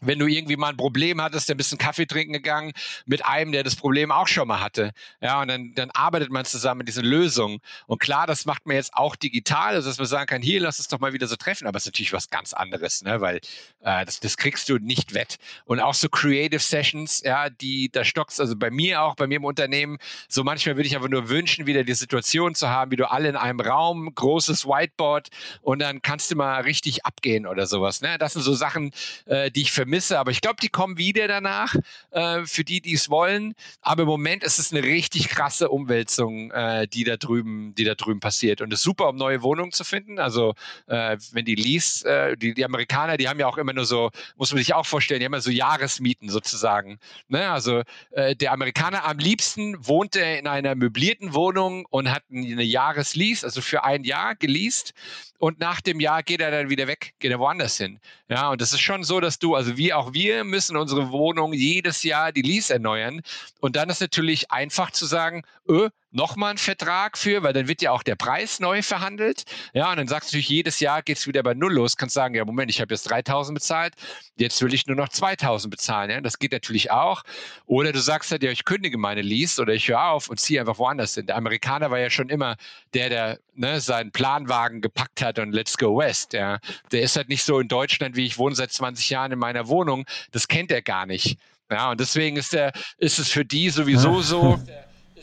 wenn 0.00 0.18
du 0.18 0.26
irgendwie 0.26 0.56
mal 0.56 0.68
ein 0.68 0.76
Problem 0.76 1.20
hattest, 1.20 1.48
dann 1.48 1.56
bist 1.56 1.72
du 1.72 1.74
einen 1.74 1.78
Kaffee 1.78 2.06
trinken 2.06 2.32
gegangen 2.32 2.72
mit 3.06 3.24
einem, 3.24 3.52
der 3.52 3.64
das 3.64 3.76
Problem 3.76 4.12
auch 4.12 4.28
schon 4.28 4.48
mal 4.48 4.60
hatte. 4.60 4.92
Ja, 5.20 5.40
und 5.42 5.48
dann, 5.48 5.74
dann 5.74 5.90
arbeitet 5.90 6.30
man 6.30 6.44
zusammen 6.44 6.78
mit 6.78 6.88
diesen 6.88 7.04
Lösungen. 7.04 7.58
Und 7.86 7.98
klar, 7.98 8.26
das 8.26 8.46
macht 8.46 8.66
man 8.66 8.76
jetzt 8.76 8.94
auch 8.94 9.16
digital, 9.16 9.74
also 9.74 9.88
dass 9.88 9.98
man 9.98 10.06
sagen 10.06 10.26
kann, 10.26 10.42
hier, 10.42 10.60
lass 10.60 10.78
es 10.78 10.88
doch 10.88 11.00
mal 11.00 11.12
wieder 11.12 11.26
so 11.26 11.36
treffen. 11.36 11.66
Aber 11.66 11.76
es 11.76 11.84
ist 11.84 11.88
natürlich 11.88 12.12
was 12.12 12.30
ganz 12.30 12.52
anderes, 12.52 13.02
ne? 13.02 13.20
weil 13.20 13.40
äh, 13.80 14.04
das, 14.04 14.20
das 14.20 14.36
kriegst 14.36 14.68
du 14.68 14.78
nicht 14.78 15.14
wett. 15.14 15.38
Und 15.64 15.80
auch 15.80 15.94
so 15.94 16.08
Creative 16.08 16.60
Sessions, 16.60 17.22
ja, 17.24 17.50
die, 17.50 17.90
da 17.90 18.04
stockst, 18.04 18.40
also 18.40 18.56
bei 18.56 18.70
mir 18.70 19.02
auch, 19.02 19.16
bei 19.16 19.26
mir 19.26 19.36
im 19.36 19.44
Unternehmen, 19.44 19.98
so 20.28 20.44
manchmal 20.44 20.76
würde 20.76 20.86
ich 20.86 20.94
einfach 20.94 21.08
nur 21.08 21.28
wünschen, 21.28 21.66
wieder 21.66 21.82
die 21.82 21.94
Situation 21.94 22.54
zu 22.54 22.68
haben, 22.68 22.90
wie 22.92 22.96
du 22.96 23.10
alle 23.10 23.28
in 23.28 23.36
einem 23.36 23.60
Raum, 23.60 24.14
großes 24.14 24.66
Whiteboard 24.66 25.28
und 25.62 25.80
dann 25.80 26.02
kannst 26.02 26.30
du 26.30 26.36
mal 26.36 26.60
richtig 26.62 27.04
abgehen 27.04 27.46
oder 27.46 27.66
sowas. 27.66 28.00
Ne? 28.00 28.16
Das 28.18 28.34
sind 28.34 28.42
so 28.42 28.54
Sachen, 28.54 28.92
äh, 29.26 29.50
die 29.50 29.62
ich 29.62 29.72
für 29.72 29.87
vermisse. 29.88 30.18
Aber 30.18 30.30
ich 30.30 30.40
glaube, 30.42 30.56
die 30.62 30.68
kommen 30.68 30.98
wieder 30.98 31.26
danach, 31.28 31.74
äh, 32.10 32.44
für 32.44 32.62
die, 32.62 32.80
die 32.80 32.92
es 32.92 33.08
wollen. 33.08 33.54
Aber 33.80 34.02
im 34.02 34.08
Moment 34.08 34.44
ist 34.44 34.58
es 34.58 34.70
eine 34.70 34.82
richtig 34.82 35.28
krasse 35.28 35.70
Umwälzung, 35.70 36.50
äh, 36.50 36.86
die 36.86 37.04
da 37.04 37.16
drüben, 37.16 37.74
die 37.74 37.84
da 37.84 37.94
drüben 37.94 38.20
passiert. 38.20 38.60
Und 38.60 38.72
es 38.72 38.80
ist 38.80 38.84
super, 38.84 39.08
um 39.08 39.16
neue 39.16 39.42
Wohnungen 39.42 39.72
zu 39.72 39.84
finden. 39.84 40.18
Also 40.18 40.54
äh, 40.86 41.16
wenn 41.32 41.46
die 41.46 41.54
Lease, 41.54 42.06
äh, 42.06 42.36
die, 42.36 42.52
die 42.52 42.64
Amerikaner, 42.64 43.16
die 43.16 43.28
haben 43.28 43.40
ja 43.40 43.46
auch 43.46 43.56
immer 43.56 43.72
nur 43.72 43.86
so, 43.86 44.10
muss 44.36 44.52
man 44.52 44.58
sich 44.58 44.74
auch 44.74 44.86
vorstellen, 44.86 45.20
die 45.20 45.26
haben 45.26 45.34
ja 45.34 45.40
so 45.40 45.50
Jahresmieten 45.50 46.28
sozusagen. 46.28 46.98
Ne? 47.28 47.50
Also 47.50 47.82
äh, 48.10 48.36
der 48.36 48.52
Amerikaner 48.52 49.04
am 49.04 49.18
liebsten 49.18 49.76
wohnt 49.86 50.16
er 50.16 50.38
in 50.38 50.46
einer 50.46 50.74
möblierten 50.74 51.32
Wohnung 51.32 51.86
und 51.88 52.10
hat 52.10 52.24
eine 52.30 52.62
Jahreslease, 52.62 53.46
also 53.46 53.62
für 53.62 53.84
ein 53.84 54.04
Jahr 54.04 54.34
geleast 54.34 54.92
und 55.38 55.60
nach 55.60 55.80
dem 55.80 56.00
Jahr 56.00 56.22
geht 56.22 56.40
er 56.40 56.50
dann 56.50 56.68
wieder 56.68 56.88
weg, 56.88 57.14
geht 57.20 57.30
er 57.30 57.38
woanders 57.38 57.76
hin. 57.76 58.00
Ja, 58.28 58.50
und 58.50 58.60
das 58.60 58.72
ist 58.72 58.80
schon 58.80 59.04
so, 59.04 59.20
dass 59.20 59.38
du, 59.38 59.54
also 59.54 59.76
wie 59.78 59.94
auch 59.94 60.12
wir 60.12 60.44
müssen 60.44 60.76
unsere 60.76 61.10
Wohnung 61.10 61.54
jedes 61.54 62.02
Jahr 62.02 62.32
die 62.32 62.42
Lease 62.42 62.74
erneuern. 62.74 63.22
Und 63.60 63.76
dann 63.76 63.88
ist 63.88 64.00
natürlich 64.00 64.50
einfach 64.50 64.90
zu 64.90 65.06
sagen, 65.06 65.44
öh, 65.68 65.88
nochmal 66.10 66.50
einen 66.50 66.58
Vertrag 66.58 67.18
für, 67.18 67.42
weil 67.42 67.52
dann 67.52 67.68
wird 67.68 67.82
ja 67.82 67.92
auch 67.92 68.02
der 68.02 68.16
Preis 68.16 68.60
neu 68.60 68.82
verhandelt. 68.82 69.44
Ja, 69.74 69.90
und 69.90 69.98
dann 69.98 70.08
sagst 70.08 70.30
du 70.30 70.36
natürlich, 70.36 70.48
jedes 70.48 70.80
Jahr 70.80 71.02
geht 71.02 71.18
es 71.18 71.26
wieder 71.26 71.42
bei 71.42 71.54
Null 71.54 71.74
los. 71.74 71.96
Kannst 71.96 72.14
sagen, 72.14 72.34
ja, 72.34 72.44
Moment, 72.44 72.70
ich 72.70 72.80
habe 72.80 72.94
jetzt 72.94 73.04
3000 73.04 73.54
bezahlt, 73.54 73.94
jetzt 74.36 74.60
will 74.62 74.72
ich 74.72 74.86
nur 74.86 74.96
noch 74.96 75.08
2000 75.08 75.70
bezahlen. 75.70 76.10
Ja, 76.10 76.20
das 76.20 76.38
geht 76.38 76.52
natürlich 76.52 76.90
auch. 76.90 77.22
Oder 77.66 77.92
du 77.92 78.00
sagst 78.00 78.30
halt, 78.30 78.42
ja, 78.42 78.50
ich 78.50 78.64
kündige 78.64 78.98
meine 78.98 79.22
Lease 79.22 79.60
oder 79.60 79.74
ich 79.74 79.88
höre 79.88 80.02
auf 80.02 80.28
und 80.28 80.40
ziehe 80.40 80.60
einfach 80.60 80.78
woanders 80.78 81.14
hin. 81.14 81.26
Der 81.26 81.36
Amerikaner 81.36 81.90
war 81.90 81.98
ja 81.98 82.10
schon 82.10 82.28
immer 82.30 82.56
der, 82.94 83.10
der 83.10 83.38
ne, 83.54 83.80
seinen 83.80 84.10
Planwagen 84.10 84.80
gepackt 84.80 85.20
hat 85.20 85.38
und 85.38 85.52
let's 85.52 85.76
go 85.76 85.98
west. 85.98 86.32
Ja. 86.32 86.58
Der 86.90 87.02
ist 87.02 87.16
halt 87.16 87.28
nicht 87.28 87.44
so 87.44 87.60
in 87.60 87.68
Deutschland, 87.68 88.16
wie 88.16 88.24
ich 88.24 88.38
wohne 88.38 88.54
seit 88.54 88.72
20 88.72 89.10
Jahren 89.10 89.32
in 89.32 89.38
meiner 89.38 89.68
Wohnung. 89.68 90.06
Das 90.32 90.48
kennt 90.48 90.70
er 90.70 90.80
gar 90.82 91.06
nicht. 91.06 91.38
Ja, 91.70 91.90
und 91.90 92.00
deswegen 92.00 92.36
ist, 92.38 92.54
der, 92.54 92.72
ist 92.96 93.18
es 93.18 93.28
für 93.28 93.44
die 93.44 93.68
sowieso 93.68 94.22
so 94.22 94.58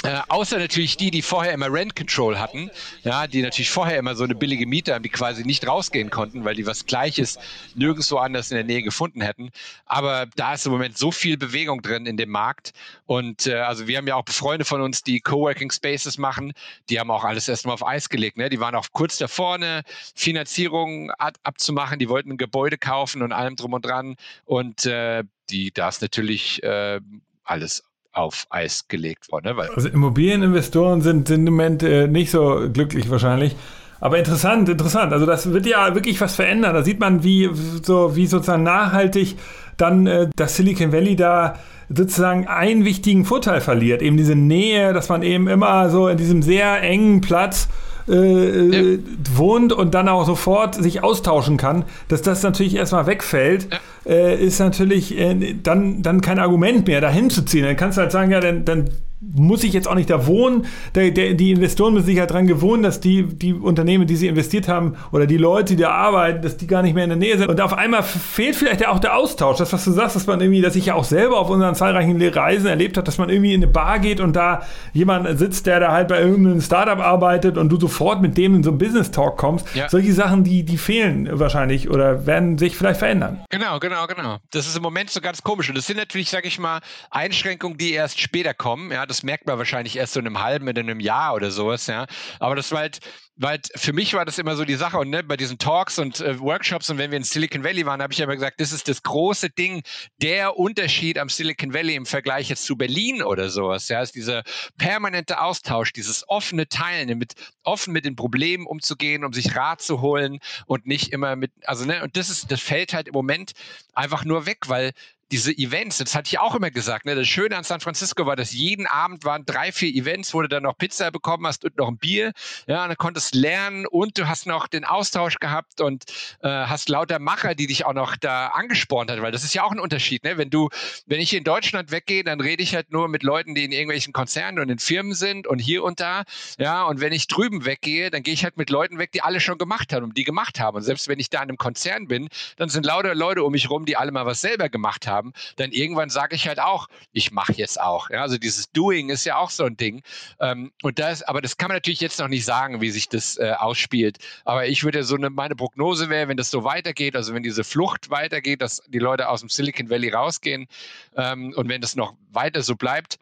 Äh, 0.06 0.22
außer 0.30 0.60
natürlich 0.60 0.98
die, 0.98 1.10
die 1.10 1.24
vorher 1.24 1.52
immer 1.54 1.72
Rent 1.72 1.96
Control 1.96 2.38
hatten, 2.38 2.70
ja, 3.04 3.26
die 3.26 3.42
natürlich 3.42 3.72
vorher 3.72 3.98
immer 3.98 4.16
so 4.16 4.24
eine 4.24 4.36
billige 4.36 4.68
Miete 4.68 4.94
haben, 4.94 5.02
die 5.02 5.10
quasi 5.10 5.44
nicht 5.44 5.68
rausgehen 5.68 6.12
konnten, 6.12 6.46
weil 6.46 6.54
die 6.54 6.68
was 6.68 6.86
Gleiches 6.86 7.40
nirgendwo 7.74 8.18
anders 8.18 8.52
in 8.52 8.56
der 8.56 8.66
Nähe 8.66 8.84
gefunden 8.84 9.22
hätten. 9.22 9.50
Aber 9.88 10.28
da 10.36 10.54
ist 10.54 10.68
im 10.68 10.74
Moment 10.74 10.96
so 10.96 11.12
viel 11.12 11.38
Bewegung 11.38 11.82
drin 11.82 12.06
in 12.06 12.18
dem 12.18 12.30
Markt. 12.30 12.74
Und 13.08 13.48
äh, 13.48 13.56
also 13.56 13.88
wir 13.88 13.98
haben 13.98 14.06
ja 14.06 14.16
auch 14.16 14.26
Freunde 14.28 14.64
von 14.64 14.82
uns, 14.82 15.02
die 15.02 15.22
Coworking 15.22 15.72
Spaces 15.72 16.20
machen, 16.20 16.54
die 16.90 17.00
haben 17.00 17.10
auch 17.10 17.24
alles 17.24 17.48
erstmal 17.48 17.74
auf 17.74 17.86
Eis 17.86 18.10
gelegt. 18.10 18.38
Ne? 18.38 18.50
Die 18.50 18.60
waren 18.60 18.76
auch 18.76 18.88
kurz 18.92 19.18
davor, 19.18 19.56
eine 19.56 19.82
Finanzierung 20.14 21.10
ab 21.12 21.34
abzumachen. 21.44 21.98
Die 21.98 22.10
wollten 22.10 22.34
ein 22.34 22.38
Gebäude 22.38 22.78
kaufen 22.78 23.24
und 23.24 23.32
allem 23.32 23.56
drum 23.56 23.74
und 23.74 23.84
dran. 23.84 24.18
Und 24.46 24.86
äh, 24.86 25.24
die, 25.50 25.72
da 25.72 25.90
ist 25.90 26.02
natürlich 26.04 26.62
äh, 26.62 27.00
alles 27.44 27.84
auf 28.16 28.48
Eis 28.50 28.88
gelegt 28.88 29.32
worden. 29.32 29.48
Ne? 29.50 29.58
Weil 29.58 29.70
also 29.70 29.90
Immobilieninvestoren 29.90 31.02
sind, 31.02 31.28
sind 31.28 31.48
im 31.48 31.54
Moment 31.54 31.84
äh, 31.84 32.08
nicht 32.08 32.32
so 32.32 32.68
glücklich 32.72 33.10
wahrscheinlich. 33.10 33.56
Aber 34.00 34.18
interessant, 34.18 34.70
interessant. 34.70 35.14
Also 35.14 35.26
das 35.26 35.52
wird 35.52 35.66
ja 35.66 35.96
wirklich 35.96 36.20
was 36.22 36.36
verändern. 36.36 36.74
Da 36.74 36.84
sieht 36.84 37.00
man, 37.00 37.24
wie, 37.24 37.50
so, 37.84 38.16
wie 38.16 38.28
sozusagen 38.28 38.64
nachhaltig 38.64 39.36
dann 39.78 40.08
äh, 40.08 40.30
das 40.36 40.56
Silicon 40.56 40.92
Valley 40.92 41.16
da 41.16 41.56
sozusagen 41.90 42.48
einen 42.48 42.86
wichtigen 42.86 43.26
Vorteil 43.26 43.62
verliert. 43.62 44.02
Eben 44.02 44.18
diese 44.18 44.36
Nähe, 44.36 44.94
dass 44.94 45.10
man 45.10 45.24
eben 45.24 45.48
immer 45.48 45.90
so 45.90 46.08
in 46.08 46.18
diesem 46.18 46.42
sehr 46.42 46.82
engen 46.82 47.22
Platz 47.22 47.68
äh, 48.08 48.94
ja. 48.94 49.00
wohnt 49.34 49.74
und 49.74 49.94
dann 49.94 50.10
auch 50.10 50.26
sofort 50.26 50.76
sich 50.76 51.04
austauschen 51.04 51.58
kann, 51.58 51.86
dass 52.08 52.22
das 52.22 52.44
natürlich 52.44 52.76
erstmal 52.76 53.08
wegfällt, 53.08 53.72
ja. 53.72 53.80
Äh, 54.06 54.36
ist 54.44 54.60
natürlich 54.60 55.18
äh, 55.18 55.56
dann, 55.62 56.02
dann 56.02 56.22
kein 56.22 56.40
Argument 56.40 56.88
mehr, 56.88 57.02
dahin 57.02 57.30
zu 57.30 57.44
ziehen. 57.44 57.64
Dann 57.64 57.78
kannst 57.78 57.98
du 57.98 58.02
halt 58.02 58.12
sagen, 58.12 58.32
ja, 58.32 58.40
dann, 58.40 58.66
dann 58.66 58.90
muss 59.34 59.64
ich 59.64 59.74
jetzt 59.74 59.88
auch 59.88 59.96
nicht 59.96 60.10
da 60.10 60.28
wohnen. 60.28 60.66
Der, 60.94 61.12
der, 61.12 61.34
die 61.34 61.52
Investoren 61.52 61.94
müssen 61.94 62.06
sich 62.06 62.18
ja 62.18 62.26
daran 62.26 62.48
gewohnen, 62.48 62.84
dass 62.84 63.00
die, 63.00 63.24
die 63.24 63.54
Unternehmen, 63.54 64.08
die 64.08 64.16
sie 64.16 64.28
investiert 64.28 64.68
haben, 64.68 64.96
oder 65.12 65.26
die 65.26 65.38
Leute, 65.38 65.76
die 65.76 65.82
da 65.82 65.92
arbeiten, 65.92 66.42
dass 66.42 66.58
die 66.58 66.68
gar 66.68 66.82
nicht 66.82 66.94
mehr 66.94 67.06
in 67.06 67.10
der 67.10 67.18
Nähe 67.18 67.38
sind. 67.38 67.50
Und 67.50 67.60
auf 67.62 67.74
einmal 67.74 68.04
fehlt 68.04 68.56
vielleicht 68.56 68.88
auch 68.88 69.00
der 69.00 69.18
Austausch. 69.18 69.58
Das, 69.58 69.72
was 69.74 69.84
du 69.86 69.92
sagst, 69.92 70.16
dass 70.16 70.28
man 70.28 70.42
irgendwie, 70.42 70.62
dass 70.62 70.76
ich 70.76 70.88
ja 70.88 70.96
auch 70.96 71.04
selber 71.04 71.38
auf 71.38 71.50
unseren 71.50 71.76
zahlreichen 71.76 72.22
Reisen 72.22 72.68
erlebt 72.68 72.98
habe, 72.98 73.06
dass 73.06 73.18
man 73.18 73.30
irgendwie 73.30 73.54
in 73.54 73.64
eine 73.64 73.72
Bar 73.72 74.00
geht 74.00 74.20
und 74.20 74.36
da 74.36 74.64
jemand 74.94 75.40
sitzt, 75.40 75.66
der 75.66 75.80
da 75.80 75.92
halt 75.92 76.10
bei 76.10 76.20
irgendeinem 76.20 76.62
Startup 76.62 77.00
arbeitet 77.00 77.58
und 77.58 77.70
du 77.70 77.80
sofort 77.80 78.22
mit 78.22 78.38
dem 78.38 78.56
in 78.56 78.64
so 78.64 78.72
einen 78.72 78.80
Business 78.80 79.12
Talk 79.12 79.38
kommst. 79.38 79.68
Ja. 79.76 79.90
Solche 79.90 80.14
Sachen, 80.14 80.44
die, 80.44 80.64
die 80.64 80.78
fehlen 80.78 81.30
wahrscheinlich 81.32 81.90
oder 81.90 82.26
werden 82.26 82.58
sich 82.58 82.78
vielleicht 82.78 83.00
verändern. 83.00 83.40
Genau, 83.50 83.80
genau, 83.80 83.95
genau. 84.06 84.40
Das 84.52 84.68
ist 84.68 84.76
im 84.76 84.84
Moment 84.84 85.10
so 85.10 85.22
ganz 85.22 85.42
komisch. 85.42 85.70
Und 85.70 85.76
das 85.76 85.88
sind 85.88 85.98
natürlich, 85.98 86.30
sag 86.30 86.46
ich 86.46 86.60
mal, 86.60 86.82
Einschränkungen, 87.10 87.78
die 87.78 87.94
erst 87.94 88.20
später 88.20 88.54
kommen. 88.54 88.92
Ja, 88.92 89.06
das 89.06 89.24
merkt 89.24 89.48
man 89.48 89.58
wahrscheinlich 89.58 89.96
erst 89.96 90.14
so 90.14 90.20
in 90.20 90.28
einem 90.28 90.42
halben, 90.42 90.68
in 90.68 90.78
einem 90.78 91.00
Jahr 91.00 91.34
oder 91.34 91.52
sowas, 91.52 91.88
ja. 91.88 92.06
Aber 92.40 92.56
das 92.56 92.72
war 92.72 92.80
halt, 92.80 93.00
weil 93.38 93.60
für 93.76 93.92
mich 93.92 94.14
war 94.14 94.24
das 94.26 94.38
immer 94.38 94.56
so 94.56 94.64
die 94.64 94.76
Sache 94.76 94.98
und 94.98 95.10
ne, 95.10 95.24
bei 95.24 95.36
diesen 95.36 95.58
Talks 95.58 96.00
und 96.00 96.22
äh, 96.22 96.40
Workshops 96.40 96.90
und 96.90 96.98
wenn 96.98 97.12
wir 97.12 97.18
in 97.18 97.24
Silicon 97.24 97.64
Valley 97.64 97.86
waren, 97.86 98.02
habe 98.02 98.14
ich 98.14 98.20
immer 98.20 98.36
gesagt, 98.36 98.62
das 98.62 98.72
ist 98.72 98.88
das 98.88 99.04
große 99.04 99.50
Ding, 99.50 99.84
der 100.22 100.58
Unterschied 100.58 101.18
am 101.18 101.28
Silicon 101.30 101.74
Valley 101.74 101.96
im 101.96 102.06
Vergleich 102.06 102.50
jetzt 102.50 102.66
zu 102.66 102.78
Berlin 102.78 103.22
oder 103.22 103.50
sowas, 103.50 103.90
ja, 103.90 104.02
ist 104.02 104.16
dieser 104.16 104.44
permanente 104.78 105.42
Austausch, 105.42 105.92
dieses 105.92 106.28
offene 106.30 106.68
Teilen, 106.70 107.18
mit 107.18 107.34
offen 107.64 107.94
mit 107.94 108.06
den 108.06 108.16
Problemen 108.16 108.66
umzugehen, 108.66 109.26
um 109.26 109.34
sich 109.34 109.56
Rat 109.56 109.82
zu 109.82 110.02
holen 110.02 110.40
und 110.66 110.86
nicht 110.86 111.12
immer 111.12 111.36
mit, 111.36 111.52
also 111.66 111.86
ne, 111.86 112.04
und 112.04 112.16
das 112.16 112.30
ist, 112.30 112.52
das 112.52 112.62
fällt 112.62 112.94
halt 112.94 113.08
im 113.08 113.14
Moment 113.14 113.52
einfach 113.94 114.24
nur 114.24 114.46
weg, 114.46 114.68
weil 114.68 114.94
diese 115.32 115.52
Events, 115.52 115.98
das 115.98 116.14
hatte 116.14 116.28
ich 116.28 116.40
auch 116.40 116.54
immer 116.54 116.70
gesagt, 116.70 117.06
ne? 117.06 117.16
das 117.16 117.28
Schöne 117.28 117.58
an 117.58 117.64
San 117.64 117.80
Francisco 117.80 118.28
war, 118.28 118.36
dass 118.36 118.54
jeden 118.54 118.86
Abend 118.86 119.26
waren 119.26 119.44
drei, 119.44 119.72
vier 119.72 119.90
Events, 119.90 120.34
wo 120.34 120.42
du 120.42 120.48
dann 120.48 120.64
noch 120.64 120.78
Pizza 120.78 121.10
bekommen 121.10 121.48
hast 121.48 121.66
und 121.66 121.78
noch 121.78 121.88
ein 121.88 121.98
Bier, 121.98 122.32
ja, 122.68 122.84
und 122.84 122.90
dann 122.90 122.98
konntest 122.98 123.34
lernen 123.34 123.88
und 123.88 124.20
du 124.20 124.28
hast 124.28 124.46
noch 124.46 124.68
den 124.68 124.86
Austausch 124.86 125.40
gehabt 125.40 125.82
und 125.82 126.04
äh, 126.42 126.48
hast 126.48 126.90
lauter 126.90 127.18
Macher, 127.18 127.56
die 127.56 127.66
dich 127.66 127.86
auch 127.86 127.94
noch 127.94 128.16
da 128.18 128.48
angespornt 128.48 129.10
hat, 129.10 129.20
weil 129.22 129.32
das 129.32 129.44
ist 129.44 129.56
ja 129.56 129.64
auch 129.64 129.72
ein 129.72 129.80
Unterschied, 129.80 130.24
ne? 130.24 130.38
wenn 130.38 130.52
du, 130.52 130.70
wenn 131.08 131.20
ich 131.20 131.34
in 131.34 131.44
Deutschland 131.44 131.92
weggehe, 131.92 132.24
dann 132.24 132.40
rede 132.40 132.62
ich 132.62 132.76
halt 132.76 132.92
nur 132.92 133.08
mit 133.08 133.24
Leuten, 133.24 133.56
die 133.56 133.66
in 133.66 133.72
irgendwelchen 133.72 134.14
Konzernen 134.14 134.60
und 134.60 134.70
in 134.70 134.78
Firmen 134.78 135.16
sind 135.16 135.48
und 135.48 135.58
hier 135.58 135.84
und 135.84 136.00
da, 136.00 136.24
ja, 136.60 136.84
und 136.84 137.02
wenn 137.02 137.14
ich 137.14 137.26
drüben 137.26 137.66
weggehe, 137.66 138.12
dann 138.12 138.22
gehe 138.22 138.34
ich 138.36 138.44
halt 138.44 138.58
mit 138.58 138.70
Leuten 138.70 139.00
weg, 139.00 139.12
die 139.12 139.24
alle 139.24 139.40
schon 139.40 139.58
gemacht 139.58 139.92
haben 139.92 140.04
und 140.04 140.18
die 140.18 140.24
gemacht 140.24 140.60
haben 140.60 140.78
und 140.78 140.84
selbst 140.84 141.08
wenn 141.08 141.20
ich 141.20 141.32
da 141.32 141.40
in 141.40 141.50
einem 141.50 141.58
Konzern 141.58 142.08
bin, 142.08 142.30
dann 142.58 142.70
sind 142.70 142.86
lauter 142.86 143.16
Leute 143.16 143.44
um 143.44 143.52
mich 143.52 143.72
rum, 143.72 143.86
die 143.86 143.98
alle 143.98 144.12
mal 144.12 144.28
was 144.28 144.42
selber 144.42 144.70
gemacht 144.70 145.08
haben 145.08 145.15
haben, 145.16 145.34
dann 145.56 145.72
irgendwann 145.72 146.10
sage 146.10 146.36
ich 146.36 146.48
halt 146.48 146.60
auch, 146.60 146.88
ich 147.12 147.32
mache 147.32 147.54
jetzt 147.54 147.80
auch. 147.80 148.10
Ja, 148.10 148.22
also 148.22 148.38
dieses 148.38 148.72
Doing 148.72 149.10
ist 149.10 149.26
ja 149.26 149.38
auch 149.38 149.50
so 149.50 149.64
ein 149.64 149.78
Ding. 149.78 150.04
Ähm, 150.40 150.72
und 150.84 151.00
das, 151.00 151.24
aber 151.24 151.42
das 151.42 151.58
kann 151.58 151.70
man 151.70 151.78
natürlich 151.78 152.02
jetzt 152.02 152.20
noch 152.20 152.28
nicht 152.28 152.46
sagen, 152.46 152.82
wie 152.82 152.92
sich 152.92 153.10
das 153.10 153.38
äh, 153.38 153.54
ausspielt. 153.58 154.18
Aber 154.44 154.68
ich 154.68 154.84
würde 154.84 155.04
so 155.04 155.16
eine, 155.16 155.30
meine 155.30 155.56
Prognose 155.56 156.10
wäre, 156.10 156.28
wenn 156.28 156.38
das 156.38 156.52
so 156.52 156.64
weitergeht, 156.64 157.16
also 157.16 157.34
wenn 157.34 157.44
diese 157.44 157.64
Flucht 157.64 158.10
weitergeht, 158.10 158.62
dass 158.62 158.82
die 158.88 159.00
Leute 159.00 159.30
aus 159.30 159.40
dem 159.40 159.50
Silicon 159.50 159.90
Valley 159.90 160.10
rausgehen 160.10 160.68
ähm, 161.16 161.54
und 161.56 161.70
wenn 161.70 161.82
das 161.82 161.96
noch 161.96 162.14
weiter 162.32 162.62
so 162.62 162.76
bleibt, 162.76 163.18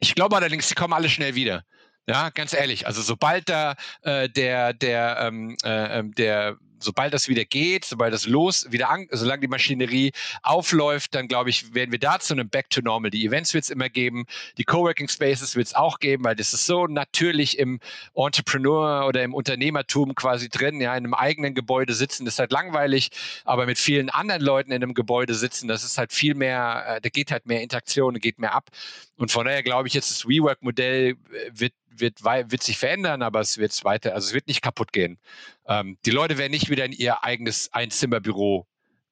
ich 0.00 0.14
glaube 0.14 0.36
allerdings, 0.36 0.68
sie 0.68 0.74
kommen 0.74 0.94
alle 0.94 1.08
schnell 1.08 1.34
wieder. 1.34 1.64
Ja, 2.08 2.30
ganz 2.30 2.54
ehrlich. 2.54 2.86
Also 2.86 3.02
sobald 3.02 3.48
da 3.48 3.76
äh, 4.02 4.28
der, 4.28 4.72
der, 4.72 5.18
ähm, 5.20 5.56
äh, 5.62 5.98
ähm, 5.98 6.12
der 6.14 6.56
sobald 6.80 7.14
das 7.14 7.28
wieder 7.28 7.44
geht, 7.44 7.84
sobald 7.84 8.12
das 8.12 8.26
los, 8.26 8.66
wieder 8.70 8.90
an, 8.90 9.06
solange 9.10 9.40
die 9.42 9.48
Maschinerie 9.48 10.12
aufläuft, 10.42 11.14
dann 11.14 11.28
glaube 11.28 11.50
ich, 11.50 11.74
werden 11.74 11.92
wir 11.92 11.98
da 11.98 12.18
zu 12.18 12.34
einem 12.34 12.48
Back 12.48 12.70
to 12.70 12.80
Normal. 12.80 13.10
Die 13.10 13.24
Events 13.24 13.54
wird 13.54 13.64
es 13.64 13.70
immer 13.70 13.88
geben, 13.88 14.26
die 14.58 14.64
Coworking 14.64 15.08
Spaces 15.08 15.56
wird 15.56 15.68
es 15.68 15.74
auch 15.74 15.98
geben, 15.98 16.24
weil 16.24 16.36
das 16.36 16.52
ist 16.52 16.66
so 16.66 16.86
natürlich 16.86 17.58
im 17.58 17.80
Entrepreneur 18.14 19.06
oder 19.06 19.22
im 19.22 19.34
Unternehmertum 19.34 20.14
quasi 20.14 20.48
drin, 20.48 20.80
ja, 20.80 20.92
in 20.96 21.04
einem 21.04 21.14
eigenen 21.14 21.54
Gebäude 21.54 21.94
sitzen, 21.94 22.24
das 22.24 22.34
ist 22.34 22.40
halt 22.40 22.52
langweilig, 22.52 23.10
aber 23.44 23.66
mit 23.66 23.78
vielen 23.78 24.10
anderen 24.10 24.42
Leuten 24.42 24.72
in 24.72 24.82
einem 24.82 24.94
Gebäude 24.94 25.34
sitzen, 25.34 25.68
das 25.68 25.84
ist 25.84 25.98
halt 25.98 26.12
viel 26.12 26.34
mehr, 26.34 26.84
äh, 26.86 27.00
da 27.00 27.08
geht 27.08 27.30
halt 27.30 27.46
mehr 27.46 27.62
Interaktion, 27.62 28.14
geht 28.14 28.38
mehr 28.38 28.54
ab. 28.54 28.70
Und 29.16 29.30
von 29.30 29.44
daher 29.44 29.62
glaube 29.62 29.88
ich, 29.88 29.94
jetzt 29.94 30.10
das 30.10 30.26
WeWork-Modell 30.26 31.10
äh, 31.10 31.50
wird 31.52 31.72
wird, 31.96 32.24
wird 32.24 32.62
sich 32.62 32.78
verändern, 32.78 33.22
aber 33.22 33.40
es 33.40 33.58
wird 33.58 33.84
weiter, 33.84 34.14
also 34.14 34.28
es 34.28 34.34
wird 34.34 34.48
nicht 34.48 34.62
kaputt 34.62 34.92
gehen. 34.92 35.18
Ähm, 35.66 35.96
die 36.04 36.10
Leute 36.10 36.38
werden 36.38 36.52
nicht 36.52 36.70
wieder 36.70 36.84
in 36.84 36.92
ihr 36.92 37.24
eigenes 37.24 37.72
Einzimmerbüro 37.72 38.66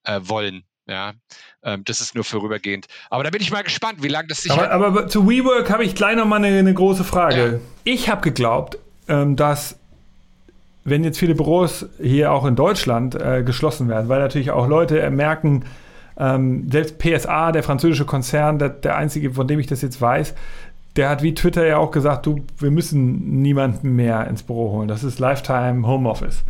äh, 0.04 0.20
wollen. 0.22 0.64
Ja, 0.86 1.12
ähm, 1.62 1.84
das 1.84 2.00
ist 2.00 2.14
nur 2.14 2.24
vorübergehend. 2.24 2.86
Aber 3.10 3.22
da 3.22 3.28
bin 3.28 3.42
ich 3.42 3.52
mal 3.52 3.62
gespannt, 3.62 4.02
wie 4.02 4.08
lange 4.08 4.28
das 4.28 4.42
sich. 4.42 4.50
Aber, 4.50 4.70
aber 4.70 5.08
zu 5.08 5.28
WeWork 5.28 5.68
habe 5.68 5.84
ich 5.84 5.94
gleich 5.94 6.16
noch 6.16 6.24
mal 6.24 6.36
eine, 6.36 6.58
eine 6.58 6.72
große 6.72 7.04
Frage. 7.04 7.60
Ja. 7.60 7.60
Ich 7.84 8.08
habe 8.08 8.22
geglaubt, 8.22 8.78
ähm, 9.06 9.36
dass 9.36 9.78
wenn 10.84 11.04
jetzt 11.04 11.18
viele 11.18 11.34
Büros 11.34 11.86
hier 12.00 12.32
auch 12.32 12.46
in 12.46 12.56
Deutschland 12.56 13.14
äh, 13.14 13.42
geschlossen 13.42 13.88
werden, 13.88 14.08
weil 14.08 14.20
natürlich 14.20 14.50
auch 14.50 14.66
Leute 14.66 15.10
merken, 15.10 15.66
ähm, 16.18 16.68
selbst 16.70 16.98
PSA, 16.98 17.52
der 17.52 17.62
französische 17.62 18.04
Konzern, 18.04 18.58
der, 18.58 18.70
der 18.70 18.96
einzige, 18.96 19.32
von 19.32 19.46
dem 19.46 19.60
ich 19.60 19.66
das 19.66 19.82
jetzt 19.82 20.00
weiß, 20.00 20.34
der 20.96 21.08
hat 21.08 21.22
wie 21.22 21.34
Twitter 21.34 21.66
ja 21.66 21.78
auch 21.78 21.90
gesagt, 21.90 22.26
du, 22.26 22.40
wir 22.58 22.70
müssen 22.70 23.42
niemanden 23.42 23.94
mehr 23.94 24.26
ins 24.26 24.42
Büro 24.42 24.72
holen. 24.72 24.88
Das 24.88 25.04
ist 25.04 25.18
Lifetime 25.18 25.86
Homeoffice. 25.86 26.44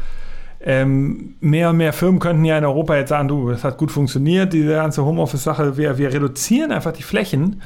Ähm, 0.61 1.37
mehr 1.40 1.70
und 1.70 1.77
mehr 1.77 1.92
Firmen 1.92 2.18
könnten 2.18 2.44
ja 2.44 2.59
in 2.59 2.64
Europa 2.64 2.96
jetzt 2.96 3.11
sagen, 3.11 3.29
du, 3.29 3.51
das 3.51 3.62
hat 3.62 3.79
gut 3.79 3.92
funktioniert, 3.92 4.53
diese 4.53 4.72
ganze 4.72 5.05
Homeoffice-Sache, 5.05 5.77
wir, 5.77 5.98
wir 5.98 6.12
reduzieren 6.12 6.72
einfach 6.72 6.92
die 6.92 7.05
Flächen 7.05 7.62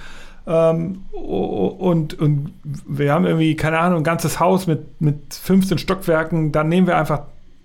ähm, 0.46 1.04
und, 1.12 2.18
und 2.18 2.52
wir 2.62 3.12
haben 3.12 3.24
irgendwie, 3.24 3.56
keine 3.56 3.78
Ahnung, 3.78 4.00
ein 4.00 4.04
ganzes 4.04 4.40
Haus 4.40 4.66
mit, 4.66 5.00
mit 5.00 5.32
15 5.32 5.78
Stockwerken, 5.78 6.52
dann 6.52 6.68
nehmen 6.68 6.86
wir 6.86 6.98
einfach 6.98 7.22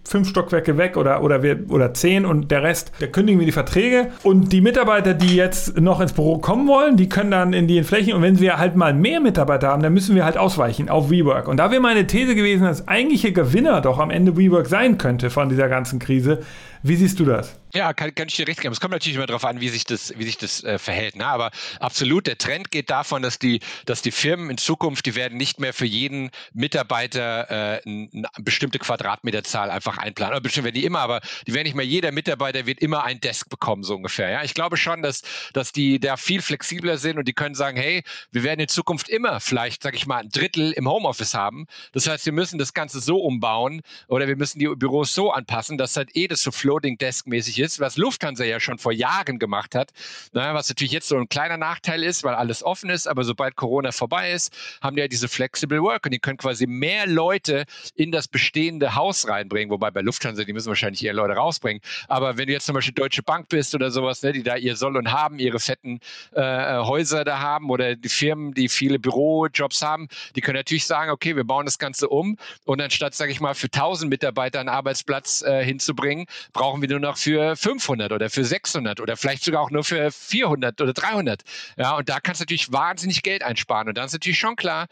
fünf 0.07 0.29
Stockwerke 0.29 0.77
weg 0.77 0.97
oder, 0.97 1.21
oder, 1.21 1.43
wir, 1.43 1.59
oder 1.69 1.93
zehn 1.93 2.25
und 2.25 2.51
der 2.51 2.63
Rest, 2.63 2.91
da 2.99 3.07
kündigen 3.07 3.39
wir 3.39 3.45
die 3.45 3.51
Verträge. 3.51 4.07
Und 4.23 4.51
die 4.53 4.61
Mitarbeiter, 4.61 5.13
die 5.13 5.35
jetzt 5.35 5.79
noch 5.79 5.99
ins 5.99 6.13
Büro 6.13 6.37
kommen 6.37 6.67
wollen, 6.67 6.97
die 6.97 7.09
können 7.09 7.31
dann 7.31 7.53
in 7.53 7.67
die 7.67 7.83
Flächen. 7.83 8.13
Und 8.13 8.21
wenn 8.21 8.39
wir 8.39 8.57
halt 8.57 8.75
mal 8.75 8.93
mehr 8.93 9.19
Mitarbeiter 9.19 9.69
haben, 9.69 9.83
dann 9.83 9.93
müssen 9.93 10.15
wir 10.15 10.25
halt 10.25 10.37
ausweichen 10.37 10.89
auf 10.89 11.09
WeWork. 11.09 11.47
Und 11.47 11.57
da 11.57 11.71
wäre 11.71 11.81
meine 11.81 12.07
These 12.07 12.35
gewesen, 12.35 12.63
dass 12.63 12.87
eigentliche 12.87 13.31
Gewinner 13.31 13.81
doch 13.81 13.99
am 13.99 14.09
Ende 14.09 14.37
WeWork 14.37 14.67
sein 14.67 14.97
könnte 14.97 15.29
von 15.29 15.49
dieser 15.49 15.67
ganzen 15.67 15.99
Krise. 15.99 16.39
Wie 16.83 16.95
siehst 16.95 17.19
du 17.19 17.25
das? 17.25 17.59
Ja, 17.73 17.93
kann, 17.93 18.15
kann 18.15 18.27
ich 18.27 18.35
dir 18.35 18.47
recht 18.47 18.61
geben. 18.61 18.71
Es 18.71 18.79
kommt 18.79 18.93
natürlich 18.93 19.17
immer 19.17 19.27
darauf 19.27 19.43
an, 19.43 19.59
wie 19.59 19.69
sich 19.69 19.83
das, 19.83 20.13
wie 20.17 20.23
sich 20.23 20.37
das 20.37 20.63
äh, 20.63 20.79
verhält. 20.79 21.15
Ne? 21.15 21.25
Aber 21.25 21.51
absolut, 21.79 22.25
der 22.25 22.37
Trend 22.37 22.71
geht 22.71 22.89
davon, 22.89 23.21
dass 23.21 23.39
die, 23.39 23.59
dass 23.85 24.01
die 24.01 24.11
Firmen 24.11 24.49
in 24.49 24.57
Zukunft, 24.57 25.05
die 25.05 25.15
werden 25.15 25.37
nicht 25.37 25.59
mehr 25.59 25.73
für 25.73 25.85
jeden 25.85 26.31
Mitarbeiter 26.53 27.51
äh, 27.51 27.81
eine 27.85 28.27
bestimmte 28.39 28.79
Quadratmeterzahl 28.79 29.69
einfach 29.69 29.97
einplanen. 29.97 30.33
Oder 30.33 30.41
bestimmt 30.41 30.63
werden 30.65 30.75
die 30.75 30.85
immer, 30.85 30.99
aber 30.99 31.19
die 31.45 31.53
werden 31.53 31.65
nicht 31.65 31.75
mehr, 31.75 31.85
jeder 31.85 32.11
Mitarbeiter 32.11 32.65
wird 32.65 32.79
immer 32.79 33.03
ein 33.03 33.19
Desk 33.19 33.49
bekommen, 33.49 33.83
so 33.83 33.95
ungefähr. 33.95 34.29
Ja? 34.29 34.43
Ich 34.43 34.53
glaube 34.53 34.77
schon, 34.77 35.01
dass, 35.01 35.21
dass 35.53 35.73
die 35.73 35.99
da 35.99 36.15
viel 36.15 36.41
flexibler 36.41 36.97
sind 36.97 37.17
und 37.17 37.27
die 37.27 37.33
können 37.33 37.53
sagen, 37.53 37.77
hey, 37.77 38.03
wir 38.31 38.43
werden 38.43 38.61
in 38.61 38.69
Zukunft 38.69 39.09
immer 39.09 39.41
vielleicht, 39.41 39.83
sag 39.83 39.93
ich 39.93 40.07
mal, 40.07 40.19
ein 40.19 40.29
Drittel 40.29 40.71
im 40.71 40.89
Homeoffice 40.89 41.33
haben. 41.33 41.67
Das 41.91 42.07
heißt, 42.07 42.25
wir 42.25 42.33
müssen 42.33 42.57
das 42.57 42.73
Ganze 42.73 43.01
so 43.01 43.19
umbauen 43.19 43.81
oder 44.07 44.27
wir 44.27 44.37
müssen 44.37 44.59
die 44.59 44.67
Büros 44.67 45.13
so 45.13 45.31
anpassen, 45.31 45.77
dass 45.77 45.97
halt 45.97 46.15
eh 46.15 46.27
das 46.27 46.41
so 46.41 46.51
Floating 46.67 46.97
Desk 46.97 47.25
mäßig 47.27 47.59
ist, 47.59 47.79
was 47.79 47.95
Lufthansa 47.95 48.43
ja 48.43 48.59
schon 48.59 48.77
vor 48.77 48.91
Jahren 48.91 49.39
gemacht 49.39 49.73
hat. 49.73 49.91
Na, 50.33 50.53
was 50.53 50.67
natürlich 50.67 50.91
jetzt 50.91 51.07
so 51.07 51.15
ein 51.15 51.29
kleiner 51.29 51.55
Nachteil 51.55 52.03
ist, 52.03 52.25
weil 52.25 52.35
alles 52.35 52.61
offen 52.61 52.89
ist, 52.89 53.07
aber 53.07 53.23
sobald 53.23 53.55
Corona 53.55 53.93
vorbei 53.93 54.33
ist, 54.33 54.53
haben 54.81 54.97
die 54.97 55.01
ja 55.01 55.07
diese 55.07 55.29
Flexible 55.29 55.81
Work 55.81 56.03
und 56.03 56.11
die 56.11 56.19
können 56.19 56.37
quasi 56.37 56.67
mehr 56.67 57.07
Leute 57.07 57.63
in 57.95 58.11
das 58.11 58.27
bestehende 58.27 58.95
Haus 58.95 59.29
reinbringen, 59.29 59.71
wobei 59.71 59.91
bei 59.91 60.01
Lufthansa, 60.01 60.43
die 60.43 60.51
müssen 60.51 60.67
wahrscheinlich 60.67 61.05
eher 61.05 61.13
Leute 61.13 61.35
rausbringen. 61.35 61.81
Aber 62.09 62.35
wenn 62.35 62.47
du 62.47 62.51
jetzt 62.51 62.65
zum 62.65 62.75
Beispiel 62.75 62.93
Deutsche 62.93 63.23
Bank 63.23 63.47
bist 63.47 63.73
oder 63.73 63.89
sowas, 63.89 64.21
ne, 64.23 64.33
die 64.33 64.43
da 64.43 64.57
ihr 64.57 64.75
Soll 64.75 64.97
und 64.97 65.13
Haben, 65.13 65.39
ihre 65.39 65.61
fetten 65.61 66.01
äh, 66.33 66.79
Häuser 66.79 67.23
da 67.23 67.39
haben 67.39 67.69
oder 67.69 67.95
die 67.95 68.09
Firmen, 68.09 68.53
die 68.53 68.67
viele 68.67 68.99
Bürojobs 68.99 69.81
haben, 69.81 70.09
die 70.35 70.41
können 70.41 70.57
natürlich 70.57 70.85
sagen, 70.85 71.11
okay, 71.11 71.33
wir 71.33 71.45
bauen 71.45 71.63
das 71.63 71.79
Ganze 71.79 72.09
um 72.09 72.35
und 72.65 72.81
anstatt, 72.81 73.13
sage 73.13 73.31
ich 73.31 73.39
mal, 73.39 73.55
für 73.55 73.67
1000 73.67 74.09
Mitarbeiter 74.09 74.59
einen 74.59 74.67
Arbeitsplatz 74.67 75.43
äh, 75.43 75.63
hinzubringen, 75.63 76.25
brauchen 76.57 76.81
wir 76.81 76.89
nur 76.89 76.99
noch 76.99 77.17
für 77.17 77.55
500 77.55 78.11
oder 78.11 78.31
für 78.31 78.43
600 78.43 78.99
oder 78.99 79.15
vielleicht 79.15 79.43
sogar 79.43 79.61
auch 79.61 79.69
nur 79.69 79.83
für 79.83 80.11
400 80.11 80.81
oder 80.81 80.91
300. 80.91 81.43
Ja, 81.77 81.95
und 81.95 82.09
da 82.09 82.19
kannst 82.19 82.41
du 82.41 82.43
natürlich 82.43 82.71
wahnsinnig 82.71 83.21
Geld 83.21 83.43
einsparen. 83.43 83.87
Und 83.87 83.97
dann 83.97 84.07
ist 84.07 84.13
natürlich 84.13 84.39
schon 84.39 84.55
klar, 84.55 84.87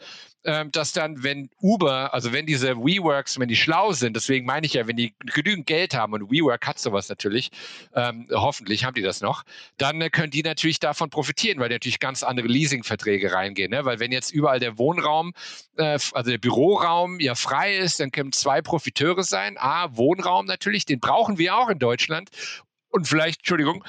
ähm, 0.46 0.70
dass 0.70 0.92
dann, 0.92 1.22
wenn 1.22 1.50
Uber, 1.60 2.14
also 2.14 2.32
wenn 2.32 2.46
diese 2.46 2.76
WeWorks, 2.76 3.38
wenn 3.38 3.48
die 3.48 3.56
schlau 3.56 3.92
sind, 3.92 4.14
deswegen 4.14 4.46
meine 4.46 4.64
ich 4.64 4.74
ja, 4.74 4.86
wenn 4.86 4.96
die 4.96 5.14
genügend 5.34 5.66
Geld 5.66 5.94
haben 5.94 6.12
und 6.12 6.30
WeWork 6.30 6.66
hat 6.66 6.78
sowas 6.78 7.08
natürlich, 7.08 7.50
ähm, 7.94 8.28
hoffentlich 8.32 8.84
haben 8.84 8.94
die 8.94 9.02
das 9.02 9.20
noch, 9.20 9.42
dann 9.76 10.00
äh, 10.00 10.08
können 10.08 10.30
die 10.30 10.42
natürlich 10.42 10.78
davon 10.78 11.10
profitieren, 11.10 11.58
weil 11.58 11.68
die 11.68 11.74
natürlich 11.74 11.98
ganz 11.98 12.22
andere 12.22 12.46
Leasingverträge 12.46 13.32
reingehen. 13.32 13.72
Ne? 13.72 13.84
Weil 13.84 13.98
wenn 13.98 14.12
jetzt 14.12 14.30
überall 14.32 14.60
der 14.60 14.78
Wohnraum, 14.78 15.32
äh, 15.76 15.98
also 16.12 16.30
der 16.30 16.38
Büroraum 16.38 17.18
ja 17.18 17.34
frei 17.34 17.76
ist, 17.76 17.98
dann 17.98 18.12
können 18.12 18.32
zwei 18.32 18.62
Profiteure 18.62 19.24
sein. 19.24 19.56
A, 19.58 19.96
Wohnraum 19.96 20.46
natürlich, 20.46 20.84
den 20.84 21.00
brauchen 21.00 21.38
wir 21.38 21.56
auch 21.56 21.68
in 21.68 21.80
Deutschland. 21.80 22.30
Und 22.90 23.08
vielleicht, 23.08 23.40
Entschuldigung, 23.40 23.84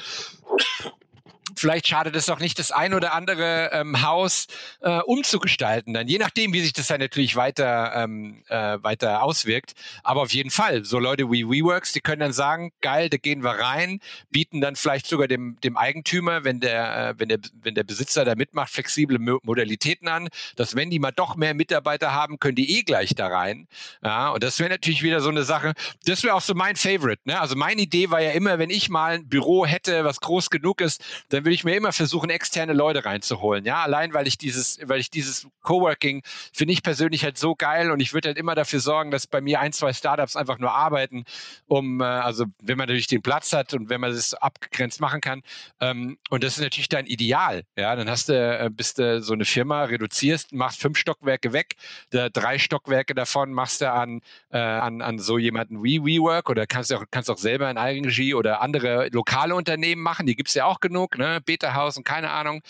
vielleicht 1.55 1.87
schadet 1.87 2.15
es 2.15 2.29
auch 2.29 2.39
nicht, 2.39 2.59
das 2.59 2.71
ein 2.71 2.93
oder 2.93 3.13
andere 3.13 3.71
ähm, 3.73 4.01
Haus 4.01 4.47
äh, 4.81 4.99
umzugestalten. 4.99 5.93
Dann 5.93 6.07
je 6.07 6.17
nachdem, 6.17 6.53
wie 6.53 6.61
sich 6.61 6.73
das 6.73 6.87
dann 6.87 6.99
natürlich 6.99 7.35
weiter, 7.35 7.93
ähm, 7.95 8.43
äh, 8.47 8.77
weiter 8.81 9.23
auswirkt. 9.23 9.73
Aber 10.03 10.21
auf 10.21 10.33
jeden 10.33 10.49
Fall, 10.49 10.83
so 10.83 10.99
Leute 10.99 11.31
wie 11.31 11.45
WeWorks, 11.45 11.93
die 11.93 12.01
können 12.01 12.19
dann 12.19 12.33
sagen, 12.33 12.71
geil, 12.81 13.09
da 13.09 13.17
gehen 13.17 13.43
wir 13.43 13.51
rein, 13.51 13.99
bieten 14.29 14.61
dann 14.61 14.75
vielleicht 14.75 15.07
sogar 15.07 15.27
dem, 15.27 15.57
dem 15.63 15.77
Eigentümer, 15.77 16.43
wenn 16.43 16.59
der, 16.59 17.09
äh, 17.09 17.13
wenn, 17.17 17.29
der, 17.29 17.39
wenn 17.61 17.75
der 17.75 17.83
Besitzer 17.83 18.25
da 18.25 18.35
mitmacht, 18.35 18.71
flexible 18.71 19.19
Mo 19.19 19.39
Modalitäten 19.43 20.07
an, 20.07 20.29
dass 20.55 20.75
wenn 20.75 20.89
die 20.89 20.99
mal 20.99 21.11
doch 21.11 21.35
mehr 21.35 21.53
Mitarbeiter 21.53 22.13
haben, 22.13 22.39
können 22.39 22.55
die 22.55 22.77
eh 22.77 22.83
gleich 22.83 23.15
da 23.15 23.27
rein. 23.27 23.67
Ja, 24.03 24.29
und 24.29 24.43
das 24.43 24.59
wäre 24.59 24.69
natürlich 24.69 25.03
wieder 25.03 25.21
so 25.21 25.29
eine 25.29 25.43
Sache, 25.43 25.73
das 26.05 26.23
wäre 26.23 26.35
auch 26.35 26.41
so 26.41 26.53
mein 26.53 26.75
Favorite. 26.75 27.21
Ne? 27.25 27.39
Also 27.39 27.55
meine 27.55 27.81
Idee 27.81 28.09
war 28.09 28.21
ja 28.21 28.31
immer, 28.31 28.59
wenn 28.59 28.69
ich 28.69 28.89
mal 28.89 29.15
ein 29.15 29.27
Büro 29.27 29.65
hätte, 29.65 30.03
was 30.03 30.19
groß 30.19 30.49
genug 30.49 30.81
ist, 30.81 31.03
dann 31.29 31.36
würde 31.43 31.53
ich 31.53 31.63
mir 31.63 31.75
immer 31.75 31.91
versuchen, 31.91 32.29
externe 32.29 32.73
Leute 32.73 33.05
reinzuholen. 33.05 33.65
Ja, 33.65 33.83
allein 33.83 34.13
weil 34.13 34.27
ich 34.27 34.37
dieses, 34.37 34.79
weil 34.83 34.99
ich 34.99 35.09
dieses 35.09 35.47
Coworking 35.61 36.23
finde 36.53 36.73
ich 36.73 36.83
persönlich 36.83 37.23
halt 37.23 37.37
so 37.37 37.55
geil 37.55 37.91
und 37.91 37.99
ich 37.99 38.13
würde 38.13 38.29
halt 38.29 38.37
immer 38.37 38.55
dafür 38.55 38.79
sorgen, 38.79 39.11
dass 39.11 39.27
bei 39.27 39.41
mir 39.41 39.59
ein, 39.59 39.73
zwei 39.73 39.93
Startups 39.93 40.35
einfach 40.35 40.59
nur 40.59 40.71
arbeiten, 40.71 41.25
um, 41.67 42.01
äh, 42.01 42.05
also 42.05 42.45
wenn 42.61 42.77
man 42.77 42.87
natürlich 42.87 43.07
den 43.07 43.21
Platz 43.21 43.53
hat 43.53 43.73
und 43.73 43.89
wenn 43.89 44.01
man 44.01 44.11
das 44.11 44.33
abgegrenzt 44.33 45.01
machen 45.01 45.21
kann. 45.21 45.41
Ähm, 45.79 46.17
und 46.29 46.43
das 46.43 46.57
ist 46.57 46.63
natürlich 46.63 46.89
dein 46.89 47.05
Ideal. 47.05 47.63
Ja, 47.75 47.95
dann 47.95 48.09
hast 48.09 48.29
du, 48.29 48.33
äh, 48.33 48.69
bist 48.71 48.99
du 48.99 49.21
so 49.21 49.33
eine 49.33 49.45
Firma, 49.45 49.83
reduzierst, 49.83 50.53
machst 50.53 50.81
fünf 50.81 50.97
Stockwerke 50.97 51.53
weg, 51.53 51.75
da 52.11 52.29
drei 52.29 52.59
Stockwerke 52.59 53.15
davon 53.15 53.53
machst 53.53 53.81
du 53.81 53.91
an, 53.91 54.21
äh, 54.51 54.57
an, 54.57 55.01
an 55.01 55.19
so 55.19 55.37
jemanden 55.37 55.83
wie 55.83 56.01
WeWork 56.03 56.49
oder 56.49 56.67
kannst 56.67 56.93
auch, 56.93 57.03
kannst 57.11 57.29
auch 57.29 57.37
selber 57.37 57.69
in 57.69 57.77
Eigenregie 57.77 58.33
oder 58.33 58.61
andere 58.61 59.09
lokale 59.11 59.55
Unternehmen 59.55 60.01
machen, 60.01 60.25
die 60.25 60.35
gibt 60.35 60.49
es 60.49 60.55
ja 60.55 60.65
auch 60.65 60.79
genug, 60.79 61.17
ne? 61.17 61.26
Beta-Haus 61.45 61.97
und 61.97 62.03
keine 62.03 62.31
Ahnung. 62.31 62.61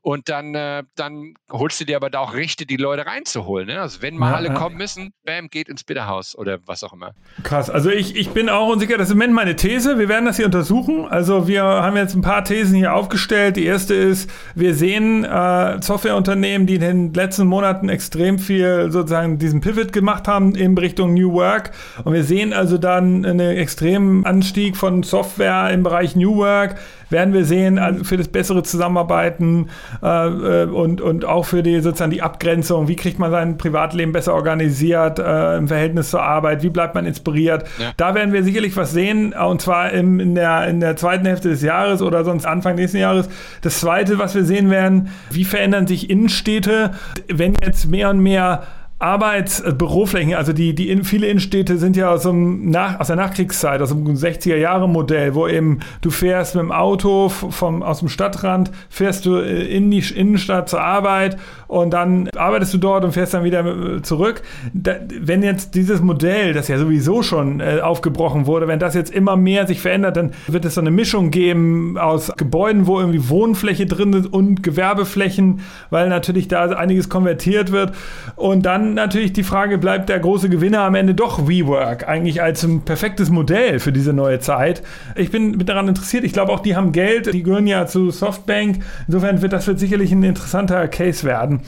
Und 0.00 0.28
dann, 0.28 0.54
äh, 0.54 0.82
dann 0.96 1.32
holst 1.50 1.80
du 1.80 1.86
dir 1.86 1.96
aber 1.96 2.10
da 2.10 2.18
auch 2.18 2.34
Rechte, 2.34 2.66
die 2.66 2.76
Leute 2.76 3.06
reinzuholen. 3.06 3.68
Ne? 3.68 3.80
Also 3.80 4.02
wenn 4.02 4.18
mal 4.18 4.32
ja, 4.32 4.36
alle 4.36 4.48
ja. 4.48 4.54
kommen 4.54 4.76
müssen, 4.76 5.14
bam, 5.24 5.48
geht 5.48 5.70
ins 5.70 5.82
Beta-Haus 5.82 6.36
oder 6.36 6.58
was 6.66 6.84
auch 6.84 6.92
immer. 6.92 7.12
Krass, 7.42 7.70
also 7.70 7.88
ich, 7.88 8.14
ich 8.14 8.28
bin 8.30 8.50
auch 8.50 8.68
unsicher, 8.68 8.98
das 8.98 9.08
ist 9.08 9.12
im 9.12 9.18
Moment 9.18 9.34
meine 9.34 9.56
These, 9.56 9.98
wir 9.98 10.10
werden 10.10 10.26
das 10.26 10.36
hier 10.36 10.44
untersuchen. 10.44 11.06
Also 11.06 11.48
wir 11.48 11.62
haben 11.62 11.96
jetzt 11.96 12.14
ein 12.14 12.20
paar 12.20 12.44
Thesen 12.44 12.74
hier 12.74 12.92
aufgestellt. 12.92 13.56
Die 13.56 13.64
erste 13.64 13.94
ist, 13.94 14.28
wir 14.54 14.74
sehen 14.74 15.24
äh, 15.24 15.80
Softwareunternehmen, 15.80 16.66
die 16.66 16.74
in 16.74 16.80
den 16.82 17.14
letzten 17.14 17.46
Monaten 17.46 17.88
extrem 17.88 18.38
viel 18.38 18.90
sozusagen 18.90 19.38
diesen 19.38 19.62
Pivot 19.62 19.94
gemacht 19.94 20.28
haben 20.28 20.54
in 20.54 20.76
Richtung 20.76 21.14
New 21.14 21.32
Work. 21.32 21.70
Und 22.04 22.12
wir 22.12 22.24
sehen 22.24 22.52
also 22.52 22.76
dann 22.76 23.24
einen 23.24 23.56
extremen 23.56 24.26
Anstieg 24.26 24.76
von 24.76 25.02
Software 25.02 25.70
im 25.70 25.82
Bereich 25.82 26.14
New 26.14 26.36
Work 26.36 26.76
werden 27.10 27.34
wir 27.34 27.44
sehen, 27.44 27.78
also 27.78 28.04
für 28.04 28.16
das 28.16 28.28
bessere 28.28 28.62
Zusammenarbeiten 28.62 29.70
äh, 30.02 30.06
äh, 30.06 30.64
und, 30.66 31.00
und 31.00 31.24
auch 31.24 31.44
für 31.44 31.62
die 31.62 31.80
sozusagen 31.80 32.10
die 32.10 32.22
Abgrenzung, 32.22 32.88
wie 32.88 32.96
kriegt 32.96 33.18
man 33.18 33.30
sein 33.30 33.58
Privatleben 33.58 34.12
besser 34.12 34.34
organisiert 34.34 35.18
äh, 35.18 35.56
im 35.56 35.68
Verhältnis 35.68 36.10
zur 36.10 36.22
Arbeit, 36.22 36.62
wie 36.62 36.70
bleibt 36.70 36.94
man 36.94 37.06
inspiriert. 37.06 37.64
Ja. 37.78 37.92
Da 37.96 38.14
werden 38.14 38.32
wir 38.32 38.42
sicherlich 38.44 38.76
was 38.76 38.92
sehen, 38.92 39.32
und 39.32 39.60
zwar 39.60 39.90
im, 39.92 40.20
in, 40.20 40.34
der, 40.34 40.66
in 40.68 40.80
der 40.80 40.96
zweiten 40.96 41.26
Hälfte 41.26 41.48
des 41.48 41.62
Jahres 41.62 42.02
oder 42.02 42.24
sonst 42.24 42.46
Anfang 42.46 42.76
nächsten 42.76 42.98
Jahres. 42.98 43.28
Das 43.62 43.80
zweite, 43.80 44.18
was 44.18 44.34
wir 44.34 44.44
sehen 44.44 44.70
werden, 44.70 45.08
wie 45.30 45.44
verändern 45.44 45.86
sich 45.86 46.10
Innenstädte, 46.10 46.92
wenn 47.28 47.54
jetzt 47.62 47.88
mehr 47.88 48.10
und 48.10 48.20
mehr 48.20 48.62
Arbeitsbüroflächen, 48.98 50.32
äh, 50.32 50.36
also 50.36 50.52
die, 50.52 50.74
die 50.74 50.88
in, 50.88 51.04
viele 51.04 51.26
Innenstädte 51.26 51.78
sind 51.78 51.96
ja 51.96 52.10
aus, 52.10 52.22
dem 52.22 52.70
Nach, 52.70 53.00
aus 53.00 53.08
der 53.08 53.16
Nachkriegszeit, 53.16 53.82
aus 53.82 53.88
dem 53.88 54.06
60er-Jahre-Modell, 54.06 55.34
wo 55.34 55.48
eben 55.48 55.80
du 56.00 56.10
fährst 56.10 56.54
mit 56.54 56.62
dem 56.62 56.72
Auto 56.72 57.28
vom, 57.28 57.82
aus 57.82 57.98
dem 57.98 58.08
Stadtrand, 58.08 58.70
fährst 58.88 59.26
du 59.26 59.36
äh, 59.36 59.64
in 59.64 59.90
die 59.90 60.04
Innenstadt 60.14 60.68
zur 60.68 60.80
Arbeit 60.80 61.36
und 61.66 61.92
dann 61.92 62.28
arbeitest 62.36 62.72
du 62.74 62.78
dort 62.78 63.04
und 63.04 63.12
fährst 63.12 63.34
dann 63.34 63.42
wieder 63.42 63.64
äh, 63.66 64.02
zurück. 64.02 64.42
Da, 64.72 64.94
wenn 65.20 65.42
jetzt 65.42 65.74
dieses 65.74 66.00
Modell, 66.00 66.52
das 66.52 66.68
ja 66.68 66.78
sowieso 66.78 67.22
schon 67.22 67.60
äh, 67.60 67.80
aufgebrochen 67.82 68.46
wurde, 68.46 68.68
wenn 68.68 68.78
das 68.78 68.94
jetzt 68.94 69.12
immer 69.12 69.36
mehr 69.36 69.66
sich 69.66 69.80
verändert, 69.80 70.16
dann 70.16 70.32
wird 70.46 70.64
es 70.64 70.74
so 70.74 70.80
eine 70.80 70.92
Mischung 70.92 71.30
geben 71.30 71.98
aus 71.98 72.32
Gebäuden, 72.36 72.86
wo 72.86 73.00
irgendwie 73.00 73.28
Wohnfläche 73.28 73.86
drin 73.86 74.12
ist 74.12 74.32
und 74.32 74.62
Gewerbeflächen, 74.62 75.60
weil 75.90 76.08
natürlich 76.08 76.46
da 76.46 76.64
einiges 76.70 77.08
konvertiert 77.08 77.72
wird 77.72 77.92
und 78.36 78.64
dann 78.64 78.83
natürlich 78.92 79.32
die 79.32 79.42
Frage, 79.42 79.78
bleibt 79.78 80.10
der 80.10 80.20
große 80.20 80.50
Gewinner 80.50 80.80
am 80.80 80.94
Ende 80.94 81.14
doch 81.14 81.48
WeWork, 81.48 82.06
eigentlich 82.06 82.42
als 82.42 82.62
ein 82.62 82.82
perfektes 82.82 83.30
Modell 83.30 83.80
für 83.80 83.92
diese 83.92 84.12
neue 84.12 84.40
Zeit. 84.40 84.82
Ich 85.16 85.30
bin 85.30 85.64
daran 85.64 85.88
interessiert. 85.88 86.24
Ich 86.24 86.34
glaube 86.34 86.52
auch, 86.52 86.60
die 86.60 86.76
haben 86.76 86.92
Geld, 86.92 87.32
die 87.32 87.42
gehören 87.42 87.66
ja 87.66 87.86
zu 87.86 88.10
Softbank. 88.10 88.80
Insofern 89.06 89.40
wird 89.40 89.54
das 89.54 89.66
wird 89.66 89.78
sicherlich 89.78 90.12
ein 90.12 90.22
interessanter 90.22 90.86
Case 90.88 91.24
werden. 91.24 91.60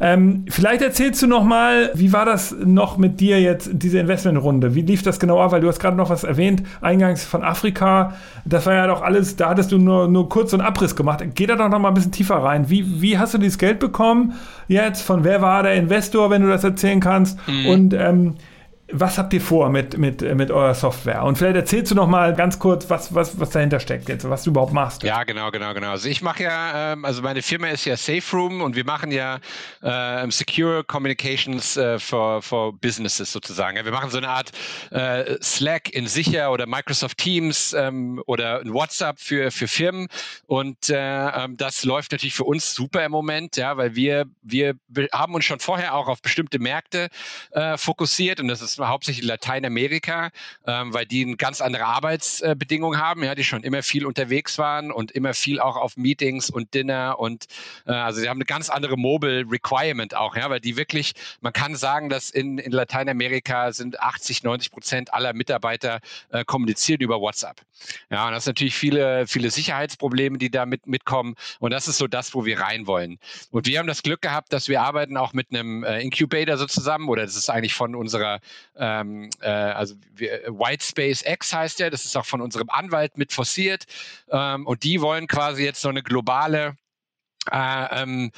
Ähm, 0.00 0.46
vielleicht 0.48 0.82
erzählst 0.82 1.22
du 1.22 1.28
noch 1.28 1.44
mal, 1.44 1.90
wie 1.94 2.12
war 2.12 2.24
das 2.24 2.54
noch 2.64 2.98
mit 2.98 3.20
dir 3.20 3.40
jetzt, 3.40 3.70
diese 3.72 4.00
Investmentrunde? 4.00 4.74
Wie 4.74 4.82
lief 4.82 5.02
das 5.02 5.20
genau 5.20 5.40
ab? 5.40 5.52
Weil 5.52 5.60
du 5.60 5.68
hast 5.68 5.78
gerade 5.78 5.96
noch 5.96 6.10
was 6.10 6.24
erwähnt, 6.24 6.62
eingangs 6.80 7.24
von 7.24 7.44
Afrika. 7.44 8.14
Das 8.44 8.66
war 8.66 8.74
ja 8.74 8.86
doch 8.86 9.02
alles, 9.02 9.36
da 9.36 9.50
hattest 9.50 9.70
du 9.70 9.78
nur, 9.78 10.08
nur 10.08 10.28
kurz 10.28 10.50
so 10.50 10.56
einen 10.56 10.66
Abriss 10.66 10.96
gemacht. 10.96 11.24
Geh 11.34 11.46
da 11.46 11.54
doch 11.56 11.68
noch 11.68 11.78
mal 11.78 11.88
ein 11.88 11.94
bisschen 11.94 12.12
tiefer 12.12 12.36
rein. 12.36 12.68
Wie, 12.68 13.00
wie 13.00 13.18
hast 13.18 13.34
du 13.34 13.38
dieses 13.38 13.58
Geld 13.58 13.78
bekommen 13.78 14.32
jetzt? 14.68 15.02
Von 15.02 15.24
wer 15.24 15.40
war 15.42 15.62
der 15.62 15.74
Investor, 15.74 16.30
wenn 16.30 16.42
du 16.42 16.48
das 16.48 16.63
erzählen 16.64 17.00
kannst? 17.00 17.38
Mhm. 17.46 17.66
Und 17.66 17.94
ähm, 17.94 18.34
was 18.96 19.18
habt 19.18 19.32
ihr 19.32 19.40
vor 19.40 19.70
mit, 19.70 19.98
mit, 19.98 20.22
mit 20.22 20.50
eurer 20.52 20.74
Software? 20.74 21.24
Und 21.24 21.36
vielleicht 21.36 21.56
erzählst 21.56 21.90
du 21.90 21.96
noch 21.96 22.06
mal 22.06 22.32
ganz 22.34 22.60
kurz, 22.60 22.88
was, 22.88 23.12
was, 23.12 23.38
was 23.40 23.50
dahinter 23.50 23.80
steckt 23.80 24.08
jetzt, 24.08 24.28
was 24.28 24.44
du 24.44 24.50
überhaupt 24.50 24.72
machst. 24.72 25.02
Ja, 25.02 25.24
genau, 25.24 25.50
genau, 25.50 25.74
genau. 25.74 25.90
Also 25.90 26.08
ich 26.08 26.22
mache 26.22 26.44
ja, 26.44 26.92
ähm, 26.92 27.04
also 27.04 27.20
meine 27.20 27.42
Firma 27.42 27.68
ist 27.68 27.84
ja 27.84 27.96
Safe 27.96 28.22
Room 28.32 28.62
und 28.62 28.76
wir 28.76 28.84
machen 28.84 29.10
ja 29.10 29.40
äh, 29.82 30.30
Secure 30.30 30.84
Communications 30.84 31.76
äh, 31.76 31.98
for, 31.98 32.40
for 32.40 32.72
Businesses 32.72 33.32
sozusagen. 33.32 33.84
Wir 33.84 33.90
machen 33.90 34.10
so 34.10 34.18
eine 34.18 34.28
Art 34.28 34.52
äh, 34.90 35.36
Slack 35.42 35.90
in 35.92 36.06
sicher 36.06 36.52
oder 36.52 36.66
Microsoft 36.66 37.18
Teams 37.18 37.72
ähm, 37.72 38.22
oder 38.26 38.62
WhatsApp 38.64 39.18
für, 39.18 39.50
für 39.50 39.66
Firmen 39.66 40.06
und 40.46 40.88
äh, 40.88 40.94
ähm, 40.96 41.56
das 41.56 41.84
läuft 41.84 42.12
natürlich 42.12 42.34
für 42.34 42.44
uns 42.44 42.74
super 42.74 43.04
im 43.04 43.10
Moment, 43.10 43.56
ja, 43.56 43.76
weil 43.76 43.96
wir, 43.96 44.26
wir 44.42 44.76
haben 45.12 45.34
uns 45.34 45.44
schon 45.44 45.58
vorher 45.58 45.94
auch 45.94 46.06
auf 46.06 46.22
bestimmte 46.22 46.60
Märkte 46.60 47.08
äh, 47.50 47.76
fokussiert 47.76 48.38
und 48.38 48.46
das 48.46 48.62
ist 48.62 48.78
hauptsächlich 48.88 49.24
Lateinamerika, 49.24 50.30
ähm, 50.66 50.92
weil 50.92 51.06
die 51.06 51.24
eine 51.24 51.36
ganz 51.36 51.60
andere 51.60 51.84
Arbeitsbedingungen 51.84 53.00
haben, 53.00 53.22
ja, 53.22 53.34
die 53.34 53.44
schon 53.44 53.62
immer 53.62 53.82
viel 53.82 54.06
unterwegs 54.06 54.58
waren 54.58 54.90
und 54.90 55.12
immer 55.12 55.34
viel 55.34 55.60
auch 55.60 55.76
auf 55.76 55.96
Meetings 55.96 56.50
und 56.50 56.74
Dinner 56.74 57.18
und 57.18 57.46
äh, 57.86 57.92
also 57.92 58.20
sie 58.20 58.28
haben 58.28 58.38
eine 58.38 58.44
ganz 58.44 58.70
andere 58.70 58.96
Mobile 58.96 59.44
Requirement 59.50 60.14
auch, 60.14 60.36
ja, 60.36 60.50
weil 60.50 60.60
die 60.60 60.76
wirklich, 60.76 61.14
man 61.40 61.52
kann 61.52 61.76
sagen, 61.76 62.08
dass 62.08 62.30
in, 62.30 62.58
in 62.58 62.72
Lateinamerika 62.72 63.72
sind 63.72 64.00
80, 64.00 64.42
90 64.42 64.70
Prozent 64.70 65.14
aller 65.14 65.32
Mitarbeiter 65.32 66.00
äh, 66.30 66.44
kommunizieren 66.44 67.00
über 67.00 67.20
WhatsApp. 67.20 67.60
Ja, 68.10 68.26
und 68.26 68.32
das 68.32 68.44
sind 68.44 68.52
natürlich 68.52 68.76
viele, 68.76 69.26
viele 69.26 69.50
Sicherheitsprobleme, 69.50 70.38
die 70.38 70.50
da 70.50 70.66
mit, 70.66 70.86
mitkommen 70.86 71.34
und 71.58 71.72
das 71.72 71.88
ist 71.88 71.98
so 71.98 72.06
das, 72.06 72.34
wo 72.34 72.44
wir 72.44 72.60
rein 72.60 72.86
wollen. 72.86 73.18
Und 73.50 73.66
wir 73.66 73.78
haben 73.78 73.86
das 73.86 74.02
Glück 74.02 74.22
gehabt, 74.22 74.52
dass 74.52 74.68
wir 74.68 74.82
arbeiten 74.82 75.16
auch 75.16 75.32
mit 75.32 75.48
einem 75.50 75.84
äh, 75.84 76.00
Incubator 76.00 76.56
so 76.56 76.66
zusammen 76.66 77.08
oder 77.08 77.22
das 77.22 77.36
ist 77.36 77.50
eigentlich 77.50 77.74
von 77.74 77.94
unserer 77.94 78.40
ähm, 78.76 79.30
äh, 79.40 79.48
also 79.48 79.94
wir, 80.14 80.42
White 80.48 80.84
Space 80.84 81.22
X 81.26 81.52
heißt 81.52 81.80
der, 81.80 81.90
das 81.90 82.04
ist 82.04 82.16
auch 82.16 82.26
von 82.26 82.40
unserem 82.40 82.70
Anwalt 82.70 83.16
mit 83.16 83.32
forciert. 83.32 83.84
Ähm, 84.30 84.66
und 84.66 84.82
die 84.82 85.00
wollen 85.00 85.26
quasi 85.26 85.64
jetzt 85.64 85.80
so 85.80 85.88
eine 85.88 86.02
globale 86.02 86.76
äh, 87.50 88.02
ähm, 88.02 88.30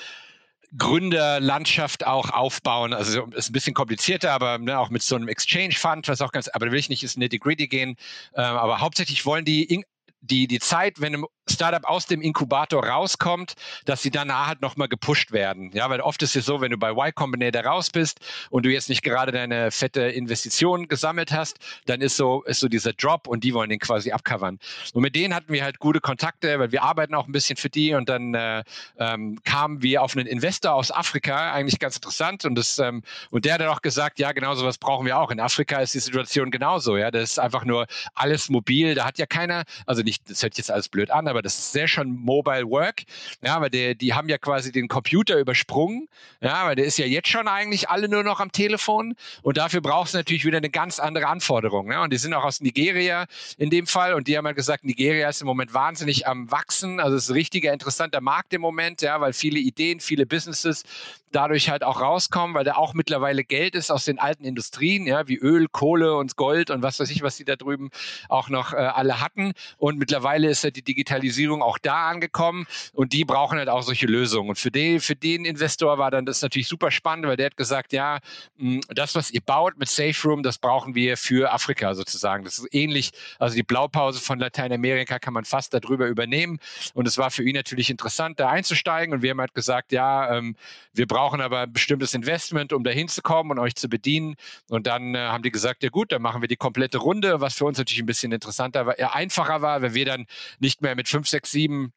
Gründerlandschaft 0.77 2.07
auch 2.07 2.31
aufbauen. 2.31 2.93
Also 2.93 3.27
ist 3.27 3.51
ein 3.51 3.53
bisschen 3.53 3.75
komplizierter, 3.75 4.33
aber 4.33 4.59
ne, 4.59 4.79
auch 4.79 4.91
mit 4.91 5.03
so 5.03 5.17
einem 5.17 5.29
Exchange 5.29 5.75
Fund, 5.75 6.09
was 6.09 6.21
auch 6.21 6.33
ganz, 6.33 6.49
aber 6.49 6.67
da 6.67 6.73
will 6.73 6.79
ich 6.79 6.89
nicht 6.89 7.03
ins 7.03 7.17
Nitty 7.17 7.39
Gritty 7.39 7.69
gehen. 7.69 7.97
Äh, 8.35 8.43
aber 8.43 8.81
hauptsächlich 8.81 9.25
wollen 9.25 9.45
die 9.45 9.85
die, 10.27 10.47
die 10.47 10.59
Zeit, 10.59 11.01
wenn 11.01 11.15
ein 11.15 11.25
Startup 11.49 11.85
aus 11.85 12.07
dem 12.07 12.21
Inkubator 12.21 12.85
rauskommt, 12.85 13.55
dass 13.85 14.03
sie 14.03 14.11
danach 14.11 14.49
halt 14.49 14.63
nochmal 14.63 14.89
gepusht 14.89 15.33
werden. 15.33 15.71
Ja, 15.73 15.89
weil 15.89 16.01
oft 16.01 16.23
ist 16.23 16.35
es 16.35 16.45
so, 16.45 16.61
wenn 16.61 16.73
du 16.73 16.77
bei 16.77 16.91
Y 16.91 17.15
Combinator 17.15 17.63
raus 17.63 17.91
bist 17.91 18.21
und 18.51 18.67
du 18.67 18.71
jetzt 18.71 18.89
nicht 18.89 19.03
gerade 19.03 19.33
deine 19.33 19.71
fette 19.71 20.03
Investition 20.03 20.89
gesammelt 20.89 21.33
hast, 21.33 21.59
dann 21.87 22.01
ist 22.01 22.17
so, 22.17 22.43
ist 22.43 22.61
so 22.61 22.69
dieser 22.69 22.93
Drop 22.93 23.29
und 23.29 23.45
die 23.45 23.55
wollen 23.55 23.71
den 23.71 23.79
quasi 23.79 24.11
abcovern. 24.11 24.59
Und 24.93 25.03
mit 25.03 25.15
denen 25.15 25.35
hatten 25.35 25.53
wir 25.53 25.63
halt 25.63 25.79
gute 25.79 26.01
Kontakte, 26.01 26.59
weil 26.59 26.73
wir 26.73 26.83
arbeiten 26.83 27.15
auch 27.15 27.27
ein 27.27 27.33
bisschen 27.33 27.57
für 27.57 27.71
die 27.71 27.95
und 27.95 28.09
dann 28.09 28.35
äh, 28.35 28.65
ähm, 28.99 29.39
kamen 29.45 29.83
wir 29.83 30.03
auf 30.03 30.17
einen 30.17 30.27
Investor 30.27 30.75
aus 30.75 30.91
Afrika, 30.91 31.53
eigentlich 31.53 31.79
ganz 31.79 31.97
interessant 31.97 32.45
und 32.45 32.57
das, 32.57 32.79
ähm, 32.79 33.03
und 33.31 33.45
der 33.45 33.55
hat 33.55 33.61
dann 33.61 33.69
auch 33.69 33.83
gesagt, 33.83 34.19
ja, 34.19 34.33
genau 34.33 34.55
sowas 34.55 34.79
brauchen 34.79 35.07
wir 35.07 35.19
auch. 35.19 35.31
In 35.31 35.41
Afrika 35.41 35.79
ist 35.79 35.95
die 35.95 36.01
Situation 36.01 36.51
genauso, 36.51 36.97
ja, 36.97 37.11
das 37.11 37.31
ist 37.31 37.39
einfach 37.39 37.65
nur 37.65 37.87
alles 38.15 38.49
mobil, 38.49 38.95
da 38.95 39.05
hat 39.05 39.19
ja 39.19 39.27
keiner, 39.27 39.65
also 39.87 40.03
nicht 40.03 40.16
nicht, 40.17 40.31
das 40.31 40.43
hört 40.43 40.57
jetzt 40.57 40.71
alles 40.71 40.89
blöd 40.89 41.11
an, 41.11 41.29
aber 41.29 41.43
das 41.43 41.59
ist 41.59 41.73
sehr 41.73 41.89
schon 41.89 42.17
Mobile 42.17 42.69
Work. 42.69 43.05
Ja, 43.43 43.61
weil 43.61 43.71
der, 43.71 43.95
die 43.95 44.15
haben 44.15 44.29
ja 44.29 44.39
quasi 44.39 44.73
den 44.73 44.89
Computer 44.89 45.39
übersprungen. 45.39 46.09
Ja, 46.41 46.67
weil 46.67 46.77
der 46.77 46.85
ist 46.85 46.99
ja 46.99 47.07
jetzt 47.07 47.29
schon 47.29 47.49
eigentlich 47.49 47.89
alle 47.89 48.09
nur 48.09 48.23
noch 48.23 48.41
am 48.41 48.53
Telefon. 48.53 49.15
Und 49.43 49.57
dafür 49.57 49.81
brauchst 49.81 50.15
du 50.15 50.19
natürlich 50.19 50.45
wieder 50.45 50.59
eine 50.59 50.71
ganz 50.71 50.99
andere 50.99 51.27
Anforderung. 51.27 51.91
Ja? 51.91 52.03
Und 52.03 52.13
die 52.13 52.19
sind 52.19 52.35
auch 52.35 52.45
aus 52.45 52.61
Nigeria 52.61 53.27
in 53.59 53.71
dem 53.71 53.87
Fall. 53.87 54.15
Und 54.15 54.29
die 54.29 54.37
haben 54.37 54.47
halt 54.47 54.57
gesagt, 54.57 54.85
Nigeria 54.85 55.29
ist 55.29 55.41
im 55.41 55.47
Moment 55.47 55.75
wahnsinnig 55.75 56.27
am 56.27 56.51
Wachsen. 56.51 57.01
Also 57.01 57.17
es 57.17 57.25
ist 57.25 57.31
ein 57.31 57.35
richtiger, 57.35 57.73
interessanter 57.73 58.21
Markt 58.21 58.53
im 58.55 58.61
Moment, 58.61 59.03
ja, 59.03 59.21
weil 59.21 59.33
viele 59.33 59.59
Ideen, 59.59 60.01
viele 60.01 60.27
Businesses 60.27 60.85
dadurch 61.33 61.69
halt 61.69 61.85
auch 61.85 62.01
rauskommen, 62.01 62.55
weil 62.55 62.65
da 62.65 62.77
auch 62.77 62.95
mittlerweile 62.95 63.45
Geld 63.45 63.75
ist 63.75 63.91
aus 63.91 64.05
den 64.05 64.19
alten 64.19 64.45
Industrien, 64.45 65.07
ja, 65.07 65.29
wie 65.29 65.37
Öl, 65.37 65.69
Kohle 65.69 66.17
und 66.17 66.37
Gold 66.37 66.71
und 66.71 66.83
was 66.83 66.99
weiß 66.99 67.11
ich, 67.11 67.23
was 67.23 67.37
die 67.37 67.45
da 67.45 67.57
drüben 67.57 67.91
auch 68.29 68.49
noch 68.49 68.73
äh, 68.73 68.77
alle 68.77 69.21
hatten. 69.21 69.53
Und 69.77 69.99
mittlerweile 70.07 70.49
ist 70.49 70.63
ja 70.63 70.71
die 70.71 70.83
Digitalisierung 70.83 71.63
auch 71.63 71.79
da 71.79 72.09
angekommen 72.09 72.67
und 72.93 73.13
die 73.13 73.25
brauchen 73.25 73.59
halt 73.59 73.69
auch 73.69 73.83
solche 73.83 74.07
Lösungen. 74.07 74.51
Und 74.51 74.57
für 74.57 74.71
den, 74.71 75.01
für 75.01 75.17
den 75.17 75.45
Investor 75.45 75.99
war 75.99 76.13
dann 76.13 76.25
das 76.25 76.43
natürlich 76.43 76.69
super 76.69 76.93
spannend, 76.93 77.27
weil 77.27 77.37
der 77.37 77.47
hat 77.47 77.57
gesagt, 77.57 77.93
ja, 77.93 78.21
hm, 78.57 78.83
das, 78.95 79.17
was 79.17 79.33
ihr 79.33 79.41
baut 79.41 79.77
mit 79.79 79.89
Safe 79.89 80.15
Room, 80.25 80.45
das 80.45 80.59
brauchen 80.59 80.95
wir 80.95 81.17
für 81.17 81.53
Afrika 81.53 81.93
sozusagen. 81.95 82.45
Das 82.45 82.61
ist 82.61 82.73
ähnlich, 82.73 83.11
also 83.41 83.57
die 83.57 83.65
Blaupause 83.65 84.21
von 84.21 84.39
Lateinamerika 84.39 85.19
kann 85.19 85.35
man 85.35 85.45
fast 85.45 85.75
darüber 85.75 86.07
übernehmen. 86.07 86.61
Und 86.95 87.09
es 87.09 87.19
war 87.19 87.33
für 87.33 87.43
ihn 87.43 87.57
natürlich 87.57 87.91
interessant, 87.91 88.39
da 88.39 88.49
einzusteigen. 88.49 89.13
Und 89.13 89.23
wir 89.23 89.31
haben 89.31 89.41
halt 89.41 89.55
gesagt, 89.55 89.91
ja, 89.91 90.37
ähm, 90.37 90.55
wir 90.95 91.09
brauchen 91.09 91.41
aber 91.41 91.63
ein 91.63 91.73
bestimmtes 91.73 92.15
Investment, 92.15 92.73
um 92.73 92.85
da 92.85 92.93
hinzukommen 92.93 93.51
und 93.51 93.59
euch 93.59 93.75
zu 93.75 93.89
bedienen. 93.89 94.37
Und 94.71 94.87
dann 94.87 95.17
äh, 95.17 95.19
haben 95.19 95.43
die 95.43 95.51
gesagt, 95.51 95.83
ja 95.83 95.89
gut, 95.89 96.13
dann 96.13 96.23
machen 96.23 96.43
wir 96.43 96.49
die 96.49 96.57
komplette 96.57 96.99
Runde, 96.99 97.41
was 97.41 97.55
für 97.55 97.65
uns 97.65 97.79
natürlich 97.79 98.03
ein 98.03 98.07
bisschen 98.07 98.31
interessanter 98.31 98.87
war, 98.87 98.97
eher 98.97 99.17
einfacher 99.17 99.63
war, 99.63 99.83
weil 99.87 99.95
wir 99.95 100.05
dann 100.05 100.27
nicht 100.59 100.83
mehr 100.83 100.95
mit 100.97 101.09
fünf, 101.09 101.29
sechs, 101.29 101.51
sieben 101.51 101.93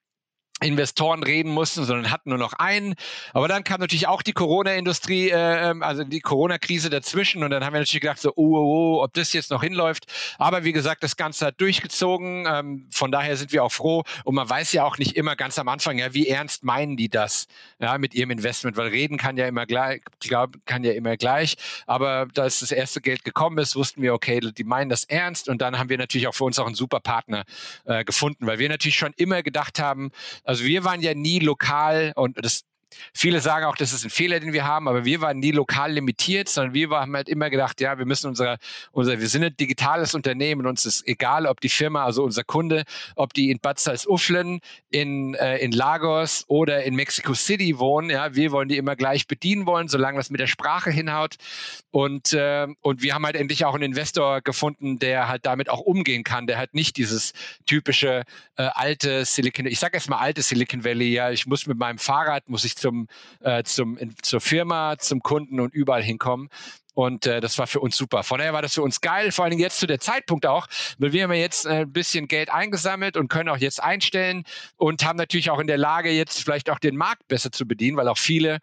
Investoren 0.61 1.23
reden 1.23 1.51
mussten, 1.51 1.85
sondern 1.85 2.11
hatten 2.11 2.29
nur 2.29 2.37
noch 2.37 2.53
einen. 2.53 2.95
Aber 3.33 3.47
dann 3.47 3.63
kam 3.63 3.79
natürlich 3.79 4.07
auch 4.07 4.21
die 4.21 4.33
Corona-Industrie, 4.33 5.29
äh, 5.29 5.69
ähm, 5.69 5.83
also 5.83 6.03
die 6.03 6.19
Corona-Krise 6.19 6.89
dazwischen 6.89 7.43
und 7.43 7.51
dann 7.51 7.63
haben 7.63 7.73
wir 7.73 7.79
natürlich 7.79 8.01
gedacht, 8.01 8.19
so, 8.19 8.33
oh, 8.35 8.57
oh, 8.57 8.97
oh, 8.97 9.03
ob 9.03 9.13
das 9.13 9.33
jetzt 9.33 9.51
noch 9.51 9.63
hinläuft. 9.63 10.05
Aber 10.37 10.63
wie 10.63 10.73
gesagt, 10.73 11.03
das 11.03 11.15
Ganze 11.15 11.47
hat 11.47 11.61
durchgezogen. 11.61 12.45
Ähm, 12.47 12.87
von 12.91 13.11
daher 13.11 13.37
sind 13.37 13.53
wir 13.53 13.63
auch 13.63 13.71
froh 13.71 14.03
und 14.25 14.35
man 14.35 14.49
weiß 14.49 14.73
ja 14.73 14.83
auch 14.83 14.97
nicht 14.97 15.15
immer 15.15 15.35
ganz 15.35 15.57
am 15.59 15.67
Anfang, 15.67 15.97
ja, 15.97 16.13
wie 16.13 16.27
ernst 16.27 16.63
meinen 16.63 16.97
die 16.97 17.09
das 17.09 17.47
ja, 17.79 17.97
mit 17.97 18.13
ihrem 18.13 18.31
Investment, 18.31 18.75
weil 18.77 18.89
reden 18.89 19.17
kann 19.17 19.37
ja 19.37 19.47
immer 19.47 19.65
gleich, 19.65 20.01
glaub, 20.19 20.55
kann 20.65 20.83
ja 20.83 20.91
immer 20.91 21.15
gleich. 21.17 21.55
Aber 21.87 22.27
da 22.33 22.43
das 22.43 22.71
erste 22.71 23.01
Geld 23.01 23.23
gekommen 23.23 23.57
ist, 23.59 23.75
wussten 23.75 24.01
wir, 24.01 24.13
okay, 24.13 24.39
die 24.39 24.63
meinen 24.63 24.89
das 24.89 25.05
ernst 25.05 25.47
und 25.47 25.61
dann 25.61 25.79
haben 25.79 25.89
wir 25.89 25.97
natürlich 25.97 26.27
auch 26.27 26.35
für 26.35 26.43
uns 26.43 26.59
auch 26.59 26.65
einen 26.65 26.75
super 26.75 26.99
Partner 26.99 27.45
äh, 27.85 28.03
gefunden, 28.03 28.45
weil 28.45 28.59
wir 28.59 28.69
natürlich 28.69 28.97
schon 28.97 29.13
immer 29.17 29.43
gedacht 29.43 29.79
haben, 29.79 30.11
also 30.49 30.63
wir 30.65 30.83
waren 30.83 30.99
ja 30.99 31.13
nie 31.13 31.37
lokal 31.37 32.11
und 32.15 32.43
das 32.43 32.63
Viele 33.13 33.39
sagen 33.39 33.65
auch, 33.65 33.75
das 33.75 33.93
ist 33.93 34.03
ein 34.03 34.09
Fehler, 34.09 34.39
den 34.39 34.53
wir 34.53 34.65
haben, 34.65 34.87
aber 34.87 35.05
wir 35.05 35.21
waren 35.21 35.39
nie 35.39 35.51
lokal 35.51 35.91
limitiert, 35.91 36.49
sondern 36.49 36.73
wir 36.73 36.89
haben 36.89 37.15
halt 37.15 37.29
immer 37.29 37.49
gedacht, 37.49 37.81
ja, 37.81 37.97
wir 37.97 38.05
müssen 38.05 38.27
unsere, 38.27 38.57
unser, 38.91 39.19
wir 39.19 39.27
sind 39.27 39.43
ein 39.43 39.55
digitales 39.55 40.15
Unternehmen 40.15 40.61
und 40.61 40.67
uns 40.67 40.85
ist 40.85 41.07
egal, 41.07 41.45
ob 41.45 41.61
die 41.61 41.69
Firma, 41.69 42.05
also 42.05 42.23
unser 42.23 42.43
Kunde, 42.43 42.83
ob 43.15 43.33
die 43.33 43.51
in 43.51 43.59
Bad 43.59 43.79
Salzuflen, 43.79 44.59
in, 44.89 45.35
äh, 45.35 45.57
in 45.57 45.71
Lagos 45.71 46.45
oder 46.47 46.83
in 46.83 46.95
Mexico 46.95 47.33
City 47.33 47.77
wohnen, 47.79 48.09
ja, 48.09 48.35
wir 48.35 48.51
wollen 48.51 48.69
die 48.69 48.77
immer 48.77 48.95
gleich 48.95 49.27
bedienen 49.27 49.65
wollen, 49.65 49.87
solange 49.87 50.17
das 50.17 50.29
mit 50.29 50.39
der 50.39 50.47
Sprache 50.47 50.91
hinhaut. 50.91 51.35
Und, 51.91 52.33
äh, 52.33 52.67
und 52.81 53.01
wir 53.01 53.13
haben 53.13 53.25
halt 53.25 53.35
endlich 53.35 53.65
auch 53.65 53.73
einen 53.73 53.83
Investor 53.83 54.41
gefunden, 54.41 54.99
der 54.99 55.27
halt 55.27 55.45
damit 55.45 55.69
auch 55.69 55.79
umgehen 55.79 56.23
kann, 56.23 56.47
der 56.47 56.57
halt 56.57 56.73
nicht 56.73 56.97
dieses 56.97 57.33
typische 57.65 58.23
äh, 58.57 58.63
alte 58.73 59.25
Silicon, 59.25 59.65
ich 59.65 59.79
sage 59.79 59.95
erstmal 59.95 60.19
alte 60.19 60.41
Silicon 60.41 60.83
Valley, 60.83 61.13
ja, 61.13 61.31
ich 61.31 61.45
muss 61.45 61.67
mit 61.67 61.77
meinem 61.77 61.97
Fahrrad, 61.97 62.49
muss 62.49 62.65
ich 62.65 62.75
zum, 62.79 63.07
äh, 63.41 63.63
zum, 63.63 63.97
in, 63.97 64.15
zur 64.21 64.41
Firma, 64.41 64.97
zum 64.97 65.21
Kunden 65.21 65.59
und 65.59 65.73
überall 65.73 66.03
hinkommen. 66.03 66.49
Und 66.95 67.27
äh, 67.27 67.39
das 67.39 67.57
war 67.57 67.67
für 67.67 67.79
uns 67.79 67.95
super. 67.95 68.23
Von 68.23 68.39
daher 68.39 68.51
war 68.51 68.61
das 68.61 68.73
für 68.73 68.81
uns 68.81 68.99
geil, 68.99 69.31
vor 69.31 69.45
allen 69.45 69.51
Dingen 69.51 69.61
jetzt 69.61 69.79
zu 69.79 69.87
der 69.87 69.99
Zeitpunkt 69.99 70.45
auch, 70.45 70.67
weil 70.97 71.13
wir 71.13 71.23
haben 71.23 71.33
jetzt 71.33 71.65
äh, 71.65 71.81
ein 71.81 71.93
bisschen 71.93 72.27
Geld 72.27 72.49
eingesammelt 72.49 73.15
und 73.15 73.29
können 73.29 73.47
auch 73.47 73.57
jetzt 73.57 73.81
einstellen 73.81 74.43
und 74.75 75.05
haben 75.05 75.15
natürlich 75.15 75.49
auch 75.49 75.59
in 75.59 75.67
der 75.67 75.77
Lage, 75.77 76.11
jetzt 76.11 76.43
vielleicht 76.43 76.69
auch 76.69 76.79
den 76.79 76.97
Markt 76.97 77.27
besser 77.29 77.51
zu 77.53 77.65
bedienen, 77.65 77.95
weil 77.95 78.09
auch 78.09 78.17
viele 78.17 78.59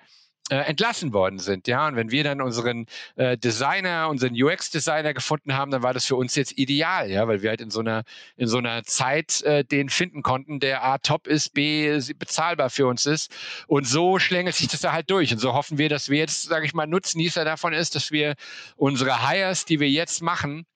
äh, 0.50 0.56
entlassen 0.56 1.12
worden 1.12 1.38
sind. 1.38 1.66
Ja, 1.66 1.88
und 1.88 1.96
wenn 1.96 2.10
wir 2.10 2.24
dann 2.24 2.40
unseren 2.40 2.86
äh, 3.16 3.36
Designer, 3.36 4.08
unseren 4.08 4.32
UX-Designer 4.34 5.14
gefunden 5.14 5.54
haben, 5.54 5.70
dann 5.70 5.82
war 5.82 5.94
das 5.94 6.06
für 6.06 6.16
uns 6.16 6.34
jetzt 6.36 6.56
ideal, 6.58 7.10
ja, 7.10 7.26
weil 7.26 7.42
wir 7.42 7.50
halt 7.50 7.60
in 7.60 7.70
so 7.70 7.80
einer 7.80 8.04
in 8.36 8.46
so 8.46 8.58
einer 8.58 8.84
Zeit 8.84 9.42
äh, 9.42 9.64
den 9.64 9.88
finden 9.88 10.22
konnten, 10.22 10.60
der 10.60 10.84
A 10.84 10.98
top 10.98 11.26
ist, 11.26 11.54
B 11.54 12.00
bezahlbar 12.18 12.70
für 12.70 12.86
uns 12.86 13.06
ist. 13.06 13.34
Und 13.66 13.86
so 13.86 14.18
schlängelt 14.18 14.54
sich 14.54 14.68
das 14.68 14.80
da 14.80 14.92
halt 14.92 15.10
durch. 15.10 15.32
Und 15.32 15.38
so 15.38 15.52
hoffen 15.52 15.78
wir, 15.78 15.88
dass 15.88 16.08
wir 16.08 16.18
jetzt, 16.18 16.44
sage 16.44 16.66
ich 16.66 16.74
mal, 16.74 16.86
Nutznießer 16.86 17.44
davon 17.44 17.72
ist, 17.72 17.94
dass 17.94 18.10
wir 18.12 18.34
unsere 18.76 19.28
Hires, 19.28 19.64
die 19.64 19.80
wir 19.80 19.88
jetzt 19.88 20.22
machen, 20.22 20.66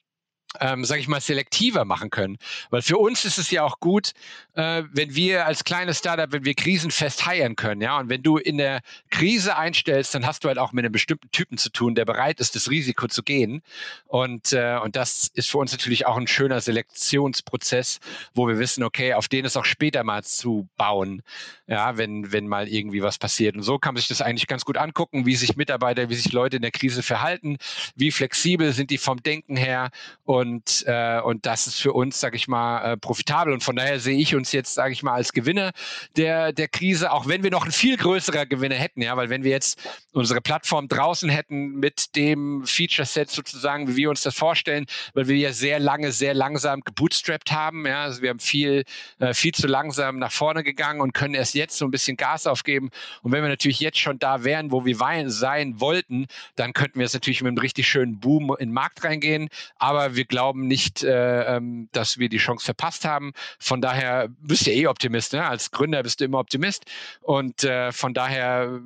ähm, 0.59 0.85
sage 0.85 1.01
ich 1.01 1.09
mal, 1.09 1.21
selektiver 1.21 1.85
machen 1.85 2.11
können. 2.11 2.37
Weil 2.71 2.83
für 2.83 2.99
uns 2.99 3.25
ist 3.25 3.39
es 3.39 3.51
ja 3.51 3.63
auch 3.63 3.79
gut, 3.79 4.13
äh, 4.55 4.83
wenn 4.93 5.15
wir 5.15 5.47
als 5.47 5.63
kleines 5.63 5.99
Startup, 5.99 6.33
wenn 6.33 6.45
wir 6.45 6.55
krisenfest 6.55 7.25
heiern 7.25 7.55
können, 7.55 7.81
ja. 7.81 7.99
Und 7.99 8.09
wenn 8.09 8.23
du 8.23 8.37
in 8.37 8.59
der 8.59 8.81
Krise 9.11 9.57
einstellst, 9.57 10.15
dann 10.15 10.27
hast 10.27 10.43
du 10.43 10.49
halt 10.49 10.59
auch 10.59 10.73
mit 10.73 10.85
einem 10.85 10.93
bestimmten 10.93 11.31
Typen 11.31 11.57
zu 11.57 11.71
tun, 11.71 11.95
der 11.95 12.05
bereit 12.05 12.41
ist, 12.41 12.57
das 12.57 12.69
Risiko 12.69 13.07
zu 13.07 13.23
gehen. 13.23 13.63
Und, 14.07 14.53
äh, 14.53 14.79
und 14.83 14.97
das 14.97 15.31
ist 15.35 15.51
für 15.51 15.59
uns 15.59 15.71
natürlich 15.71 16.07
auch 16.07 16.17
ein 16.17 16.27
schöner 16.27 16.61
Selektionsprozess, 16.61 18.01
wo 18.35 18.49
wir 18.49 18.59
wissen, 18.59 18.83
okay, 18.83 19.15
auf 19.15 19.29
den 19.29 19.45
ist 19.45 19.57
auch 19.57 19.65
später 19.65 20.03
mal 20.03 20.25
zu 20.25 20.69
bauen, 20.77 21.23
ja, 21.69 21.97
wenn, 21.97 22.33
wenn 22.33 22.49
mal 22.49 22.67
irgendwie 22.67 23.03
was 23.03 23.19
passiert. 23.19 23.55
Und 23.55 23.63
so 23.63 23.79
kann 23.79 23.95
man 23.95 24.01
sich 24.01 24.09
das 24.09 24.21
eigentlich 24.21 24.49
ganz 24.49 24.65
gut 24.65 24.77
angucken, 24.77 25.27
wie 25.27 25.37
sich 25.37 25.57
Mitarbeiter, 25.57 26.09
wie 26.09 26.17
sich 26.17 26.33
Leute 26.33 26.57
in 26.57 26.63
der 26.63 26.73
Krise 26.73 27.03
verhalten, 27.03 27.59
wie 27.95 28.11
flexibel 28.11 28.73
sind 28.73 28.91
die 28.91 28.99
vom 28.99 29.23
Denken 29.23 29.57
her. 29.57 29.91
Und 30.25 30.40
und, 30.41 30.85
äh, 30.87 31.21
und 31.21 31.47
das 31.47 31.67
ist 31.67 31.81
für 31.81 31.93
uns, 31.93 32.19
sage 32.19 32.37
ich 32.37 32.49
mal, 32.49 32.93
äh, 32.93 32.97
profitabel. 32.97 33.53
Und 33.53 33.63
von 33.63 33.77
daher 33.77 34.01
sehe 34.01 34.19
ich 34.19 34.35
uns 34.35 34.53
jetzt, 34.53 34.75
sage 34.75 34.93
ich 34.93 35.03
mal, 35.03 35.15
als 35.15 35.33
Gewinner 35.33 35.73
der, 36.17 36.53
der 36.53 36.69
Krise, 36.69 37.13
auch 37.13 37.29
wenn 37.29 37.43
wir 37.43 37.51
noch 37.51 37.65
ein 37.65 37.73
viel 37.73 37.97
größerer 37.97 38.47
Gewinner 38.47 38.77
hätten, 38.77 39.03
ja, 39.03 39.17
weil 39.17 39.29
wenn 39.29 39.45
wir 39.45 39.51
jetzt 39.51 39.79
unsere 40.13 40.41
Plattform 40.41 40.89
draußen 40.89 41.29
hätten 41.29 41.75
mit 41.79 42.17
dem 42.17 42.65
Feature-Set 42.65 43.31
sozusagen, 43.31 43.89
wie 43.89 43.97
wir 43.97 44.11
uns 44.11 44.23
das 44.23 44.35
vorstellen, 44.35 44.87
weil 45.15 45.29
wir 45.29 45.37
ja 45.37 45.53
sehr 45.53 45.79
lange, 45.79 46.13
sehr 46.13 46.35
langsam 46.35 46.81
gebootstrapped 46.81 47.53
haben, 47.53 47.87
ja, 47.87 48.05
also 48.05 48.23
wir 48.23 48.31
haben 48.31 48.41
viel, 48.41 48.85
äh, 49.19 49.35
viel 49.35 49.53
zu 49.53 49.67
langsam 49.67 50.19
nach 50.19 50.33
vorne 50.33 50.65
gegangen 50.65 51.01
und 51.01 51.13
können 51.13 51.35
erst 51.35 51.55
jetzt 51.55 51.77
so 51.77 51.85
ein 51.85 51.91
bisschen 51.91 52.17
Gas 52.17 52.47
aufgeben. 52.47 52.91
Und 53.23 53.33
wenn 53.33 53.43
wir 53.43 53.49
natürlich 53.49 53.81
jetzt 53.81 53.99
schon 53.99 54.19
da 54.19 54.45
wären, 54.45 54.73
wo 54.73 54.85
wir 54.85 55.01
sein 55.31 55.81
wollten, 55.81 56.27
dann 56.57 56.73
könnten 56.73 56.99
wir 56.99 57.05
jetzt 57.05 57.15
natürlich 57.15 57.43
mit 57.43 57.49
einem 57.49 57.59
richtig 57.59 57.89
schönen 57.89 58.19
Boom 58.19 58.55
in 58.59 58.69
den 58.69 58.73
Markt 58.73 59.05
reingehen. 59.05 59.49
Aber 59.77 60.17
wir 60.17 60.25
glauben 60.31 60.67
nicht, 60.67 61.03
äh, 61.03 61.57
ähm, 61.57 61.91
dass 61.93 62.17
wir 62.17 62.31
die 62.31 62.39
Chance 62.39 62.65
verpasst 62.65 63.05
haben. 63.05 63.33
Von 63.59 63.83
daher 63.83 64.29
bist 64.41 64.67
du 64.67 64.71
eh 64.71 64.87
Optimist. 64.87 65.35
Ne? 65.35 65.45
Als 65.45 65.71
Gründer 65.71 66.03
bist 66.03 66.21
du 66.21 66.25
immer 66.25 66.39
Optimist. 66.39 66.87
Und 67.21 67.65
äh, 67.65 67.93
von 67.93 68.15
daher 68.15 68.81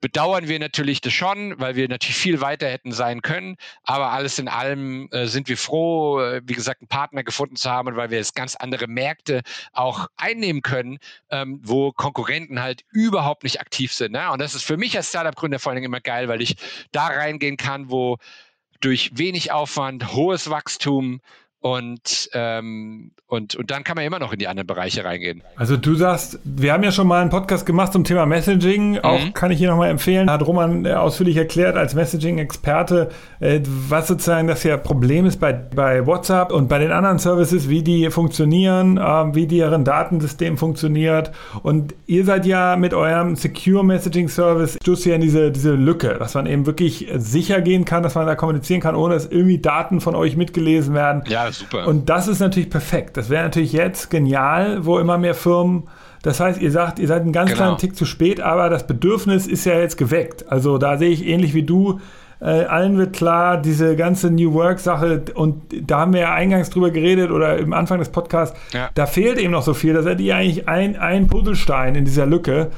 bedauern 0.00 0.48
wir 0.48 0.58
natürlich 0.58 1.00
das 1.00 1.12
schon, 1.12 1.58
weil 1.58 1.76
wir 1.76 1.88
natürlich 1.88 2.16
viel 2.16 2.40
weiter 2.40 2.68
hätten 2.68 2.92
sein 2.92 3.22
können. 3.22 3.56
Aber 3.84 4.10
alles 4.10 4.38
in 4.38 4.48
allem 4.48 5.08
äh, 5.12 5.26
sind 5.26 5.48
wir 5.48 5.56
froh, 5.56 6.20
äh, 6.20 6.42
wie 6.44 6.54
gesagt, 6.54 6.82
einen 6.82 6.88
Partner 6.88 7.22
gefunden 7.22 7.56
zu 7.56 7.70
haben, 7.70 7.94
weil 7.96 8.10
wir 8.10 8.18
jetzt 8.18 8.34
ganz 8.34 8.56
andere 8.56 8.86
Märkte 8.86 9.42
auch 9.72 10.08
einnehmen 10.16 10.62
können, 10.62 10.98
ähm, 11.30 11.60
wo 11.62 11.92
Konkurrenten 11.92 12.60
halt 12.60 12.84
überhaupt 12.90 13.44
nicht 13.44 13.60
aktiv 13.60 13.92
sind. 13.92 14.12
Ne? 14.12 14.30
Und 14.30 14.40
das 14.40 14.54
ist 14.54 14.64
für 14.64 14.76
mich 14.76 14.96
als 14.96 15.08
Startup-Gründer 15.10 15.58
vor 15.58 15.70
allen 15.70 15.76
Dingen 15.76 15.92
immer 15.92 16.00
geil, 16.00 16.28
weil 16.28 16.42
ich 16.42 16.56
da 16.92 17.06
reingehen 17.06 17.56
kann, 17.56 17.90
wo 17.90 18.18
durch 18.80 19.10
wenig 19.14 19.52
Aufwand, 19.52 20.12
hohes 20.12 20.50
Wachstum 20.50 21.20
und, 21.62 22.30
ähm, 22.32 23.10
und, 23.26 23.54
und 23.54 23.70
dann 23.70 23.84
kann 23.84 23.94
man 23.94 24.06
immer 24.06 24.18
noch 24.18 24.32
in 24.32 24.38
die 24.38 24.48
anderen 24.48 24.66
Bereiche 24.66 25.04
reingehen. 25.04 25.42
Also 25.56 25.76
du 25.76 25.94
sagst, 25.94 26.38
wir 26.42 26.72
haben 26.72 26.82
ja 26.82 26.90
schon 26.90 27.06
mal 27.06 27.20
einen 27.20 27.28
Podcast 27.28 27.66
gemacht 27.66 27.92
zum 27.92 28.02
Thema 28.02 28.24
Messaging. 28.24 28.92
Mhm. 28.92 28.98
Auch 29.00 29.34
kann 29.34 29.50
ich 29.50 29.58
hier 29.58 29.68
nochmal 29.68 29.90
empfehlen. 29.90 30.30
Hat 30.30 30.46
Roman 30.46 30.86
äh, 30.86 30.94
ausführlich 30.94 31.36
erklärt 31.36 31.76
als 31.76 31.94
Messaging-Experte, 31.94 33.10
äh, 33.40 33.60
was 33.88 34.08
sozusagen 34.08 34.48
das 34.48 34.62
ja 34.64 34.78
Problem 34.78 35.26
ist 35.26 35.38
bei, 35.38 35.52
bei 35.52 36.06
WhatsApp 36.06 36.50
und 36.50 36.68
bei 36.68 36.78
den 36.78 36.92
anderen 36.92 37.18
Services, 37.18 37.68
wie 37.68 37.82
die 37.82 38.10
funktionieren, 38.10 38.96
äh, 38.96 39.34
wie 39.34 39.46
deren 39.46 39.84
Datensystem 39.84 40.56
funktioniert. 40.56 41.30
Und 41.62 41.94
ihr 42.06 42.24
seid 42.24 42.46
ja 42.46 42.76
mit 42.76 42.94
eurem 42.94 43.36
Secure 43.36 43.84
Messaging 43.84 44.30
Service, 44.30 44.78
stoßt 44.80 45.04
ja 45.04 45.16
in 45.16 45.20
diese, 45.20 45.52
diese 45.52 45.72
Lücke, 45.72 46.16
dass 46.18 46.32
man 46.32 46.46
eben 46.46 46.64
wirklich 46.64 47.06
sicher 47.16 47.60
gehen 47.60 47.84
kann, 47.84 48.02
dass 48.02 48.14
man 48.14 48.26
da 48.26 48.34
kommunizieren 48.34 48.80
kann, 48.80 48.94
ohne 48.94 49.12
dass 49.12 49.26
irgendwie 49.26 49.58
Daten 49.58 50.00
von 50.00 50.14
euch 50.14 50.36
mitgelesen 50.36 50.94
werden. 50.94 51.22
Ja, 51.28 51.49
super. 51.52 51.86
Und 51.86 52.08
das 52.08 52.28
ist 52.28 52.40
natürlich 52.40 52.70
perfekt. 52.70 53.16
Das 53.16 53.30
wäre 53.30 53.44
natürlich 53.44 53.72
jetzt 53.72 54.10
genial, 54.10 54.84
wo 54.84 54.98
immer 54.98 55.18
mehr 55.18 55.34
Firmen. 55.34 55.84
Das 56.22 56.40
heißt, 56.40 56.60
ihr 56.60 56.70
sagt, 56.70 56.98
ihr 56.98 57.08
seid 57.08 57.22
einen 57.22 57.32
ganz 57.32 57.50
genau. 57.50 57.62
kleinen 57.62 57.78
Tick 57.78 57.96
zu 57.96 58.04
spät, 58.04 58.40
aber 58.40 58.68
das 58.68 58.86
Bedürfnis 58.86 59.46
ist 59.46 59.64
ja 59.64 59.78
jetzt 59.78 59.96
geweckt. 59.96 60.50
Also 60.50 60.78
da 60.78 60.98
sehe 60.98 61.10
ich 61.10 61.26
ähnlich 61.26 61.54
wie 61.54 61.62
du. 61.62 62.00
Äh, 62.40 62.64
allen 62.64 62.96
wird 62.96 63.14
klar, 63.14 63.58
diese 63.58 63.96
ganze 63.96 64.30
New 64.30 64.54
Work-Sache, 64.54 65.24
und 65.34 65.62
da 65.72 66.00
haben 66.00 66.14
wir 66.14 66.20
ja 66.20 66.32
eingangs 66.32 66.70
drüber 66.70 66.90
geredet 66.90 67.30
oder 67.30 67.58
im 67.58 67.74
Anfang 67.74 67.98
des 67.98 68.08
Podcasts, 68.08 68.58
ja. 68.72 68.88
da 68.94 69.04
fehlt 69.04 69.38
eben 69.38 69.52
noch 69.52 69.62
so 69.62 69.74
viel. 69.74 69.92
Da 69.92 70.02
seid 70.02 70.20
ihr 70.20 70.36
eigentlich 70.36 70.66
ein, 70.66 70.96
ein 70.96 71.26
Puzzlestein 71.26 71.94
in 71.96 72.06
dieser 72.06 72.24
Lücke. 72.26 72.70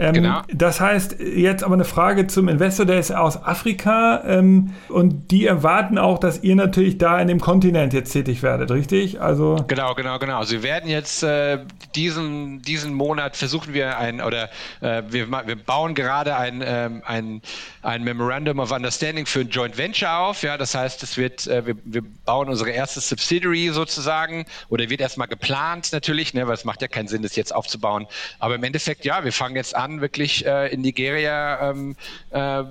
Ähm, 0.00 0.14
genau. 0.14 0.40
Das 0.50 0.80
heißt, 0.80 1.16
jetzt 1.20 1.62
aber 1.62 1.74
eine 1.74 1.84
Frage 1.84 2.26
zum 2.26 2.48
Investor, 2.48 2.86
der 2.86 2.98
ist 2.98 3.12
aus 3.12 3.36
Afrika 3.44 4.22
ähm, 4.26 4.72
und 4.88 5.30
die 5.30 5.44
erwarten 5.44 5.98
auch, 5.98 6.18
dass 6.18 6.42
ihr 6.42 6.56
natürlich 6.56 6.96
da 6.96 7.20
in 7.20 7.28
dem 7.28 7.38
Kontinent 7.38 7.92
jetzt 7.92 8.10
tätig 8.10 8.42
werdet, 8.42 8.70
richtig? 8.70 9.20
Also 9.20 9.56
genau, 9.68 9.94
genau, 9.94 10.18
genau. 10.18 10.38
Also 10.38 10.52
wir 10.52 10.62
werden 10.62 10.88
jetzt 10.88 11.22
äh, 11.22 11.58
diesen, 11.94 12.62
diesen 12.62 12.94
Monat 12.94 13.36
versuchen 13.36 13.74
wir 13.74 13.98
ein 13.98 14.22
oder 14.22 14.48
äh, 14.80 15.02
wir, 15.10 15.30
wir 15.30 15.56
bauen 15.56 15.94
gerade 15.94 16.34
ein, 16.34 16.62
ähm, 16.64 17.02
ein, 17.04 17.42
ein 17.82 18.02
Memorandum 18.02 18.58
of 18.58 18.72
Understanding 18.72 19.26
für 19.26 19.40
ein 19.40 19.50
Joint 19.50 19.76
Venture 19.76 20.16
auf. 20.16 20.42
Ja, 20.42 20.56
das 20.56 20.74
heißt, 20.74 21.02
es 21.02 21.18
wird, 21.18 21.46
äh, 21.46 21.66
wir, 21.66 21.74
wir 21.84 22.02
bauen 22.24 22.48
unsere 22.48 22.70
erste 22.70 23.00
Subsidiary 23.00 23.68
sozusagen 23.68 24.46
oder 24.70 24.88
wird 24.88 25.02
erstmal 25.02 25.28
geplant 25.28 25.92
natürlich, 25.92 26.32
ne, 26.32 26.46
weil 26.46 26.54
es 26.54 26.64
macht 26.64 26.80
ja 26.80 26.88
keinen 26.88 27.08
Sinn, 27.08 27.20
das 27.20 27.36
jetzt 27.36 27.54
aufzubauen. 27.54 28.06
Aber 28.38 28.54
im 28.54 28.64
Endeffekt, 28.64 29.04
ja, 29.04 29.24
wir 29.24 29.32
fangen 29.32 29.56
jetzt 29.56 29.76
an, 29.76 29.89
wirklich 29.98 30.46
äh, 30.46 30.72
in 30.72 30.82
Nigeria 30.82 31.70
ähm, 31.70 31.96
äh, 32.30 32.64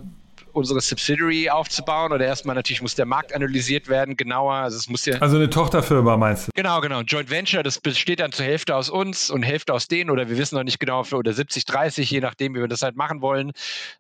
unsere 0.53 0.81
Subsidiary 0.81 1.49
aufzubauen 1.49 2.11
oder 2.11 2.25
erstmal 2.25 2.55
natürlich 2.55 2.81
muss 2.81 2.95
der 2.95 3.05
Markt 3.05 3.33
analysiert 3.33 3.87
werden, 3.87 4.17
genauer. 4.17 4.53
Also 4.53 4.77
es 4.77 4.89
muss 4.89 5.05
ja. 5.05 5.17
Also 5.19 5.37
eine 5.37 5.49
Tochterfirma 5.49 6.17
meinst 6.17 6.47
du? 6.47 6.51
Genau, 6.55 6.81
genau. 6.81 7.01
Joint 7.01 7.29
Venture, 7.29 7.63
das 7.63 7.79
besteht 7.79 8.19
dann 8.19 8.31
zur 8.31 8.45
Hälfte 8.45 8.75
aus 8.75 8.89
uns 8.89 9.29
und 9.29 9.43
Hälfte 9.43 9.73
aus 9.73 9.87
denen 9.87 10.09
oder 10.09 10.29
wir 10.29 10.37
wissen 10.37 10.55
noch 10.55 10.63
nicht 10.63 10.79
genau, 10.79 11.03
oder 11.11 11.33
70, 11.33 11.65
30, 11.65 12.09
je 12.09 12.19
nachdem, 12.19 12.55
wie 12.55 12.59
wir 12.59 12.67
das 12.67 12.81
halt 12.81 12.95
machen 12.95 13.21
wollen. 13.21 13.51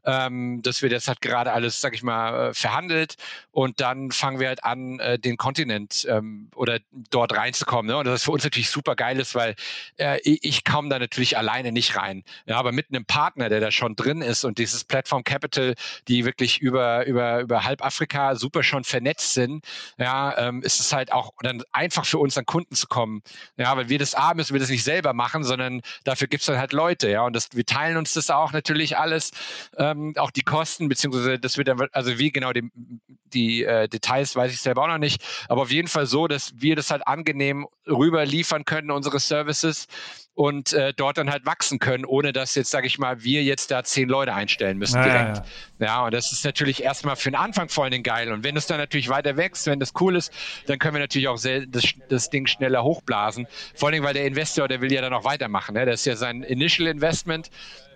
Ähm, 0.05 0.61
das 0.61 0.81
wird 0.81 0.91
jetzt 0.91 1.07
halt 1.07 1.21
gerade 1.21 1.51
alles, 1.51 1.81
sag 1.81 1.93
ich 1.93 2.03
mal, 2.03 2.49
äh, 2.49 2.53
verhandelt 2.53 3.15
und 3.51 3.79
dann 3.79 4.11
fangen 4.11 4.39
wir 4.39 4.47
halt 4.47 4.63
an, 4.63 4.99
äh, 4.99 5.19
den 5.19 5.37
Kontinent 5.37 6.05
ähm, 6.09 6.49
oder 6.55 6.79
dort 7.09 7.35
reinzukommen. 7.35 7.87
Ne? 7.87 7.97
Und 7.97 8.05
das 8.05 8.21
ist 8.21 8.23
für 8.23 8.31
uns 8.31 8.43
natürlich 8.43 8.69
super 8.69 8.95
geil 8.95 9.19
ist, 9.19 9.35
weil 9.35 9.55
äh, 9.97 10.19
ich 10.23 10.63
komme 10.63 10.89
da 10.89 10.99
natürlich 10.99 11.37
alleine 11.37 11.71
nicht 11.71 11.95
rein. 11.95 12.23
Ja, 12.45 12.57
aber 12.57 12.71
mit 12.71 12.87
einem 12.89 13.05
Partner, 13.05 13.49
der 13.49 13.59
da 13.59 13.71
schon 13.71 13.95
drin 13.95 14.21
ist 14.21 14.43
und 14.43 14.57
dieses 14.57 14.83
Platform 14.83 15.23
Capital, 15.23 15.75
die 16.07 16.25
wirklich 16.25 16.38
wirklich 16.39 16.61
über, 16.61 17.05
über, 17.05 17.41
über 17.41 17.63
halb 17.65 17.83
Afrika 17.83 18.35
super 18.35 18.63
schon 18.63 18.83
vernetzt 18.83 19.33
sind, 19.33 19.65
ja, 19.97 20.37
ähm, 20.37 20.61
ist 20.61 20.79
es 20.79 20.93
halt 20.93 21.11
auch 21.11 21.31
dann 21.41 21.63
einfach 21.71 22.05
für 22.05 22.17
uns 22.17 22.37
an 22.37 22.45
Kunden 22.45 22.75
zu 22.75 22.87
kommen. 22.87 23.21
Ja, 23.57 23.75
weil 23.75 23.89
wir 23.89 23.99
das 23.99 24.15
A 24.15 24.33
müssen 24.33 24.53
wir 24.53 24.59
das 24.59 24.69
nicht 24.69 24.83
selber 24.83 25.13
machen, 25.13 25.43
sondern 25.43 25.81
dafür 26.05 26.27
gibt 26.27 26.41
es 26.41 26.47
dann 26.47 26.57
halt 26.57 26.73
Leute, 26.73 27.09
ja. 27.09 27.23
Und 27.23 27.35
das, 27.35 27.49
wir 27.53 27.65
teilen 27.65 27.97
uns 27.97 28.13
das 28.13 28.29
auch 28.29 28.53
natürlich 28.53 28.97
alles, 28.97 29.31
ähm, 29.77 30.13
auch 30.17 30.31
die 30.31 30.43
Kosten, 30.43 30.87
beziehungsweise 30.87 31.39
das 31.39 31.57
wird 31.57 31.67
dann, 31.67 31.79
also 31.91 32.17
wie 32.17 32.31
genau 32.31 32.53
die, 32.53 32.69
die 33.33 33.63
äh, 33.63 33.87
Details 33.87 34.35
weiß 34.35 34.53
ich 34.53 34.61
selber 34.61 34.83
auch 34.83 34.87
noch 34.87 34.97
nicht, 34.97 35.23
aber 35.49 35.63
auf 35.63 35.71
jeden 35.71 35.87
Fall 35.87 36.05
so, 36.05 36.27
dass 36.27 36.53
wir 36.55 36.75
das 36.75 36.89
halt 36.89 37.05
angenehm 37.05 37.67
rüber 37.87 38.25
liefern 38.25 38.65
können, 38.65 38.91
unsere 38.91 39.19
Services 39.19 39.87
und 40.39 40.71
äh, 40.71 40.93
dort 40.95 41.17
dann 41.17 41.29
halt 41.29 41.45
wachsen 41.45 41.79
können, 41.79 42.05
ohne 42.05 42.31
dass 42.31 42.55
jetzt, 42.55 42.71
sage 42.71 42.87
ich 42.87 42.97
mal, 42.97 43.25
wir 43.25 43.43
jetzt 43.43 43.71
da 43.71 43.83
zehn 43.83 44.07
Leute 44.07 44.33
einstellen 44.33 44.77
müssen 44.77 44.95
ja, 44.95 45.03
direkt. 45.03 45.37
Ja, 45.37 45.43
ja. 45.79 45.85
ja, 45.85 46.05
und 46.05 46.13
das 46.13 46.31
ist 46.31 46.45
natürlich 46.45 46.81
erstmal 46.81 47.17
für 47.17 47.29
den 47.29 47.35
Anfang 47.35 47.67
vor 47.67 47.83
allen 47.83 47.91
Dingen 47.91 48.05
geil. 48.05 48.31
Und 48.31 48.45
wenn 48.45 48.55
es 48.55 48.65
dann 48.65 48.77
natürlich 48.77 49.09
weiter 49.09 49.35
wächst, 49.35 49.67
wenn 49.67 49.81
das 49.81 49.91
cool 49.99 50.15
ist, 50.15 50.31
dann 50.67 50.79
können 50.79 50.93
wir 50.93 51.01
natürlich 51.01 51.27
auch 51.27 51.37
das, 51.41 51.83
das 52.07 52.29
Ding 52.29 52.47
schneller 52.47 52.85
hochblasen. 52.85 53.47
Vor 53.75 53.89
allen 53.89 53.95
Dingen, 53.95 54.05
weil 54.05 54.13
der 54.13 54.25
Investor, 54.25 54.69
der 54.69 54.79
will 54.79 54.93
ja 54.93 55.01
dann 55.01 55.11
auch 55.11 55.25
weitermachen. 55.25 55.73
Ne? 55.73 55.85
Das 55.85 55.99
ist 55.99 56.05
ja 56.05 56.15
sein 56.15 56.41
Initial 56.43 56.87
Investment. 56.87 57.49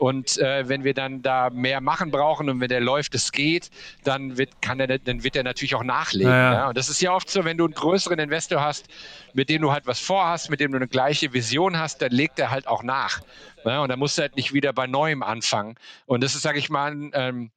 Und 0.04 0.38
äh, 0.38 0.68
wenn 0.68 0.84
wir 0.84 0.93
dann 0.93 1.22
da 1.22 1.49
mehr 1.49 1.80
machen 1.80 2.12
brauchen 2.12 2.49
und 2.49 2.60
wenn 2.60 2.68
der 2.68 2.82
läuft, 2.82 3.16
es 3.16 3.32
geht, 3.32 3.70
dann 4.04 4.38
wird, 4.38 4.62
kann 4.62 4.78
er, 4.82 4.99
dann 4.99 5.24
wird 5.24 5.38
er 5.38 5.43
natürlich 5.43 5.76
auch 5.76 5.84
nachlegen. 5.86 6.30
Ja. 6.30 6.68
Und 6.68 6.78
das 6.78 6.89
ist 6.89 6.99
ja 6.99 7.14
oft 7.14 7.30
so, 7.30 7.45
wenn 7.45 7.58
du 7.58 7.64
einen 7.64 7.74
größeren 7.74 8.20
Investor 8.20 8.60
hast, 8.60 8.89
mit 9.34 9.47
dem 9.47 9.62
du 9.62 9.72
halt 9.72 9.88
was 9.88 10.01
vorhast, 10.01 10.49
mit 10.49 10.60
dem 10.60 10.72
du 10.72 10.76
eine 10.76 10.89
gleiche 10.89 11.32
Vision 11.32 11.80
hast, 11.80 12.01
dann 12.01 12.12
legt 12.12 12.38
er 12.38 12.51
halt 12.51 12.68
auch 12.68 12.84
nach. 12.84 13.22
Ja, 13.64 13.80
und 13.80 13.88
dann 13.88 13.97
musst 13.97 14.18
du 14.18 14.24
halt 14.24 14.36
nicht 14.36 14.54
wieder 14.54 14.74
bei 14.74 14.88
Neuem 14.88 15.24
anfangen. 15.24 15.76
Und 16.06 16.22
das 16.22 16.36
ist, 16.36 16.41
sage 16.41 16.60
ich 16.60 16.70
mal, 16.70 16.91
ein, 16.91 17.12
ähm, 17.14 17.51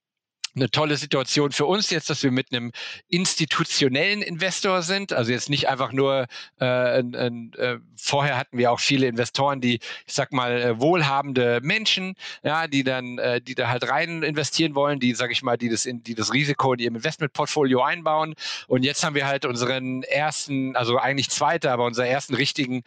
eine 0.56 0.70
tolle 0.70 0.96
Situation 0.96 1.52
für 1.52 1.66
uns 1.66 1.90
jetzt, 1.90 2.10
dass 2.10 2.22
wir 2.22 2.30
mit 2.30 2.52
einem 2.52 2.72
institutionellen 3.08 4.22
Investor 4.22 4.82
sind. 4.82 5.12
Also 5.12 5.32
jetzt 5.32 5.50
nicht 5.50 5.68
einfach 5.68 5.92
nur, 5.92 6.26
äh, 6.60 6.64
ein, 6.64 7.14
ein, 7.14 7.52
äh, 7.58 7.78
vorher 7.96 8.38
hatten 8.38 8.56
wir 8.56 8.72
auch 8.72 8.80
viele 8.80 9.06
Investoren, 9.06 9.60
die, 9.60 9.80
ich 10.06 10.14
sag 10.14 10.32
mal, 10.32 10.60
äh, 10.60 10.80
wohlhabende 10.80 11.60
Menschen, 11.62 12.14
ja, 12.42 12.66
die 12.66 12.84
dann, 12.84 13.18
äh, 13.18 13.40
die 13.40 13.54
da 13.54 13.68
halt 13.68 13.88
rein 13.88 14.22
investieren 14.22 14.74
wollen, 14.74 14.98
die, 14.98 15.14
sag 15.14 15.30
ich 15.30 15.42
mal, 15.42 15.58
die 15.58 15.68
das, 15.68 15.84
in, 15.84 16.02
die 16.02 16.14
das 16.14 16.32
Risiko 16.32 16.72
in 16.72 16.80
ihrem 16.80 16.96
Investmentportfolio 16.96 17.82
einbauen. 17.82 18.34
Und 18.66 18.82
jetzt 18.82 19.04
haben 19.04 19.14
wir 19.14 19.26
halt 19.26 19.44
unseren 19.44 20.02
ersten, 20.04 20.74
also 20.74 20.98
eigentlich 20.98 21.28
zweiter, 21.30 21.72
aber 21.72 21.84
unseren 21.84 22.06
ersten 22.06 22.34
richtigen, 22.34 22.82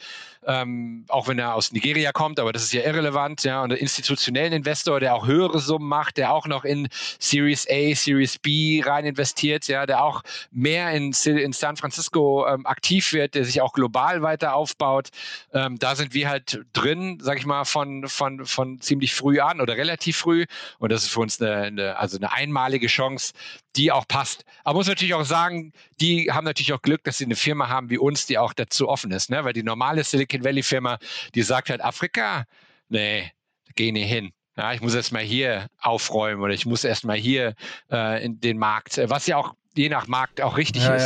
ähm, 0.45 1.05
auch 1.07 1.27
wenn 1.27 1.37
er 1.37 1.53
aus 1.53 1.71
Nigeria 1.71 2.11
kommt, 2.11 2.39
aber 2.39 2.51
das 2.51 2.63
ist 2.63 2.73
ja 2.73 2.81
irrelevant, 2.81 3.43
ja, 3.43 3.61
und 3.61 3.71
einen 3.71 3.79
institutionellen 3.79 4.53
Investor, 4.53 4.99
der 4.99 5.13
auch 5.13 5.27
höhere 5.27 5.59
Summen 5.59 5.87
macht, 5.87 6.17
der 6.17 6.33
auch 6.33 6.47
noch 6.47 6.65
in 6.65 6.87
Series 7.19 7.58
Series 7.63 7.67
A, 7.67 7.95
Series 7.95 8.37
B 8.39 8.81
rein 8.85 9.05
investiert, 9.05 9.67
ja, 9.67 9.85
der 9.85 10.03
auch 10.03 10.23
mehr 10.51 10.91
in, 10.91 11.13
in 11.25 11.53
San 11.53 11.77
Francisco 11.77 12.47
ähm, 12.47 12.65
aktiv 12.65 13.13
wird, 13.13 13.35
der 13.35 13.45
sich 13.45 13.61
auch 13.61 13.73
global 13.73 14.21
weiter 14.21 14.53
aufbaut. 14.53 15.09
Ähm, 15.53 15.77
da 15.79 15.95
sind 15.95 16.13
wir 16.13 16.29
halt 16.29 16.61
drin, 16.73 17.19
sag 17.21 17.37
ich 17.39 17.45
mal, 17.45 17.65
von, 17.65 18.07
von, 18.07 18.45
von 18.45 18.79
ziemlich 18.81 19.13
früh 19.13 19.39
an 19.39 19.61
oder 19.61 19.77
relativ 19.77 20.17
früh. 20.17 20.45
Und 20.79 20.91
das 20.91 21.03
ist 21.03 21.09
für 21.09 21.21
uns 21.21 21.41
eine, 21.41 21.61
eine 21.63 21.97
also 21.97 22.17
eine 22.17 22.31
einmalige 22.31 22.87
Chance, 22.87 23.33
die 23.75 23.91
auch 23.91 24.07
passt. 24.07 24.45
Aber 24.63 24.79
muss 24.79 24.87
natürlich 24.87 25.13
auch 25.13 25.25
sagen, 25.25 25.73
die 26.01 26.31
haben 26.31 26.45
natürlich 26.45 26.73
auch 26.73 26.81
Glück, 26.81 27.03
dass 27.03 27.17
sie 27.17 27.25
eine 27.25 27.35
Firma 27.35 27.69
haben 27.69 27.89
wie 27.89 27.97
uns, 27.97 28.25
die 28.25 28.37
auch 28.37 28.53
dazu 28.53 28.87
offen 28.87 29.11
ist, 29.11 29.29
ne? 29.29 29.43
Weil 29.43 29.53
die 29.53 29.63
normale 29.63 30.03
Silicon 30.03 30.43
Valley 30.43 30.63
Firma, 30.63 30.97
die 31.35 31.41
sagt 31.41 31.69
halt 31.69 31.83
Afrika, 31.83 32.45
nee, 32.89 33.31
geh 33.75 33.91
nicht 33.91 34.09
hin. 34.09 34.31
Ja, 34.59 34.73
ich 34.73 34.81
muss 34.81 34.93
erst 34.93 35.13
mal 35.13 35.23
hier 35.23 35.67
aufräumen 35.79 36.43
oder 36.43 36.53
ich 36.53 36.65
muss 36.65 36.83
erst 36.83 37.05
mal 37.05 37.15
hier 37.15 37.53
äh, 37.89 38.21
in 38.25 38.41
den 38.41 38.57
Markt, 38.57 38.97
äh, 38.97 39.09
was 39.09 39.25
ja 39.25 39.37
auch 39.37 39.53
je 39.73 39.87
nach 39.87 40.07
Markt 40.07 40.41
auch 40.41 40.57
richtig 40.57 40.83
ja, 40.83 40.95
ist. 40.95 41.03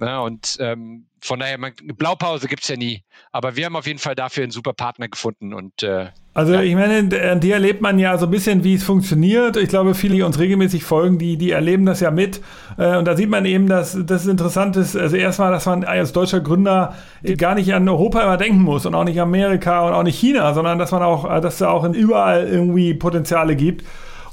Ja. 0.00 0.06
Ja, 0.06 0.18
und 0.20 0.56
ähm, 0.58 1.06
von 1.20 1.38
daher, 1.38 1.58
man, 1.58 1.74
Blaupause 1.98 2.48
gibt 2.48 2.62
es 2.62 2.68
ja 2.68 2.76
nie. 2.76 3.04
Aber 3.30 3.56
wir 3.56 3.66
haben 3.66 3.76
auf 3.76 3.86
jeden 3.86 3.98
Fall 3.98 4.14
dafür 4.14 4.44
einen 4.44 4.52
super 4.52 4.72
Partner 4.72 5.08
gefunden 5.08 5.52
und 5.52 5.82
äh, 5.82 6.12
also 6.34 6.52
ja. 6.52 6.62
ich 6.62 6.74
meine, 6.74 7.38
die 7.38 7.50
erlebt 7.52 7.80
man 7.80 8.00
ja 8.00 8.18
so 8.18 8.26
ein 8.26 8.30
bisschen, 8.30 8.64
wie 8.64 8.74
es 8.74 8.82
funktioniert. 8.82 9.56
Ich 9.56 9.68
glaube, 9.68 9.94
viele, 9.94 10.16
die 10.16 10.22
uns 10.22 10.38
regelmäßig 10.38 10.82
folgen, 10.82 11.16
die, 11.16 11.36
die 11.36 11.52
erleben 11.52 11.86
das 11.86 12.00
ja 12.00 12.10
mit. 12.10 12.40
Äh, 12.76 12.96
und 12.96 13.06
da 13.06 13.16
sieht 13.16 13.30
man 13.30 13.44
eben, 13.44 13.68
dass 13.68 13.96
das 14.04 14.26
interessant 14.26 14.76
ist. 14.76 14.96
Also 14.96 15.14
erstmal, 15.14 15.52
dass 15.52 15.66
man 15.66 15.84
als 15.84 16.12
deutscher 16.12 16.40
Gründer 16.40 16.94
gar 17.38 17.54
nicht 17.54 17.72
an 17.72 17.88
Europa 17.88 18.20
immer 18.20 18.36
denken 18.36 18.62
muss 18.62 18.84
und 18.84 18.96
auch 18.96 19.04
nicht 19.04 19.20
Amerika 19.20 19.86
und 19.86 19.92
auch 19.92 20.02
nicht 20.02 20.18
China, 20.18 20.52
sondern 20.54 20.78
dass 20.78 20.90
man 20.90 21.02
auch, 21.02 21.40
dass 21.40 21.54
es 21.54 21.62
auch 21.62 21.84
in 21.84 21.94
überall 21.94 22.48
irgendwie 22.48 22.94
Potenziale 22.94 23.54
gibt 23.54 23.84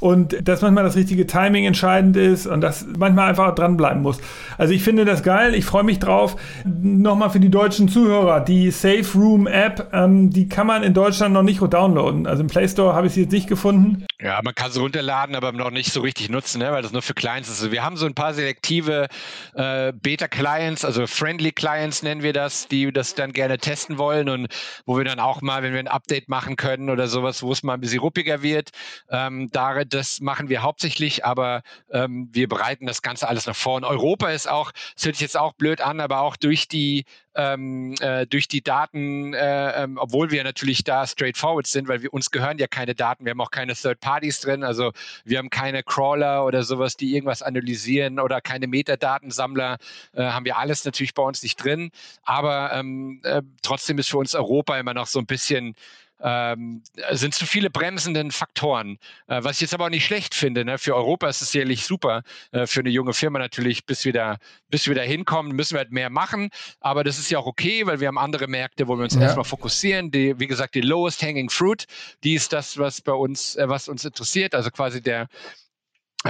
und 0.02 0.48
dass 0.48 0.62
manchmal 0.62 0.84
das 0.84 0.96
richtige 0.96 1.28
Timing 1.28 1.66
entscheidend 1.66 2.18
ist 2.18 2.48
und 2.48 2.60
dass 2.62 2.86
manchmal 2.98 3.30
einfach 3.30 3.54
dranbleiben 3.54 4.02
muss. 4.02 4.20
Also 4.58 4.74
ich 4.74 4.84
finde 4.84 5.06
das 5.06 5.24
geil, 5.24 5.54
ich 5.54 5.64
freue 5.64 5.84
mich 5.84 6.00
drauf. 6.00 6.36
Nochmal 6.66 7.30
für 7.30 7.40
die 7.40 7.50
deutschen 7.50 7.88
Zuhörer, 7.88 8.42
die 8.42 8.72
Safe 8.72 9.06
Room 9.16 9.46
App, 9.46 9.90
ähm, 9.94 10.32
die 10.32 10.50
kann 10.50 10.66
man 10.66 10.82
in 10.84 10.96
Deutschland 10.96 11.34
noch 11.34 11.44
nicht 11.44 11.62
downloaden. 11.62 12.26
Also 12.26 12.42
im 12.42 12.48
Play 12.48 12.68
Store 12.68 12.96
habe 12.96 13.08
ich 13.08 13.14
sie 13.14 13.22
jetzt 13.22 13.32
nicht 13.32 13.48
gefunden. 13.48 14.06
Ja, 14.20 14.40
man 14.44 14.56
kann 14.56 14.72
sie 14.72 14.80
runterladen, 14.80 15.36
aber 15.36 15.52
noch 15.52 15.72
nicht 15.72 15.94
so 15.94 16.02
richtig 16.02 16.30
nutzen, 16.30 16.60
ne? 16.60 16.72
weil 16.72 16.82
das 16.82 16.92
nur 16.92 17.04
für 17.04 17.14
Clients 17.14 17.50
ist. 17.50 17.72
Wir 17.72 17.84
haben 17.84 17.96
so 17.96 18.08
ein 18.08 18.16
paar 18.16 18.34
selektive 18.34 19.08
äh, 19.54 19.94
Beta-Clients, 19.94 20.84
also 20.84 21.06
Friendly 21.06 21.52
Clients 21.52 22.02
nennen 22.02 22.24
wir 22.24 22.34
das, 22.34 22.68
die 22.68 22.92
das 22.92 23.14
dann 23.14 23.34
gerne 23.34 23.60
testen 23.60 24.00
wollen 24.00 24.30
und 24.30 24.48
wo 24.86 24.98
wir 24.98 25.06
dann 25.06 25.20
auch 25.20 25.42
mal, 25.42 25.62
wenn 25.62 25.74
wir 25.74 25.80
ein 25.80 25.88
Update 25.88 26.28
machen 26.28 26.56
können 26.56 26.90
oder 26.90 27.08
sowas, 27.08 27.44
wo 27.44 27.52
es 27.52 27.62
mal 27.62 27.76
ein 27.76 27.82
bisschen 27.82 28.00
ruppiger 28.00 28.42
wird, 28.42 28.72
ähm, 29.10 29.50
da, 29.52 29.84
das 29.94 30.22
machen 30.22 30.50
wir 30.50 30.64
hauptsächlich, 30.64 31.26
aber 31.26 31.64
ähm, 31.92 32.30
wir 32.32 32.48
bereiten 32.48 32.86
das 32.86 33.02
Ganze 33.02 33.28
alles 33.28 33.46
noch 33.46 33.56
vor. 33.56 33.76
Und 33.76 33.84
Europa 33.84 34.30
ist 34.30 34.50
auch, 34.50 34.72
das 34.96 35.06
hört 35.06 35.16
sich 35.16 35.22
jetzt 35.22 35.38
auch 35.38 35.54
blöd 35.54 35.82
an, 35.82 36.00
aber 36.00 36.22
auch 36.22 36.36
durch 36.36 36.68
die 36.68 37.06
ähm, 37.36 37.96
äh, 38.02 38.26
durch 38.28 38.48
die 38.48 38.62
Daten, 38.62 39.34
äh, 39.34 39.84
ähm, 39.84 39.98
obwohl 39.98 40.32
wir 40.32 40.44
natürlich 40.44 40.84
da 40.84 41.08
straightforward 41.08 41.66
sind, 41.66 41.88
weil 41.88 42.02
wir 42.02 42.14
uns 42.14 42.32
gehören 42.32 42.58
ja 42.58 42.68
keine 42.68 42.94
Daten, 42.94 43.26
wir 43.26 43.32
haben 43.32 43.42
auch 43.42 43.52
keine 43.52 43.74
Third 43.74 44.00
Parties 44.02 44.42
drin, 44.42 44.64
also 44.64 44.92
wir 45.24 45.38
haben 45.38 45.50
keine 45.50 45.84
Crawler 45.84 46.46
oder 46.46 46.64
sowas, 46.64 46.98
die 46.98 47.16
irgendwas 47.16 47.42
analysieren 47.42 48.20
oder 48.20 48.42
keine 48.42 48.68
Metadatensammler, 48.68 49.78
äh, 50.14 50.24
haben 50.24 50.46
wir 50.46 50.58
alles 50.58 50.84
natürlich 50.84 51.14
bei 51.14 51.24
uns 51.24 51.42
nicht 51.42 51.64
drin. 51.64 51.92
Aber 52.24 52.74
ähm, 52.74 53.22
äh, 53.24 53.42
trotzdem 53.62 53.98
ist 53.98 54.10
für 54.10 54.18
uns 54.18 54.36
Europa 54.36 54.78
immer 54.78 54.94
noch 54.94 55.08
so 55.08 55.20
ein 55.20 55.26
bisschen 55.26 55.76
ähm, 56.24 56.84
sind 57.12 57.34
zu 57.34 57.46
viele 57.46 57.70
bremsenden 57.70 58.32
Faktoren. 58.32 58.98
Äh, 59.28 59.44
was 59.44 59.58
ich 59.58 59.62
jetzt 59.62 59.74
aber 59.74 59.86
auch 59.86 59.90
nicht 59.90 60.06
schlecht 60.06 60.36
finde. 60.36 60.66
Ne? 60.66 60.78
Für 60.78 60.96
Europa 60.96 61.28
ist 61.28 61.42
es 61.42 61.52
sicherlich 61.52 61.86
super. 61.86 62.24
Äh, 62.52 62.68
für 62.68 62.82
eine 62.82 62.90
junge 62.90 63.14
Firma 63.14 63.40
natürlich, 63.40 63.86
bis 63.86 64.06
wir, 64.06 64.14
da, 64.14 64.38
bis 64.70 64.88
wir 64.88 64.96
da 64.96 65.02
hinkommen, 65.02 65.56
müssen 65.56 65.76
wir 65.76 65.80
halt 65.80 65.92
mehr 65.92 66.10
machen. 66.10 66.50
Aber 66.80 67.04
das 67.04 67.20
ist 67.20 67.30
ja 67.30 67.40
auch 67.40 67.48
okay, 67.48 67.86
weil 67.86 68.00
wir 68.00 68.08
haben 68.08 68.18
andere 68.18 68.48
Märkte, 68.48 68.88
wo 68.88 68.96
wir 68.96 69.04
uns 69.04 69.16
ja. 69.16 69.22
erstmal 69.22 69.46
fokussieren. 69.46 70.12
Die, 70.12 70.40
wie 70.40 70.48
gesagt, 70.48 70.76
die 70.76 70.82
lowest 70.82 71.22
hanging 71.22 71.50
fruit, 71.50 71.86
die 72.24 72.36
ist 72.36 72.54
das, 72.54 72.78
was 72.78 73.02
bei 73.02 73.14
uns, 73.14 73.56
äh, 73.56 73.68
was 73.68 73.88
uns 73.88 74.06
interessiert. 74.06 74.56
Also 74.56 74.70
quasi 74.70 75.02
der, 75.02 75.28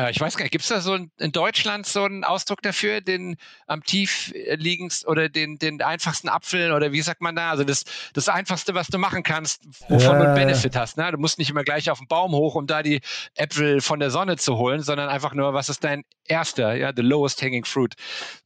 ich 0.09 0.21
weiß 0.21 0.37
gar 0.37 0.43
nicht, 0.43 0.51
gibt 0.51 0.63
es 0.63 0.69
da 0.69 0.79
so 0.79 0.95
in 0.95 1.31
Deutschland 1.33 1.85
so 1.85 2.03
einen 2.03 2.23
Ausdruck 2.23 2.61
dafür, 2.61 3.01
den 3.01 3.35
am 3.67 3.83
tief 3.83 4.31
liegendsten 4.55 5.05
oder 5.09 5.27
den, 5.27 5.57
den 5.57 5.81
einfachsten 5.81 6.29
Apfel 6.29 6.71
oder 6.71 6.93
wie 6.93 7.01
sagt 7.01 7.21
man 7.21 7.35
da? 7.35 7.49
Also 7.49 7.65
das, 7.65 7.83
das 8.13 8.29
Einfachste, 8.29 8.73
was 8.73 8.87
du 8.87 8.97
machen 8.97 9.23
kannst, 9.23 9.65
wovon 9.89 9.99
ja. 9.99 10.19
du 10.19 10.25
einen 10.27 10.35
Benefit 10.35 10.77
hast. 10.77 10.95
Ne? 10.95 11.11
Du 11.11 11.17
musst 11.17 11.39
nicht 11.39 11.49
immer 11.49 11.65
gleich 11.65 11.89
auf 11.89 11.97
den 11.97 12.07
Baum 12.07 12.31
hoch, 12.31 12.55
um 12.55 12.67
da 12.67 12.83
die 12.83 13.01
Äpfel 13.35 13.81
von 13.81 13.99
der 13.99 14.11
Sonne 14.11 14.37
zu 14.37 14.57
holen, 14.57 14.81
sondern 14.81 15.09
einfach 15.09 15.33
nur, 15.33 15.53
was 15.53 15.67
ist 15.67 15.83
dein 15.83 16.03
erster, 16.31 16.75
ja, 16.75 16.93
the 16.95 17.01
lowest 17.01 17.41
hanging 17.41 17.65
fruit. 17.65 17.95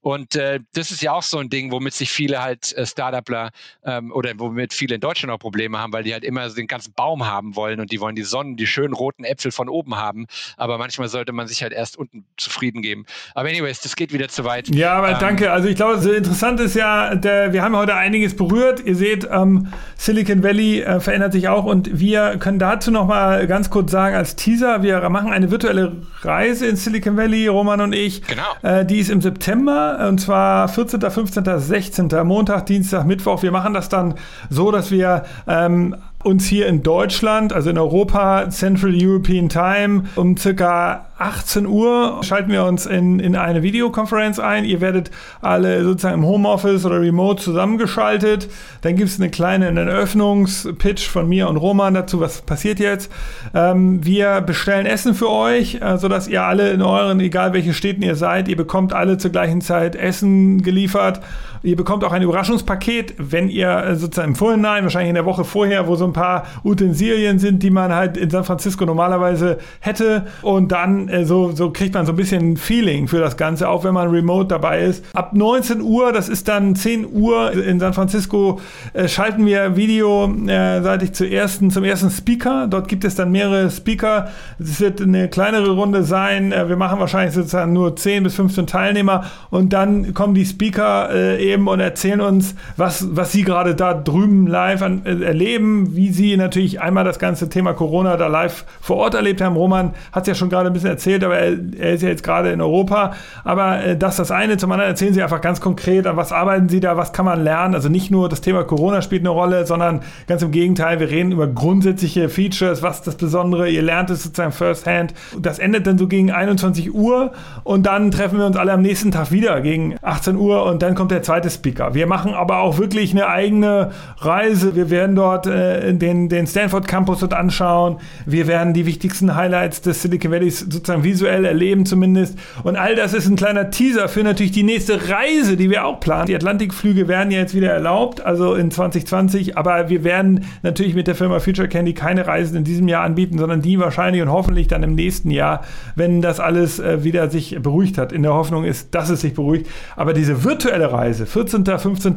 Und 0.01 0.35
äh, 0.35 0.59
das 0.73 0.89
ist 0.89 1.01
ja 1.01 1.13
auch 1.13 1.21
so 1.21 1.37
ein 1.37 1.49
Ding, 1.49 1.71
womit 1.71 1.93
sich 1.93 2.09
viele 2.09 2.41
halt 2.41 2.73
äh, 2.73 2.85
Startupler 2.85 3.51
ähm, 3.83 4.11
oder 4.11 4.33
womit 4.37 4.73
viele 4.73 4.95
in 4.95 5.01
Deutschland 5.01 5.31
auch 5.31 5.37
Probleme 5.37 5.77
haben, 5.77 5.93
weil 5.93 6.03
die 6.03 6.13
halt 6.13 6.23
immer 6.23 6.49
den 6.49 6.65
ganzen 6.67 6.93
Baum 6.93 7.27
haben 7.27 7.55
wollen 7.55 7.79
und 7.79 7.91
die 7.91 7.99
wollen 7.99 8.15
die 8.15 8.23
Sonnen, 8.23 8.57
die 8.57 8.65
schönen 8.65 8.93
roten 8.95 9.23
Äpfel 9.23 9.51
von 9.51 9.69
oben 9.69 9.95
haben. 9.95 10.25
Aber 10.57 10.79
manchmal 10.79 11.07
sollte 11.07 11.31
man 11.35 11.47
sich 11.47 11.61
halt 11.61 11.73
erst 11.73 11.97
unten 11.97 12.25
zufrieden 12.37 12.81
geben. 12.81 13.05
Aber 13.33 13.49
anyways, 13.49 13.81
das 13.81 13.95
geht 13.95 14.13
wieder 14.13 14.27
zu 14.27 14.43
weit. 14.45 14.73
Ja, 14.73 14.93
aber 14.93 15.11
ähm, 15.11 15.17
danke. 15.19 15.51
Also 15.51 15.67
ich 15.67 15.75
glaube, 15.75 15.95
interessant 16.09 16.59
ist 16.59 16.75
ja, 16.75 17.15
der, 17.15 17.53
wir 17.53 17.61
haben 17.61 17.75
heute 17.75 17.95
einiges 17.95 18.35
berührt. 18.35 18.81
Ihr 18.85 18.95
seht, 18.95 19.27
ähm, 19.31 19.67
Silicon 19.97 20.43
Valley 20.43 20.81
äh, 20.81 20.99
verändert 20.99 21.33
sich 21.33 21.47
auch 21.47 21.65
und 21.65 21.99
wir 21.99 22.37
können 22.37 22.59
dazu 22.59 22.91
noch 22.91 23.07
mal 23.07 23.47
ganz 23.47 23.69
kurz 23.69 23.91
sagen 23.91 24.15
als 24.15 24.35
Teaser, 24.35 24.83
wir 24.83 25.07
machen 25.09 25.31
eine 25.31 25.51
virtuelle 25.51 26.01
Reise 26.21 26.67
in 26.67 26.75
Silicon 26.75 27.17
Valley, 27.17 27.47
Roman 27.47 27.81
und 27.81 27.93
ich. 27.93 28.23
Genau. 28.23 28.43
Äh, 28.61 28.85
die 28.85 28.99
ist 28.99 29.09
im 29.09 29.21
September 29.21 30.07
und 30.07 30.19
zwar 30.19 30.67
14., 30.67 31.01
15., 31.01 31.59
16., 31.59 32.09
Montag, 32.23 32.65
Dienstag, 32.65 33.05
Mittwoch. 33.05 33.43
Wir 33.43 33.51
machen 33.51 33.73
das 33.73 33.89
dann 33.89 34.15
so, 34.49 34.71
dass 34.71 34.91
wir 34.91 35.25
ähm, 35.47 35.95
uns 36.25 36.45
hier 36.45 36.67
in 36.67 36.83
Deutschland, 36.83 37.53
also 37.53 37.69
in 37.69 37.77
Europa, 37.77 38.49
Central 38.49 38.93
European 38.95 39.47
Time, 39.49 40.05
um 40.15 40.35
circa 40.35 41.05
18 41.17 41.65
Uhr 41.65 42.19
schalten 42.23 42.51
wir 42.51 42.65
uns 42.65 42.85
in, 42.85 43.19
in 43.21 43.37
eine 43.37 43.63
Videokonferenz 43.63 44.37
ein. 44.37 44.65
Ihr 44.65 44.81
werdet 44.81 45.11
alle 45.41 45.83
sozusagen 45.83 46.15
im 46.15 46.25
Homeoffice 46.25 46.85
oder 46.85 46.99
remote 46.99 47.41
zusammengeschaltet. 47.41 48.49
Dann 48.81 48.97
gibt 48.97 49.09
es 49.09 49.19
eine 49.19 49.29
kleine 49.29 49.67
Eröffnungspitch 49.67 51.07
von 51.07 51.29
mir 51.29 51.47
und 51.47 51.55
Roman 51.55 51.93
dazu, 51.93 52.19
was 52.19 52.41
passiert 52.41 52.79
jetzt. 52.79 53.09
Ähm, 53.53 54.03
wir 54.03 54.41
bestellen 54.41 54.85
Essen 54.85 55.13
für 55.13 55.29
euch, 55.29 55.75
äh, 55.75 55.97
sodass 55.97 56.27
ihr 56.27 56.43
alle 56.43 56.71
in 56.71 56.81
euren, 56.81 57.21
egal 57.21 57.53
welche 57.53 57.73
Städten 57.73 58.01
ihr 58.01 58.15
seid, 58.15 58.49
ihr 58.49 58.57
bekommt 58.57 58.91
alle 58.91 59.17
zur 59.17 59.31
gleichen 59.31 59.61
Zeit 59.61 59.95
Essen 59.95 60.63
geliefert. 60.63 61.21
Ihr 61.65 61.75
bekommt 61.75 62.03
auch 62.03 62.11
ein 62.11 62.21
Überraschungspaket, 62.21 63.15
wenn 63.17 63.49
ihr 63.49 63.69
äh, 63.69 63.95
sozusagen 63.95 64.29
im 64.29 64.35
Vorhinein, 64.35 64.83
wahrscheinlich 64.83 65.09
in 65.09 65.15
der 65.15 65.25
Woche 65.25 65.43
vorher, 65.43 65.87
wo 65.87 65.95
so 65.95 66.05
ein 66.05 66.13
paar 66.13 66.45
Utensilien 66.63 67.39
sind, 67.39 67.63
die 67.63 67.71
man 67.71 67.91
halt 67.91 68.17
in 68.17 68.29
San 68.29 68.43
Francisco 68.43 68.85
normalerweise 68.85 69.57
hätte. 69.79 70.27
Und 70.43 70.71
dann 70.71 71.09
äh, 71.09 71.25
so, 71.25 71.53
so 71.53 71.71
kriegt 71.71 71.95
man 71.95 72.05
so 72.05 72.13
ein 72.13 72.17
bisschen 72.17 72.57
Feeling 72.57 73.07
für 73.07 73.19
das 73.19 73.35
Ganze, 73.35 73.67
auch 73.67 73.83
wenn 73.83 73.95
man 73.95 74.09
remote 74.09 74.47
dabei 74.47 74.81
ist. 74.81 75.03
Ab 75.13 75.33
19 75.33 75.81
Uhr, 75.81 76.13
das 76.13 76.29
ist 76.29 76.47
dann 76.47 76.75
10 76.75 77.07
Uhr 77.11 77.51
in 77.53 77.79
San 77.79 77.93
Francisco, 77.93 78.59
äh, 78.93 79.07
schalten 79.07 79.43
wir 79.47 79.75
Video 79.75 80.31
äh, 80.47 81.11
zum 81.11 81.27
ersten, 81.27 81.71
zum 81.71 81.83
ersten 81.83 82.11
Speaker. 82.11 82.67
Dort 82.67 82.87
gibt 82.87 83.03
es 83.05 83.15
dann 83.15 83.31
mehrere 83.31 83.71
Speaker. 83.71 84.27
Es 84.59 84.79
wird 84.79 85.01
eine 85.01 85.29
kleinere 85.29 85.71
Runde 85.71 86.03
sein. 86.03 86.51
Äh, 86.51 86.69
wir 86.69 86.77
machen 86.77 86.99
wahrscheinlich 86.99 87.33
sozusagen 87.33 87.73
nur 87.73 87.95
10 87.95 88.21
bis 88.21 88.35
15 88.35 88.67
Teilnehmer 88.67 89.23
und 89.49 89.73
dann 89.73 90.13
kommen 90.13 90.35
die 90.35 90.45
Speaker 90.45 91.09
äh, 91.11 91.54
eben 91.55 91.67
und 91.67 91.79
erzählen 91.79 92.21
uns, 92.21 92.55
was, 92.77 93.15
was 93.15 93.31
sie 93.31 93.43
gerade 93.43 93.75
da 93.75 93.93
drüben 93.93 94.47
live 94.47 94.81
an, 94.81 95.05
äh, 95.05 95.23
erleben, 95.23 95.95
wie 95.95 96.11
sie 96.11 96.37
natürlich 96.37 96.81
einmal 96.81 97.03
das 97.03 97.19
ganze 97.19 97.49
Thema 97.49 97.73
Corona 97.73 98.17
da 98.17 98.27
live 98.27 98.65
vor 98.81 98.97
Ort 98.97 99.15
erlebt 99.15 99.41
haben. 99.41 99.55
Roman 99.55 99.93
hat 100.11 100.23
es 100.23 100.27
ja 100.27 100.35
schon 100.35 100.49
gerade 100.49 100.69
ein 100.69 100.73
bisschen 100.73 100.89
erzählt, 100.89 101.23
aber 101.23 101.37
er, 101.37 101.57
er 101.79 101.93
ist 101.93 102.03
ja 102.03 102.09
jetzt 102.09 102.23
gerade 102.23 102.51
in 102.51 102.61
Europa. 102.61 103.13
Aber 103.43 103.83
äh, 103.83 103.97
das 103.97 104.17
das 104.17 104.31
eine, 104.31 104.57
zum 104.57 104.71
anderen 104.71 104.91
erzählen 104.91 105.13
sie 105.13 105.23
einfach 105.23 105.41
ganz 105.41 105.61
konkret, 105.61 106.07
an 106.07 106.17
was 106.17 106.31
arbeiten 106.31 106.69
sie 106.69 106.79
da, 106.79 106.97
was 106.97 107.13
kann 107.13 107.25
man 107.25 107.43
lernen. 107.43 107.73
Also 107.73 107.89
nicht 107.89 108.11
nur 108.11 108.29
das 108.29 108.41
Thema 108.41 108.63
Corona 108.63 109.01
spielt 109.01 109.21
eine 109.21 109.29
Rolle, 109.29 109.65
sondern 109.65 110.01
ganz 110.27 110.41
im 110.41 110.51
Gegenteil, 110.51 110.99
wir 110.99 111.09
reden 111.09 111.31
über 111.31 111.47
grundsätzliche 111.47 112.29
Features, 112.29 112.81
was 112.81 113.01
das 113.01 113.15
Besondere, 113.15 113.69
ihr 113.69 113.81
lernt 113.81 114.09
es 114.09 114.23
sozusagen 114.23 114.51
first 114.51 114.85
hand. 114.85 115.13
Das 115.39 115.59
endet 115.59 115.87
dann 115.87 115.97
so 115.97 116.07
gegen 116.07 116.31
21 116.31 116.93
Uhr 116.93 117.31
und 117.63 117.85
dann 117.85 118.11
treffen 118.11 118.39
wir 118.39 118.45
uns 118.45 118.57
alle 118.57 118.73
am 118.73 118.81
nächsten 118.81 119.11
Tag 119.11 119.31
wieder 119.31 119.61
gegen 119.61 119.95
18 120.01 120.35
Uhr 120.35 120.65
und 120.65 120.81
dann 120.81 120.95
kommt 120.95 121.11
der 121.11 121.23
zweite 121.23 121.44
Speaker. 121.49 121.93
Wir 121.93 122.07
machen 122.07 122.33
aber 122.33 122.59
auch 122.59 122.77
wirklich 122.77 123.11
eine 123.11 123.27
eigene 123.27 123.91
Reise. 124.17 124.75
Wir 124.75 124.89
werden 124.89 125.15
dort 125.15 125.47
äh, 125.47 125.93
den 125.93 126.15
den, 126.29 126.47
Stanford 126.47 126.87
Campus 126.87 127.19
dort 127.19 127.33
anschauen. 127.33 127.97
Wir 128.25 128.47
werden 128.47 128.73
die 128.73 128.85
wichtigsten 128.85 129.35
Highlights 129.35 129.81
des 129.81 130.01
Silicon 130.01 130.31
Valleys 130.31 130.59
sozusagen 130.59 131.03
visuell 131.03 131.45
erleben 131.45 131.85
zumindest. 131.85 132.37
Und 132.63 132.75
all 132.75 132.95
das 132.95 133.13
ist 133.13 133.27
ein 133.27 133.35
kleiner 133.35 133.69
Teaser 133.69 134.07
für 134.07 134.23
natürlich 134.23 134.51
die 134.51 134.63
nächste 134.63 135.09
Reise, 135.09 135.57
die 135.57 135.69
wir 135.69 135.85
auch 135.85 135.99
planen. 135.99 136.27
Die 136.27 136.35
Atlantikflüge 136.35 137.07
werden 137.07 137.31
ja 137.31 137.39
jetzt 137.39 137.55
wieder 137.55 137.71
erlaubt, 137.71 138.25
also 138.25 138.55
in 138.55 138.71
2020. 138.71 139.57
Aber 139.57 139.89
wir 139.89 140.03
werden 140.03 140.45
natürlich 140.63 140.95
mit 140.95 141.07
der 141.07 141.15
Firma 141.15 141.39
Future 141.39 141.67
Candy 141.67 141.93
keine 141.93 142.27
Reisen 142.27 142.57
in 142.57 142.63
diesem 142.63 142.87
Jahr 142.87 143.03
anbieten, 143.03 143.37
sondern 143.37 143.61
die 143.61 143.79
wahrscheinlich 143.79 144.21
und 144.21 144.31
hoffentlich 144.31 144.67
dann 144.67 144.83
im 144.83 144.95
nächsten 144.95 145.31
Jahr, 145.31 145.63
wenn 145.95 146.21
das 146.21 146.39
alles 146.39 146.79
äh, 146.79 147.03
wieder 147.03 147.29
sich 147.29 147.57
beruhigt 147.61 147.97
hat. 147.97 148.11
In 148.11 148.23
der 148.23 148.33
Hoffnung 148.33 148.63
ist, 148.63 148.95
dass 148.95 149.09
es 149.09 149.21
sich 149.21 149.33
beruhigt. 149.33 149.67
Aber 149.95 150.13
diese 150.13 150.43
virtuelle 150.43 150.91
Reise, 150.91 151.25
14., 151.35 151.65
15., 151.65 152.15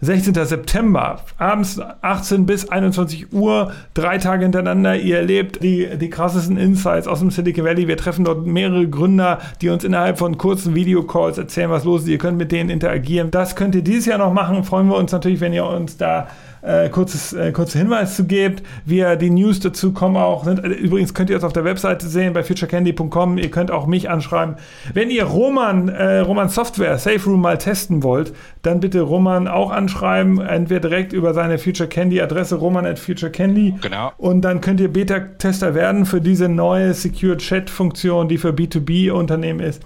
16. 0.00 0.34
September, 0.34 1.20
abends 1.38 1.80
18 2.02 2.44
bis 2.44 2.68
21 2.68 3.32
Uhr, 3.32 3.70
drei 3.94 4.18
Tage 4.18 4.42
hintereinander. 4.42 4.96
Ihr 4.96 5.18
erlebt 5.18 5.62
die, 5.62 5.88
die 5.96 6.10
krassesten 6.10 6.56
Insights 6.56 7.06
aus 7.06 7.20
dem 7.20 7.30
Silicon 7.30 7.64
Valley. 7.64 7.86
Wir 7.86 7.96
treffen 7.96 8.24
dort 8.24 8.46
mehrere 8.46 8.88
Gründer, 8.88 9.38
die 9.60 9.68
uns 9.68 9.84
innerhalb 9.84 10.18
von 10.18 10.38
kurzen 10.38 10.74
Videocalls 10.74 11.38
erzählen, 11.38 11.70
was 11.70 11.84
los 11.84 12.02
ist. 12.02 12.08
Ihr 12.08 12.18
könnt 12.18 12.36
mit 12.38 12.50
denen 12.50 12.68
interagieren. 12.68 13.30
Das 13.30 13.54
könnt 13.54 13.76
ihr 13.76 13.82
dieses 13.82 14.06
Jahr 14.06 14.18
noch 14.18 14.32
machen. 14.32 14.64
Freuen 14.64 14.88
wir 14.88 14.96
uns 14.96 15.12
natürlich, 15.12 15.40
wenn 15.40 15.52
ihr 15.52 15.64
uns 15.64 15.96
da 15.96 16.26
äh, 16.68 16.90
kurzes, 16.90 17.32
äh, 17.32 17.50
kurzer 17.52 17.78
Hinweis 17.78 18.14
zu 18.14 18.26
gebt. 18.26 18.62
Wir, 18.84 19.16
die 19.16 19.30
News 19.30 19.60
dazu 19.60 19.92
kommen 19.92 20.16
auch, 20.16 20.44
sind, 20.44 20.62
äh, 20.62 20.68
übrigens 20.68 21.14
könnt 21.14 21.30
ihr 21.30 21.36
das 21.36 21.44
auf 21.44 21.54
der 21.54 21.64
Webseite 21.64 22.06
sehen, 22.06 22.34
bei 22.34 22.42
futurecandy.com. 22.42 23.38
Ihr 23.38 23.50
könnt 23.50 23.70
auch 23.70 23.86
mich 23.86 24.10
anschreiben. 24.10 24.56
Wenn 24.92 25.08
ihr 25.08 25.24
Roman, 25.24 25.88
äh, 25.88 26.18
Roman 26.18 26.50
Software, 26.50 26.98
Safe 26.98 27.24
Room 27.24 27.40
mal 27.40 27.56
testen 27.56 28.02
wollt, 28.02 28.34
dann 28.62 28.80
bitte 28.80 29.00
Roman 29.00 29.48
auch 29.48 29.70
anschreiben, 29.70 30.40
entweder 30.40 30.88
direkt 30.88 31.12
über 31.12 31.32
seine 31.32 31.58
Future 31.58 31.88
Candy 31.88 32.20
Adresse, 32.20 32.56
roman 32.56 32.84
at 32.84 32.98
Future 32.98 33.32
Candy. 33.32 33.74
Genau. 33.80 34.12
Und 34.18 34.42
dann 34.42 34.60
könnt 34.60 34.80
ihr 34.80 34.92
Beta-Tester 34.92 35.74
werden 35.74 36.04
für 36.04 36.20
diese 36.20 36.48
neue 36.48 36.92
Secure 36.92 37.38
Chat-Funktion, 37.38 38.28
die 38.28 38.36
für 38.36 38.50
B2B-Unternehmen 38.50 39.60
ist. 39.60 39.82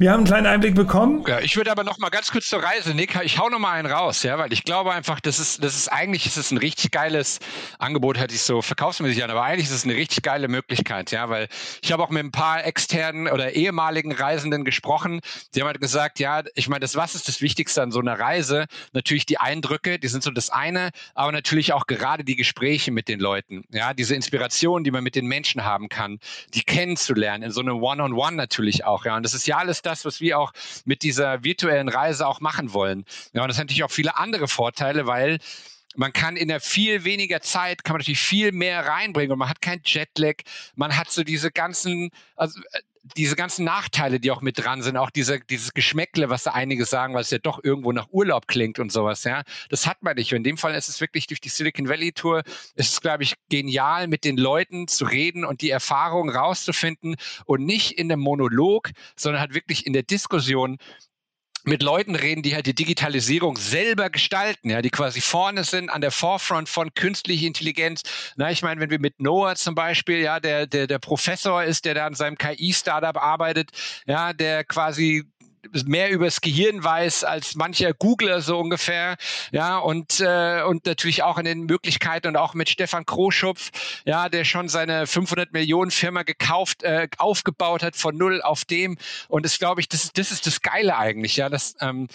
Wir 0.00 0.12
haben 0.12 0.18
einen 0.18 0.26
kleinen 0.26 0.46
Einblick 0.46 0.76
bekommen. 0.76 1.24
Ja, 1.26 1.40
ich 1.40 1.56
würde 1.56 1.72
aber 1.72 1.82
noch 1.82 1.98
mal 1.98 2.08
ganz 2.08 2.30
kurz 2.30 2.46
zur 2.46 2.62
Reise, 2.62 2.94
Nick, 2.94 3.20
ich 3.24 3.36
hau 3.36 3.48
noch 3.48 3.58
mal 3.58 3.72
einen 3.72 3.90
raus, 3.90 4.22
ja, 4.22 4.38
weil 4.38 4.52
ich 4.52 4.62
glaube 4.62 4.92
einfach, 4.92 5.18
das 5.18 5.40
ist, 5.40 5.64
das 5.64 5.74
ist 5.74 5.88
eigentlich, 5.88 6.24
ist 6.24 6.36
es 6.36 6.52
ein 6.52 6.58
richtig 6.58 6.92
geiles 6.92 7.40
Angebot, 7.80 8.16
hätte 8.16 8.32
ich 8.32 8.42
so 8.42 8.62
verkaufsmäßig 8.62 9.24
an, 9.24 9.30
aber 9.32 9.42
eigentlich 9.42 9.66
ist 9.66 9.74
es 9.74 9.82
eine 9.82 9.96
richtig 9.96 10.22
geile 10.22 10.46
Möglichkeit, 10.46 11.10
ja, 11.10 11.28
weil 11.30 11.48
ich 11.82 11.90
habe 11.90 12.04
auch 12.04 12.10
mit 12.10 12.22
ein 12.22 12.30
paar 12.30 12.64
externen 12.64 13.26
oder 13.26 13.54
ehemaligen 13.54 14.12
Reisenden 14.12 14.64
gesprochen, 14.64 15.18
die 15.52 15.62
haben 15.62 15.66
halt 15.66 15.80
gesagt, 15.80 16.20
ja, 16.20 16.44
ich 16.54 16.68
meine, 16.68 16.78
das 16.78 16.94
was 16.94 17.16
ist 17.16 17.26
das 17.26 17.40
Wichtigste 17.40 17.82
an 17.82 17.90
so 17.90 17.98
einer 17.98 18.20
Reise? 18.20 18.66
Natürlich 18.92 19.26
die 19.26 19.38
Eindrücke, 19.38 19.98
die 19.98 20.06
sind 20.06 20.22
so 20.22 20.30
das 20.30 20.48
eine, 20.48 20.90
aber 21.16 21.32
natürlich 21.32 21.72
auch 21.72 21.88
gerade 21.88 22.22
die 22.22 22.36
Gespräche 22.36 22.92
mit 22.92 23.08
den 23.08 23.18
Leuten, 23.18 23.64
ja, 23.72 23.94
diese 23.94 24.14
Inspiration, 24.14 24.84
die 24.84 24.92
man 24.92 25.02
mit 25.02 25.16
den 25.16 25.26
Menschen 25.26 25.64
haben 25.64 25.88
kann, 25.88 26.20
die 26.54 26.62
kennenzulernen, 26.62 27.42
in 27.42 27.50
so 27.50 27.62
einem 27.62 27.82
One-on-One 27.82 28.12
-on 28.14 28.28
-One 28.28 28.36
natürlich 28.36 28.84
auch, 28.84 29.04
ja, 29.04 29.16
und 29.16 29.24
das 29.24 29.34
ist 29.34 29.48
ja 29.48 29.56
alles 29.56 29.82
das, 29.88 30.04
was 30.04 30.20
wir 30.20 30.38
auch 30.38 30.52
mit 30.84 31.02
dieser 31.02 31.42
virtuellen 31.42 31.88
Reise 31.88 32.26
auch 32.26 32.40
machen 32.40 32.72
wollen. 32.72 33.04
Ja, 33.32 33.42
und 33.42 33.48
das 33.48 33.58
hat 33.58 33.64
natürlich 33.64 33.84
auch 33.84 33.90
viele 33.90 34.16
andere 34.16 34.48
Vorteile, 34.48 35.06
weil 35.06 35.38
man 35.96 36.12
kann 36.12 36.36
in 36.36 36.48
der 36.48 36.60
viel 36.60 37.04
weniger 37.04 37.40
Zeit, 37.40 37.82
kann 37.82 37.94
man 37.94 38.00
natürlich 38.00 38.20
viel 38.20 38.52
mehr 38.52 38.86
reinbringen 38.86 39.32
und 39.32 39.38
man 39.38 39.48
hat 39.48 39.60
kein 39.60 39.80
Jetlag, 39.84 40.36
man 40.76 40.96
hat 40.96 41.10
so 41.10 41.24
diese 41.24 41.50
ganzen, 41.50 42.10
also 42.36 42.60
äh, 42.72 42.80
diese 43.16 43.36
ganzen 43.36 43.64
Nachteile, 43.64 44.20
die 44.20 44.30
auch 44.30 44.40
mit 44.40 44.58
dran 44.58 44.82
sind, 44.82 44.96
auch 44.96 45.10
diese, 45.10 45.40
dieses 45.40 45.74
Geschmäckle, 45.74 46.30
was 46.30 46.44
da 46.44 46.52
einige 46.52 46.84
sagen, 46.84 47.14
was 47.14 47.30
ja 47.30 47.38
doch 47.38 47.62
irgendwo 47.62 47.92
nach 47.92 48.08
Urlaub 48.10 48.48
klingt 48.48 48.78
und 48.78 48.92
sowas, 48.92 49.24
ja, 49.24 49.42
das 49.70 49.86
hat 49.86 50.02
man 50.02 50.16
nicht. 50.16 50.32
Und 50.32 50.38
in 50.38 50.44
dem 50.44 50.56
Fall 50.56 50.74
ist 50.74 50.88
es 50.88 51.00
wirklich 51.00 51.26
durch 51.26 51.40
die 51.40 51.48
Silicon 51.48 51.88
Valley 51.88 52.12
Tour, 52.12 52.42
ist 52.74 52.92
es, 52.92 53.00
glaube 53.00 53.22
ich, 53.22 53.34
genial, 53.48 54.08
mit 54.08 54.24
den 54.24 54.36
Leuten 54.36 54.88
zu 54.88 55.04
reden 55.04 55.44
und 55.44 55.60
die 55.60 55.70
Erfahrung 55.70 56.30
rauszufinden 56.30 57.16
und 57.46 57.64
nicht 57.64 57.92
in 57.92 58.08
dem 58.08 58.20
Monolog, 58.20 58.90
sondern 59.16 59.40
halt 59.40 59.54
wirklich 59.54 59.86
in 59.86 59.92
der 59.92 60.02
Diskussion 60.02 60.78
mit 61.64 61.82
Leuten 61.82 62.14
reden, 62.14 62.42
die 62.42 62.54
halt 62.54 62.66
die 62.66 62.74
Digitalisierung 62.74 63.56
selber 63.56 64.10
gestalten, 64.10 64.70
ja, 64.70 64.82
die 64.82 64.90
quasi 64.90 65.20
vorne 65.20 65.64
sind 65.64 65.90
an 65.90 66.00
der 66.00 66.10
Forefront 66.10 66.68
von 66.68 66.92
künstlicher 66.94 67.46
Intelligenz. 67.46 68.02
Na, 68.36 68.50
ich 68.50 68.62
meine, 68.62 68.80
wenn 68.80 68.90
wir 68.90 69.00
mit 69.00 69.20
Noah 69.20 69.54
zum 69.56 69.74
Beispiel, 69.74 70.18
ja, 70.18 70.40
der, 70.40 70.66
der, 70.66 70.86
der 70.86 70.98
Professor 70.98 71.62
ist, 71.62 71.84
der 71.84 71.94
da 71.94 72.06
an 72.06 72.14
seinem 72.14 72.38
KI-Startup 72.38 73.16
arbeitet, 73.16 73.70
ja, 74.06 74.32
der 74.32 74.64
quasi 74.64 75.24
mehr 75.86 76.10
übers 76.10 76.40
Gehirn 76.40 76.82
weiß 76.82 77.24
als 77.24 77.54
mancher 77.54 77.92
Googler 77.92 78.40
so 78.40 78.58
ungefähr. 78.58 79.16
Ja, 79.52 79.78
und, 79.78 80.20
äh, 80.20 80.62
und 80.62 80.86
natürlich 80.86 81.22
auch 81.22 81.38
in 81.38 81.44
den 81.44 81.64
Möglichkeiten 81.64 82.28
und 82.28 82.36
auch 82.36 82.54
mit 82.54 82.68
Stefan 82.68 83.06
Kroschupf, 83.06 83.70
ja, 84.04 84.28
der 84.28 84.44
schon 84.44 84.68
seine 84.68 85.06
500 85.06 85.52
Millionen 85.52 85.90
Firma 85.90 86.22
gekauft, 86.22 86.82
äh, 86.82 87.08
aufgebaut 87.18 87.82
hat 87.82 87.96
von 87.96 88.16
null 88.16 88.42
auf 88.42 88.64
dem. 88.64 88.96
Und 89.28 89.44
das 89.44 89.58
glaube 89.58 89.80
ich, 89.80 89.88
das, 89.88 90.12
das 90.12 90.30
ist 90.30 90.46
das 90.46 90.62
Geile 90.62 90.96
eigentlich, 90.96 91.36
ja, 91.36 91.48
dass 91.48 91.74
ähm, 91.80 92.08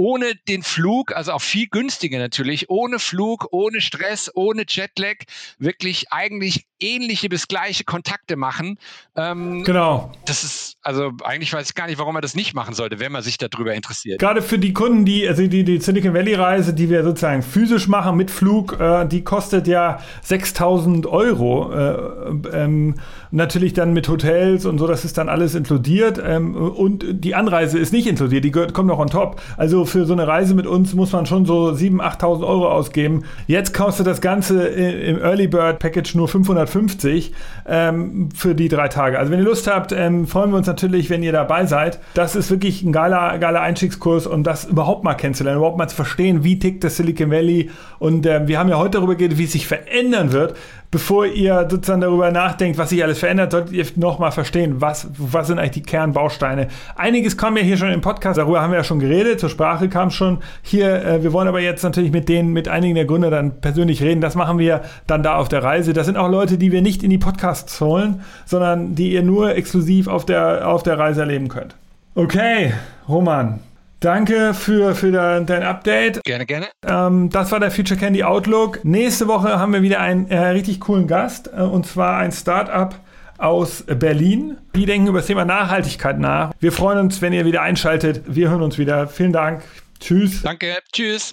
ohne 0.00 0.34
den 0.48 0.62
Flug, 0.62 1.14
also 1.14 1.32
auch 1.32 1.42
viel 1.42 1.66
günstiger 1.68 2.18
natürlich, 2.18 2.70
ohne 2.70 2.98
Flug, 2.98 3.48
ohne 3.50 3.82
Stress, 3.82 4.30
ohne 4.34 4.64
Jetlag, 4.66 5.16
wirklich 5.58 6.10
eigentlich 6.10 6.64
ähnliche 6.80 7.28
bis 7.28 7.48
gleiche 7.48 7.84
Kontakte 7.84 8.36
machen. 8.36 8.78
Ähm, 9.14 9.62
genau. 9.62 10.10
Das 10.24 10.42
ist, 10.42 10.78
also 10.80 11.12
eigentlich 11.22 11.52
weiß 11.52 11.68
ich 11.68 11.74
gar 11.74 11.86
nicht, 11.86 11.98
warum 11.98 12.14
man 12.14 12.22
das 12.22 12.34
nicht 12.34 12.54
machen 12.54 12.72
sollte, 12.72 12.98
wenn 12.98 13.12
man 13.12 13.22
sich 13.22 13.36
darüber 13.36 13.74
interessiert. 13.74 14.18
Gerade 14.20 14.40
für 14.40 14.58
die 14.58 14.72
Kunden, 14.72 15.04
die, 15.04 15.28
also 15.28 15.46
die, 15.46 15.64
die 15.64 15.78
Silicon 15.78 16.14
Valley 16.14 16.32
Reise, 16.32 16.72
die 16.72 16.88
wir 16.88 17.04
sozusagen 17.04 17.42
physisch 17.42 17.86
machen 17.86 18.16
mit 18.16 18.30
Flug, 18.30 18.80
äh, 18.80 19.06
die 19.06 19.22
kostet 19.22 19.66
ja 19.66 20.02
6000 20.22 21.04
Euro. 21.04 21.74
Äh, 21.74 22.56
ähm, 22.56 22.94
natürlich 23.30 23.72
dann 23.72 23.92
mit 23.92 24.08
Hotels 24.08 24.66
und 24.66 24.78
so, 24.78 24.86
das 24.86 25.04
ist 25.04 25.18
dann 25.18 25.28
alles 25.28 25.54
inkludiert. 25.54 26.20
Ähm, 26.24 26.54
und 26.54 27.04
die 27.24 27.34
Anreise 27.34 27.78
ist 27.78 27.92
nicht 27.92 28.06
inkludiert, 28.06 28.44
die 28.44 28.50
gehört, 28.50 28.74
kommt 28.74 28.88
noch 28.88 28.98
on 28.98 29.08
top. 29.08 29.40
Also 29.56 29.84
für 29.84 30.06
so 30.06 30.12
eine 30.12 30.26
Reise 30.26 30.54
mit 30.54 30.66
uns 30.66 30.94
muss 30.94 31.12
man 31.12 31.26
schon 31.26 31.46
so 31.46 31.68
7.000, 31.68 32.20
8.000 32.20 32.46
Euro 32.46 32.70
ausgeben. 32.70 33.24
Jetzt 33.46 33.74
kostet 33.74 34.06
das 34.06 34.20
Ganze 34.20 34.66
im 34.66 35.18
Early 35.18 35.46
Bird 35.46 35.78
Package 35.78 36.14
nur 36.14 36.28
550 36.28 37.32
ähm, 37.66 38.28
für 38.34 38.54
die 38.54 38.68
drei 38.68 38.88
Tage. 38.88 39.18
Also 39.18 39.30
wenn 39.30 39.40
ihr 39.40 39.44
Lust 39.44 39.66
habt, 39.66 39.92
ähm, 39.92 40.26
freuen 40.26 40.50
wir 40.50 40.58
uns 40.58 40.66
natürlich, 40.66 41.10
wenn 41.10 41.22
ihr 41.22 41.32
dabei 41.32 41.66
seid. 41.66 42.00
Das 42.14 42.36
ist 42.36 42.50
wirklich 42.50 42.82
ein 42.82 42.92
geiler, 42.92 43.38
geiler 43.38 43.60
Einstiegskurs 43.60 44.26
und 44.26 44.44
das 44.44 44.64
überhaupt 44.64 45.04
mal 45.04 45.14
kennenzulernen, 45.14 45.58
überhaupt 45.58 45.78
mal 45.78 45.88
zu 45.88 45.96
verstehen, 45.96 46.44
wie 46.44 46.58
tickt 46.58 46.84
das 46.84 46.96
Silicon 46.96 47.30
Valley. 47.30 47.70
Und 47.98 48.26
äh, 48.26 48.46
wir 48.48 48.58
haben 48.58 48.68
ja 48.68 48.78
heute 48.78 48.98
darüber 48.98 49.14
geredet, 49.14 49.38
wie 49.38 49.44
es 49.44 49.52
sich 49.52 49.66
verändern 49.66 50.32
wird 50.32 50.54
bevor 50.90 51.26
ihr 51.26 51.68
sozusagen 51.70 52.00
darüber 52.00 52.30
nachdenkt, 52.30 52.76
was 52.78 52.90
sich 52.90 53.02
alles 53.02 53.18
verändert, 53.18 53.52
solltet 53.52 53.72
ihr 53.72 53.86
nochmal 53.96 54.32
verstehen, 54.32 54.80
was, 54.80 55.08
was 55.16 55.46
sind 55.46 55.58
eigentlich 55.58 55.70
die 55.70 55.82
Kernbausteine. 55.82 56.68
Einiges 56.96 57.36
kam 57.36 57.56
ja 57.56 57.62
hier 57.62 57.76
schon 57.76 57.90
im 57.90 58.00
Podcast, 58.00 58.38
darüber 58.38 58.60
haben 58.60 58.72
wir 58.72 58.78
ja 58.78 58.84
schon 58.84 58.98
geredet, 58.98 59.38
zur 59.38 59.50
Sprache 59.50 59.88
kam 59.88 60.10
schon 60.10 60.38
hier. 60.62 61.04
Äh, 61.04 61.22
wir 61.22 61.32
wollen 61.32 61.48
aber 61.48 61.60
jetzt 61.60 61.82
natürlich 61.82 62.10
mit 62.10 62.28
denen, 62.28 62.52
mit 62.52 62.68
einigen 62.68 62.96
der 62.96 63.04
Gründer 63.04 63.30
dann 63.30 63.60
persönlich 63.60 64.02
reden. 64.02 64.20
Das 64.20 64.34
machen 64.34 64.58
wir 64.58 64.82
dann 65.06 65.22
da 65.22 65.36
auf 65.36 65.48
der 65.48 65.62
Reise. 65.62 65.92
Das 65.92 66.06
sind 66.06 66.16
auch 66.16 66.28
Leute, 66.28 66.58
die 66.58 66.72
wir 66.72 66.82
nicht 66.82 67.02
in 67.02 67.10
die 67.10 67.18
Podcasts 67.18 67.80
holen, 67.80 68.22
sondern 68.44 68.94
die 68.94 69.12
ihr 69.12 69.22
nur 69.22 69.54
exklusiv 69.54 70.08
auf 70.08 70.26
der, 70.26 70.66
auf 70.68 70.82
der 70.82 70.98
Reise 70.98 71.20
erleben 71.20 71.48
könnt. 71.48 71.76
Okay, 72.16 72.72
Roman, 73.08 73.60
Danke 74.00 74.54
für, 74.54 74.94
für 74.94 75.12
dein 75.12 75.62
Update. 75.62 76.24
Gerne, 76.24 76.46
gerne. 76.46 76.68
Ähm, 76.86 77.28
das 77.28 77.52
war 77.52 77.60
der 77.60 77.70
Future 77.70 78.00
Candy 78.00 78.24
Outlook. 78.24 78.82
Nächste 78.82 79.28
Woche 79.28 79.58
haben 79.58 79.74
wir 79.74 79.82
wieder 79.82 80.00
einen 80.00 80.28
äh, 80.30 80.38
richtig 80.38 80.80
coolen 80.80 81.06
Gast 81.06 81.50
äh, 81.54 81.60
und 81.60 81.86
zwar 81.86 82.16
ein 82.18 82.32
Startup 82.32 82.94
aus 83.36 83.84
Berlin. 83.86 84.56
Die 84.74 84.86
denken 84.86 85.08
über 85.08 85.18
das 85.18 85.26
Thema 85.26 85.44
Nachhaltigkeit 85.44 86.18
nach. 86.18 86.52
Wir 86.60 86.72
freuen 86.72 86.98
uns, 86.98 87.20
wenn 87.20 87.34
ihr 87.34 87.44
wieder 87.44 87.60
einschaltet. 87.60 88.22
Wir 88.26 88.48
hören 88.48 88.62
uns 88.62 88.78
wieder. 88.78 89.06
Vielen 89.06 89.32
Dank. 89.32 89.62
Tschüss. 90.00 90.42
Danke. 90.42 90.78
Tschüss. 90.92 91.30